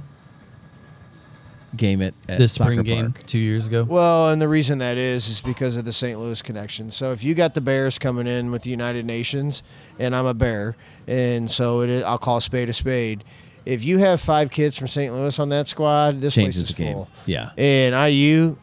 game 1.77 2.03
at, 2.03 2.15
at 2.29 2.39
This 2.39 2.53
spring 2.53 2.79
Soccer 2.79 2.83
game 2.83 3.13
Park. 3.13 3.27
two 3.27 3.39
years 3.39 3.67
ago. 3.69 3.85
Well, 3.85 4.31
and 4.31 4.43
the 4.43 4.49
reason 4.49 4.79
that 4.79 4.97
is 4.97 5.29
is 5.29 5.41
because 5.41 5.77
of 5.77 5.85
the 5.85 5.93
St. 5.93 6.19
Louis 6.19 6.43
connection. 6.43 6.91
So 6.91 7.13
if 7.13 7.23
you 7.23 7.35
got 7.35 7.55
the 7.55 7.61
Bears 7.61 7.99
coming 7.99 8.27
in 8.27 8.51
with 8.51 8.63
the 8.63 8.71
United 8.71 9.05
Nations, 9.05 9.63
and 9.99 10.15
I'm 10.17 10.27
a 10.27 10.35
Bear, 10.35 10.75
and 11.07 11.49
so 11.51 11.83
it 11.83 11.91
is, 11.91 12.03
I'll 12.03 12.19
call 12.19 12.39
a 12.39 12.43
spade 12.43 12.69
a 12.69 12.73
spade. 12.73 13.23
If 13.67 13.85
you 13.85 13.99
have 13.99 14.21
five 14.21 14.51
kids 14.51 14.77
from 14.79 14.89
St. 14.89 15.13
Louis 15.13 15.39
on 15.39 15.51
that 15.51 15.69
squad, 15.69 16.21
this 16.21 16.35
Changes 16.35 16.57
place 16.57 16.71
is 16.71 16.77
the 16.77 16.83
game. 16.83 16.95
full. 16.95 17.09
Yeah. 17.27 17.51
And 17.59 17.95
IU, 18.13 18.57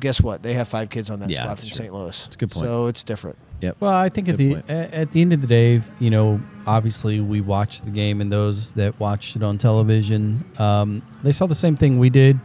guess 0.00 0.20
what? 0.20 0.42
They 0.42 0.54
have 0.54 0.68
five 0.68 0.90
kids 0.90 1.10
on 1.10 1.20
that 1.20 1.30
Yeah, 1.30 1.42
squad 1.42 1.58
from. 1.60 1.70
St. 1.70 1.92
Louis. 1.92 2.24
That's 2.24 2.34
a 2.34 2.38
good 2.38 2.50
point. 2.50 2.66
So 2.66 2.86
it's 2.86 3.04
different. 3.04 3.38
Yep. 3.60 3.76
Well, 3.80 3.92
I 3.92 4.08
think 4.08 4.28
at 4.28 4.36
the 4.36 4.54
point. 4.54 4.70
at 4.70 5.12
the 5.12 5.20
end 5.20 5.32
of 5.32 5.40
the 5.40 5.46
day, 5.46 5.82
you 5.98 6.10
know, 6.10 6.40
obviously 6.66 7.20
we 7.20 7.40
watched 7.40 7.84
the 7.84 7.90
game, 7.90 8.20
and 8.20 8.30
those 8.30 8.72
that 8.74 8.98
watched 9.00 9.36
it 9.36 9.42
on 9.42 9.58
television, 9.58 10.44
um, 10.58 11.02
they 11.22 11.32
saw 11.32 11.46
the 11.46 11.54
same 11.54 11.76
thing 11.76 11.98
we 11.98 12.10
did. 12.10 12.38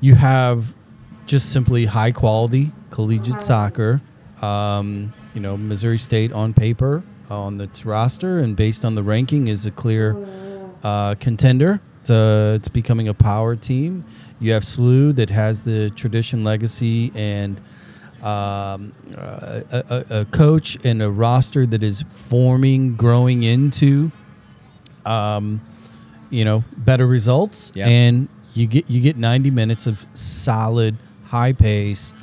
You 0.00 0.14
have 0.14 0.74
just 1.26 1.52
simply 1.52 1.84
high 1.84 2.12
quality 2.12 2.72
collegiate 2.90 3.40
soccer. 3.40 4.00
Um, 4.40 5.12
you 5.34 5.40
know, 5.40 5.56
Missouri 5.56 5.98
State 5.98 6.32
on 6.32 6.52
paper 6.52 7.02
on 7.30 7.60
its 7.60 7.86
roster 7.86 8.40
and 8.40 8.54
based 8.56 8.84
on 8.84 8.94
the 8.94 9.02
ranking 9.02 9.48
is 9.48 9.64
a 9.66 9.70
clear 9.70 10.16
uh, 10.82 11.14
contender. 11.16 11.80
To, 12.04 12.54
it's 12.56 12.68
becoming 12.68 13.06
a 13.06 13.14
power 13.14 13.54
team. 13.54 14.04
You 14.42 14.52
have 14.52 14.64
SLU 14.64 15.14
that 15.14 15.30
has 15.30 15.62
the 15.62 15.90
tradition, 15.90 16.42
legacy, 16.42 17.12
and 17.14 17.58
um, 18.22 18.92
uh, 19.16 19.60
a, 19.70 19.84
a, 19.88 20.20
a 20.20 20.24
coach 20.24 20.76
and 20.84 21.00
a 21.00 21.08
roster 21.08 21.64
that 21.64 21.84
is 21.84 22.02
forming, 22.28 22.96
growing 22.96 23.44
into, 23.44 24.10
um, 25.06 25.60
you 26.30 26.44
know, 26.44 26.64
better 26.76 27.06
results. 27.06 27.70
Yeah. 27.76 27.86
And 27.86 28.28
you 28.54 28.66
get 28.66 28.90
you 28.90 29.00
get 29.00 29.16
90 29.16 29.52
minutes 29.52 29.86
of 29.86 30.04
solid, 30.12 30.96
high 31.26 31.52
paced, 31.52 32.16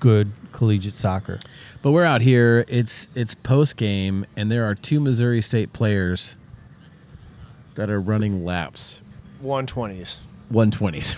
good 0.00 0.32
collegiate 0.50 0.94
soccer. 0.94 1.38
But 1.82 1.92
we're 1.92 2.04
out 2.04 2.20
here. 2.20 2.64
It's 2.66 3.06
it's 3.14 3.36
post 3.36 3.76
game, 3.76 4.26
and 4.34 4.50
there 4.50 4.64
are 4.64 4.74
two 4.74 4.98
Missouri 4.98 5.40
State 5.40 5.72
players 5.72 6.34
that 7.76 7.90
are 7.90 8.00
running 8.00 8.44
laps, 8.44 9.02
120s. 9.40 10.18
120s, 10.52 11.16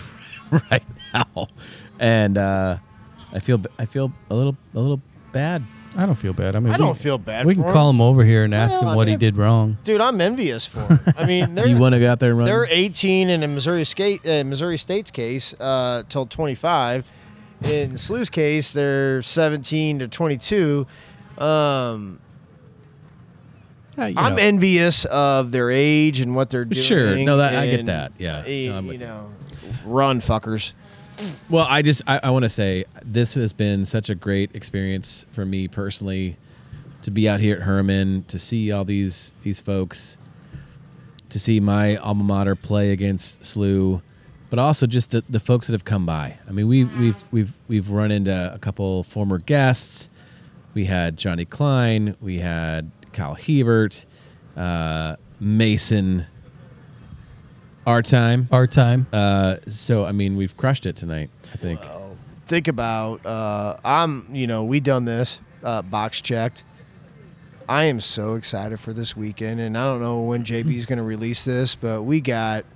right 0.71 0.83
now, 1.13 1.49
and 1.99 2.39
uh, 2.39 2.77
I 3.33 3.39
feel 3.41 3.59
b- 3.59 3.69
I 3.79 3.85
feel 3.87 4.13
a 4.31 4.35
little 4.35 4.57
a 4.75 4.81
little 4.81 5.01
bad. 5.33 5.63
I 5.97 6.07
don't 6.07 6.17
feel 6.17 6.33
bad. 6.33 6.57
I 6.57 6.61
mean, 6.61 6.73
I 6.73 6.77
we- 6.77 6.85
don't 6.85 6.97
feel 6.99 7.19
bad 7.19 7.47
We 7.47 7.55
for 7.55 7.61
can 7.61 7.69
him. 7.69 7.73
call 7.73 7.91
him 7.91 8.01
over 8.01 8.25
here 8.25 8.43
and 8.43 8.53
ask 8.53 8.73
Well, 8.73 8.83
him 8.83 8.89
I 8.89 8.97
what 8.97 9.07
he 9.07 9.17
did 9.17 9.37
wrong. 9.37 9.79
Dude, 9.85 10.01
I'm 10.01 10.21
envious 10.21 10.67
for 10.67 10.81
him. 10.81 10.99
I 11.17 11.25
mean, 11.25 11.55
they're, 11.55 11.69
You 11.69 11.77
want 11.77 11.95
to 11.95 12.01
go 12.01 12.11
out 12.11 12.19
there 12.19 12.31
and 12.31 12.39
run? 12.41 12.47
they're 12.47 12.67
18 12.69 13.31
in 13.31 13.45
a 13.45 13.47
Missouri 13.47 13.85
State, 13.85 14.27
uh, 14.27 14.43
Missouri 14.45 14.77
State's 14.77 15.13
case 15.13 15.55
uh, 15.61 16.03
till 16.09 16.27
25. 16.27 17.05
In 17.63 17.93
SLU's 17.97 18.29
case, 18.29 18.73
they're 18.73 19.23
17 19.23 20.01
to 20.01 20.09
22. 20.09 20.85
Um, 21.39 22.19
You 23.97 24.15
I'm 24.17 24.33
know. 24.33 24.43
envious 24.43 25.05
of 25.07 25.51
their 25.53 25.71
age 25.71 26.21
and 26.21 26.35
what 26.35 26.51
they're 26.51 26.65
doing. 26.65 26.85
Sure. 26.85 27.17
No, 27.17 27.37
that- 27.39 27.55
I 27.55 27.67
get 27.67 27.87
that. 27.87 28.13
Yeah. 28.19 28.39
uh, 28.39 28.81
No, 28.81 28.93
you. 28.93 28.99
know, 28.99 29.31
run 29.85 30.21
fuckers. 30.21 30.73
Well, 31.49 31.67
I 31.69 31.83
just 31.83 32.03
I, 32.09 32.19
I 32.25 32.31
want 32.31 32.43
to 32.43 32.49
say 32.49 32.85
this 33.05 33.35
has 33.35 33.53
been 33.53 33.85
such 33.85 34.11
a 34.11 34.15
great 34.17 34.55
experience 34.55 35.27
for 35.31 35.45
me 35.47 35.69
personally 35.69 36.37
to 37.03 37.11
be 37.13 37.29
out 37.29 37.39
here 37.39 37.57
at 37.57 37.63
Hermann 37.63 38.25
to 38.29 38.39
see 38.39 38.73
all 38.73 38.85
these 38.85 39.33
these 39.43 39.61
folks, 39.61 40.19
to 41.29 41.39
see 41.39 41.61
my 41.61 41.97
alma 41.97 42.25
mater 42.25 42.57
play 42.57 42.91
against 42.91 43.41
SLU, 43.43 44.03
but 44.51 44.59
also 44.59 44.87
just 44.89 45.13
the, 45.13 45.23
the 45.29 45.39
folks 45.39 45.69
that 45.69 45.73
have 45.73 45.85
come 45.85 46.05
by. 46.05 46.39
I 46.49 46.51
mean, 46.51 46.67
we 46.67 46.85
we've 46.85 47.23
we've 47.31 47.53
we've 47.69 47.91
run 47.91 48.11
into 48.11 48.53
a 48.53 48.59
couple 48.59 49.05
former 49.05 49.39
guests. 49.39 50.11
We 50.75 50.87
had 50.87 51.17
Johnny 51.17 51.45
Klein, 51.45 52.17
we 52.21 52.39
had 52.39 52.91
Kyle 53.15 53.35
Hiebert, 53.37 54.05
uh, 54.57 55.17
Mason. 55.41 56.27
Artime. 57.87 58.49
Our 58.51 58.67
time. 58.67 59.07
Uh, 59.13 59.57
so 59.67 60.05
I 60.05 60.13
mean, 60.13 60.37
we've 60.37 60.57
crushed 60.57 60.87
it 60.87 60.97
tonight. 60.97 61.31
I 61.53 61.57
think. 61.57 61.81
Think 62.47 62.69
about, 62.69 63.25
uh, 63.25 63.77
I'm, 63.85 64.27
you 64.31 64.47
know, 64.47 64.65
we 64.65 64.79
done 64.81 65.07
this, 65.07 65.41
uh, 65.63 65.81
box 65.81 66.21
checked. 66.21 66.63
I 67.67 67.85
am 67.85 68.01
so 68.03 68.35
excited 68.35 68.79
for 68.79 68.93
this 68.93 69.17
weekend, 69.17 69.61
and 69.61 69.79
I 69.79 69.85
don't 69.85 70.03
know 70.03 70.23
when 70.25 70.45
JB's 70.45 70.85
going 70.85 70.99
to 70.99 71.03
release 71.05 71.43
this, 71.45 71.75
but 71.75 72.03
we 72.03 72.21
got 72.21 72.67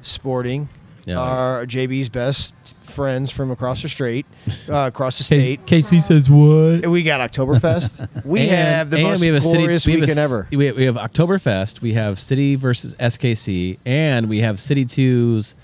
Sporting, 0.00 0.70
Yeah. 1.04 1.18
our 1.18 1.66
JB's 1.66 2.08
best 2.08 2.54
friends 2.84 3.30
from 3.30 3.50
across 3.50 3.82
the 3.82 3.88
street, 3.88 4.26
uh, 4.70 4.86
across 4.88 5.18
the 5.18 5.24
K- 5.24 5.40
state. 5.56 5.66
Casey 5.66 6.00
says 6.00 6.28
what? 6.30 6.82
And 6.84 6.92
we 6.92 7.02
got 7.02 7.20
Oktoberfest. 7.32 8.24
We 8.24 8.40
And- 8.40 8.50
have 8.50 8.90
the 8.90 8.96
and 8.98 9.06
most 9.06 9.20
we 9.20 9.26
have 9.28 9.36
a 9.36 9.40
city- 9.40 9.58
glorious 9.58 9.86
we 9.86 9.92
have 9.92 9.98
a 9.98 10.02
weekend 10.02 10.18
s- 10.18 10.24
ever. 10.24 10.46
We, 10.50 10.72
we 10.72 10.84
have 10.84 10.96
Oktoberfest. 10.96 11.80
We 11.80 11.94
have 11.94 12.18
City 12.20 12.56
versus 12.56 12.94
SKC, 13.00 13.78
and 13.84 14.28
we 14.28 14.40
have 14.40 14.60
City 14.60 14.84
2's 14.84 15.54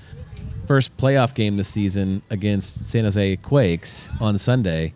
first 0.66 0.96
playoff 0.96 1.34
game 1.34 1.56
this 1.56 1.68
season 1.68 2.22
against 2.30 2.86
San 2.86 3.04
Jose 3.04 3.36
Quakes 3.36 4.08
on 4.20 4.38
Sunday. 4.38 4.94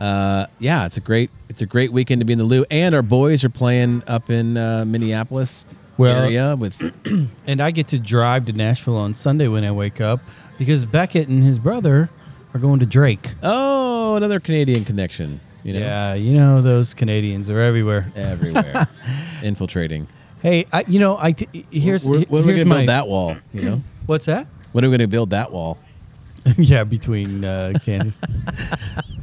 Uh, 0.00 0.46
yeah, 0.58 0.84
it's 0.84 0.96
a 0.96 1.00
great 1.00 1.30
it's 1.48 1.62
a 1.62 1.66
great 1.66 1.90
weekend 1.90 2.20
to 2.20 2.24
be 2.26 2.32
in 2.34 2.38
the 2.38 2.44
Lou, 2.44 2.64
and 2.70 2.94
our 2.94 3.02
boys 3.02 3.44
are 3.44 3.48
playing 3.48 4.02
up 4.06 4.28
in 4.28 4.56
uh, 4.58 4.84
Minneapolis 4.84 5.64
Well- 5.96 6.24
area 6.24 6.54
with 6.54 6.82
And 7.46 7.62
I 7.62 7.70
get 7.70 7.88
to 7.88 7.98
drive 7.98 8.44
to 8.46 8.52
Nashville 8.52 8.96
on 8.98 9.14
Sunday 9.14 9.48
when 9.48 9.64
I 9.64 9.70
wake 9.70 10.00
up 10.02 10.20
because 10.58 10.84
Beckett 10.84 11.28
and 11.28 11.42
his 11.42 11.58
brother 11.58 12.08
are 12.54 12.60
going 12.60 12.80
to 12.80 12.86
Drake. 12.86 13.30
oh 13.42 14.16
another 14.16 14.40
Canadian 14.40 14.84
connection. 14.84 15.40
You 15.62 15.72
know, 15.74 15.80
Yeah, 15.80 16.14
you 16.14 16.32
know 16.34 16.62
those 16.62 16.94
Canadians 16.94 17.50
are 17.50 17.58
everywhere. 17.60 18.10
everywhere 18.14 18.86
infiltrating. 19.42 20.06
Hey, 20.42 20.64
I, 20.72 20.84
you 20.86 20.98
know, 21.00 21.18
I 21.18 21.32
t- 21.32 21.66
here's 21.72 22.06
When 22.08 22.22
are 22.22 22.46
we 22.46 22.52
gonna 22.52 22.64
my 22.64 22.76
build 22.78 22.88
that 22.88 23.08
wall? 23.08 23.36
You 23.52 23.62
know, 23.62 23.82
What's 24.06 24.26
that? 24.26 24.46
when 24.72 24.84
are 24.84 24.88
we 24.88 24.92
going 24.96 25.08
to 25.08 25.10
build 25.10 25.30
that 25.30 25.50
wall? 25.50 25.78
yeah, 26.58 26.84
between 26.84 27.44
uh, 27.44 27.72
Canada. 27.82 28.12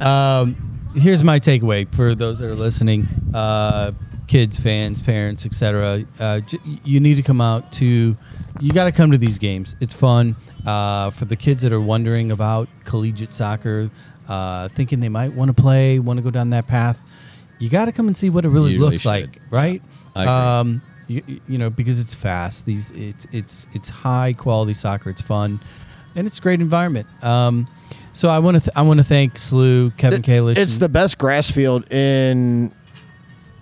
um, 0.00 0.56
here's 0.96 1.22
my 1.24 1.38
takeaway 1.40 1.92
for 1.94 2.14
those 2.14 2.40
that 2.40 2.50
are 2.50 2.54
listening, 2.56 3.08
uh, 3.32 3.92
kids, 4.26 4.58
fans, 4.58 5.00
parents, 5.00 5.44
etc. 5.46 6.04
Uh, 6.18 6.40
j- 6.40 6.58
you 6.84 7.00
need 7.00 7.14
to 7.16 7.22
come 7.22 7.40
out 7.40 7.72
to. 7.72 8.16
You 8.60 8.72
got 8.72 8.84
to 8.84 8.92
come 8.92 9.10
to 9.10 9.18
these 9.18 9.38
games. 9.38 9.74
It's 9.80 9.94
fun 9.94 10.36
uh, 10.64 11.10
for 11.10 11.24
the 11.24 11.36
kids 11.36 11.62
that 11.62 11.72
are 11.72 11.80
wondering 11.80 12.30
about 12.30 12.68
collegiate 12.84 13.32
soccer, 13.32 13.90
uh, 14.28 14.68
thinking 14.68 15.00
they 15.00 15.08
might 15.08 15.32
want 15.32 15.54
to 15.54 15.60
play, 15.60 15.98
want 15.98 16.18
to 16.18 16.22
go 16.22 16.30
down 16.30 16.50
that 16.50 16.66
path. 16.66 17.00
You 17.58 17.68
got 17.68 17.86
to 17.86 17.92
come 17.92 18.06
and 18.06 18.16
see 18.16 18.30
what 18.30 18.44
it 18.44 18.48
really 18.50 18.72
You 18.72 18.78
really 18.78 18.90
looks 18.92 19.02
should. 19.02 19.08
like, 19.08 19.38
right? 19.50 19.82
I 20.14 20.22
agree. 20.22 20.32
Um, 20.32 20.82
you, 21.06 21.40
you 21.48 21.58
know 21.58 21.68
because 21.70 22.00
it's 22.00 22.14
fast. 22.14 22.64
These 22.64 22.90
it's 22.92 23.26
it's 23.32 23.66
it's 23.74 23.88
high 23.88 24.32
quality 24.32 24.72
soccer. 24.74 25.10
It's 25.10 25.20
fun, 25.22 25.60
and 26.14 26.26
it's 26.26 26.38
a 26.38 26.40
great 26.42 26.60
environment. 26.60 27.06
Um, 27.22 27.66
so 28.12 28.28
I 28.28 28.38
want 28.38 28.56
to 28.56 28.60
th- 28.60 28.76
I 28.76 28.82
want 28.82 29.00
to 29.00 29.04
thank 29.04 29.34
SLU, 29.34 29.96
Kevin 29.96 30.22
Kalish. 30.22 30.56
It's 30.56 30.78
the 30.78 30.88
best 30.88 31.18
grass 31.18 31.50
field 31.50 31.92
in 31.92 32.72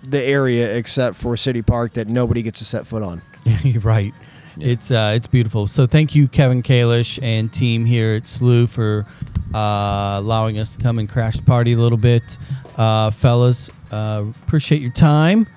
the 0.03 0.21
area 0.21 0.75
except 0.75 1.15
for 1.15 1.35
City 1.37 1.61
Park 1.61 1.93
that 1.93 2.07
nobody 2.07 2.41
gets 2.41 2.59
to 2.59 2.65
set 2.65 2.85
foot 2.85 3.03
on. 3.03 3.21
You're 3.63 3.81
right. 3.81 4.13
It's 4.59 4.91
uh, 4.91 5.13
it's 5.15 5.25
beautiful. 5.27 5.65
So 5.67 5.85
thank 5.87 6.13
you, 6.13 6.27
Kevin 6.27 6.61
Kalish 6.61 7.17
and 7.23 7.51
team 7.51 7.85
here 7.85 8.13
at 8.15 8.23
SLU 8.23 8.69
for 8.69 9.05
uh, 9.53 10.19
allowing 10.19 10.59
us 10.59 10.75
to 10.75 10.81
come 10.83 10.99
and 10.99 11.09
crash 11.09 11.37
the 11.37 11.41
party 11.43 11.73
a 11.73 11.77
little 11.77 11.97
bit, 11.97 12.37
uh, 12.77 13.09
fellas. 13.09 13.69
Uh, 13.91 14.25
appreciate 14.45 14.81
your 14.81 14.91
time. 14.91 15.47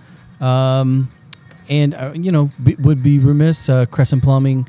Um, 0.40 1.10
and 1.68 1.94
uh, 1.94 2.12
you 2.14 2.32
know, 2.32 2.50
b- 2.62 2.76
would 2.78 3.02
be 3.02 3.18
remiss. 3.18 3.68
Uh, 3.68 3.84
Crescent 3.86 4.22
Plumbing, 4.22 4.66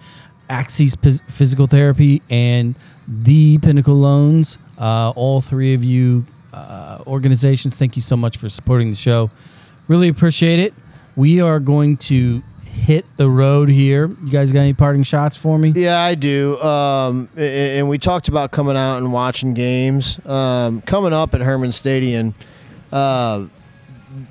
Axis 0.50 0.96
Phys- 0.98 1.22
Physical 1.32 1.68
Therapy, 1.68 2.22
and 2.30 2.76
the 3.08 3.58
Pinnacle 3.60 3.96
Loans. 3.96 4.58
Uh, 4.78 5.12
all 5.16 5.40
three 5.42 5.74
of 5.74 5.84
you 5.86 6.26
uh, 6.54 7.02
organizations, 7.08 7.78
thank 7.78 7.96
you 7.96 8.02
so 8.02 8.16
much 8.18 8.38
for 8.38 8.50
supporting 8.50 8.90
the 8.90 8.96
show. 8.96 9.30
Really 9.88 10.10
appreciate 10.10 10.60
it. 10.60 10.74
We 11.16 11.42
are 11.42 11.60
going 11.60 11.98
to 11.98 12.44
hit 12.66 13.06
the 13.18 13.30
road 13.30 13.70
here. 13.70 14.08
You 14.08 14.30
guys 14.30 14.52
got 14.52 14.62
any 14.62 14.74
parting 14.74 15.04
shots 15.04 15.36
for 15.36 15.58
me? 15.58 15.70
Yeah, 15.76 16.00
I 16.00 16.16
do. 16.16 16.60
Um, 16.62 17.30
and 17.38 17.90
we 17.90 17.98
talked 17.98 18.28
about 18.28 18.52
coming 18.52 18.78
out 18.78 18.98
and 18.98 19.12
watching 19.12 19.54
games. 19.54 20.24
Um, 20.26 20.82
coming 20.82 21.14
up 21.14 21.34
at 21.34 21.42
Hermann 21.42 21.72
Stadium, 21.72 22.36
uh, 22.92 23.46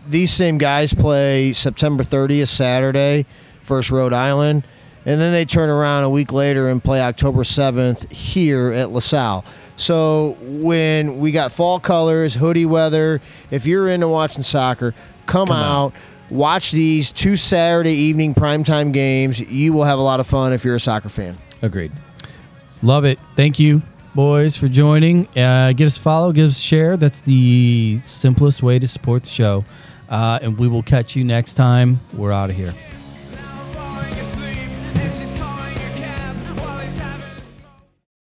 these 0.08 0.32
same 0.32 0.58
guys 0.58 0.94
play 0.94 1.52
September 1.52 2.02
30th, 2.02 2.48
Saturday, 2.48 3.26
first 3.62 3.90
Rhode 3.90 4.12
Island. 4.12 4.64
And 5.04 5.20
then 5.20 5.32
they 5.32 5.44
turn 5.44 5.70
around 5.70 6.04
a 6.04 6.10
week 6.10 6.32
later 6.32 6.68
and 6.68 6.82
play 6.82 7.00
October 7.00 7.44
7th 7.44 8.10
here 8.10 8.72
at 8.72 8.90
LaSalle. 8.90 9.44
So 9.76 10.36
when 10.40 11.18
we 11.18 11.30
got 11.30 11.52
fall 11.52 11.78
colors, 11.78 12.34
hoodie 12.34 12.66
weather, 12.66 13.20
if 13.50 13.66
you're 13.66 13.88
into 13.88 14.08
watching 14.08 14.42
soccer, 14.42 14.94
come, 15.26 15.50
out, 15.50 15.92
watch 16.30 16.72
these 16.72 17.12
two 17.12 17.36
Saturday 17.36 17.92
evening 17.94 18.34
primetime 18.34 18.92
games. 18.92 19.40
You 19.40 19.72
will 19.72 19.84
have 19.84 19.98
a 19.98 20.02
lot 20.02 20.20
of 20.20 20.26
fun 20.26 20.52
if 20.52 20.64
you're 20.64 20.76
a 20.76 20.80
soccer 20.80 21.08
fan. 21.08 21.36
Agreed. 21.62 21.92
Love 22.82 23.04
it. 23.04 23.18
Thank 23.36 23.58
you, 23.58 23.82
boys, 24.14 24.56
for 24.56 24.68
joining. 24.68 25.26
Uh, 25.36 25.72
give 25.72 25.86
us 25.86 25.98
a 25.98 26.00
follow, 26.00 26.32
give 26.32 26.50
us 26.50 26.58
a 26.58 26.60
share. 26.60 26.96
That's 26.96 27.18
the 27.20 27.98
simplest 28.02 28.62
way 28.62 28.78
to 28.78 28.86
support 28.86 29.24
the 29.24 29.30
show. 29.30 29.64
Uh, 30.08 30.38
and 30.40 30.58
we 30.58 30.68
will 30.68 30.82
catch 30.82 31.16
you 31.16 31.24
next 31.24 31.54
time. 31.54 31.98
We're 32.12 32.32
out 32.32 32.50
of 32.50 32.56
here. 32.56 32.74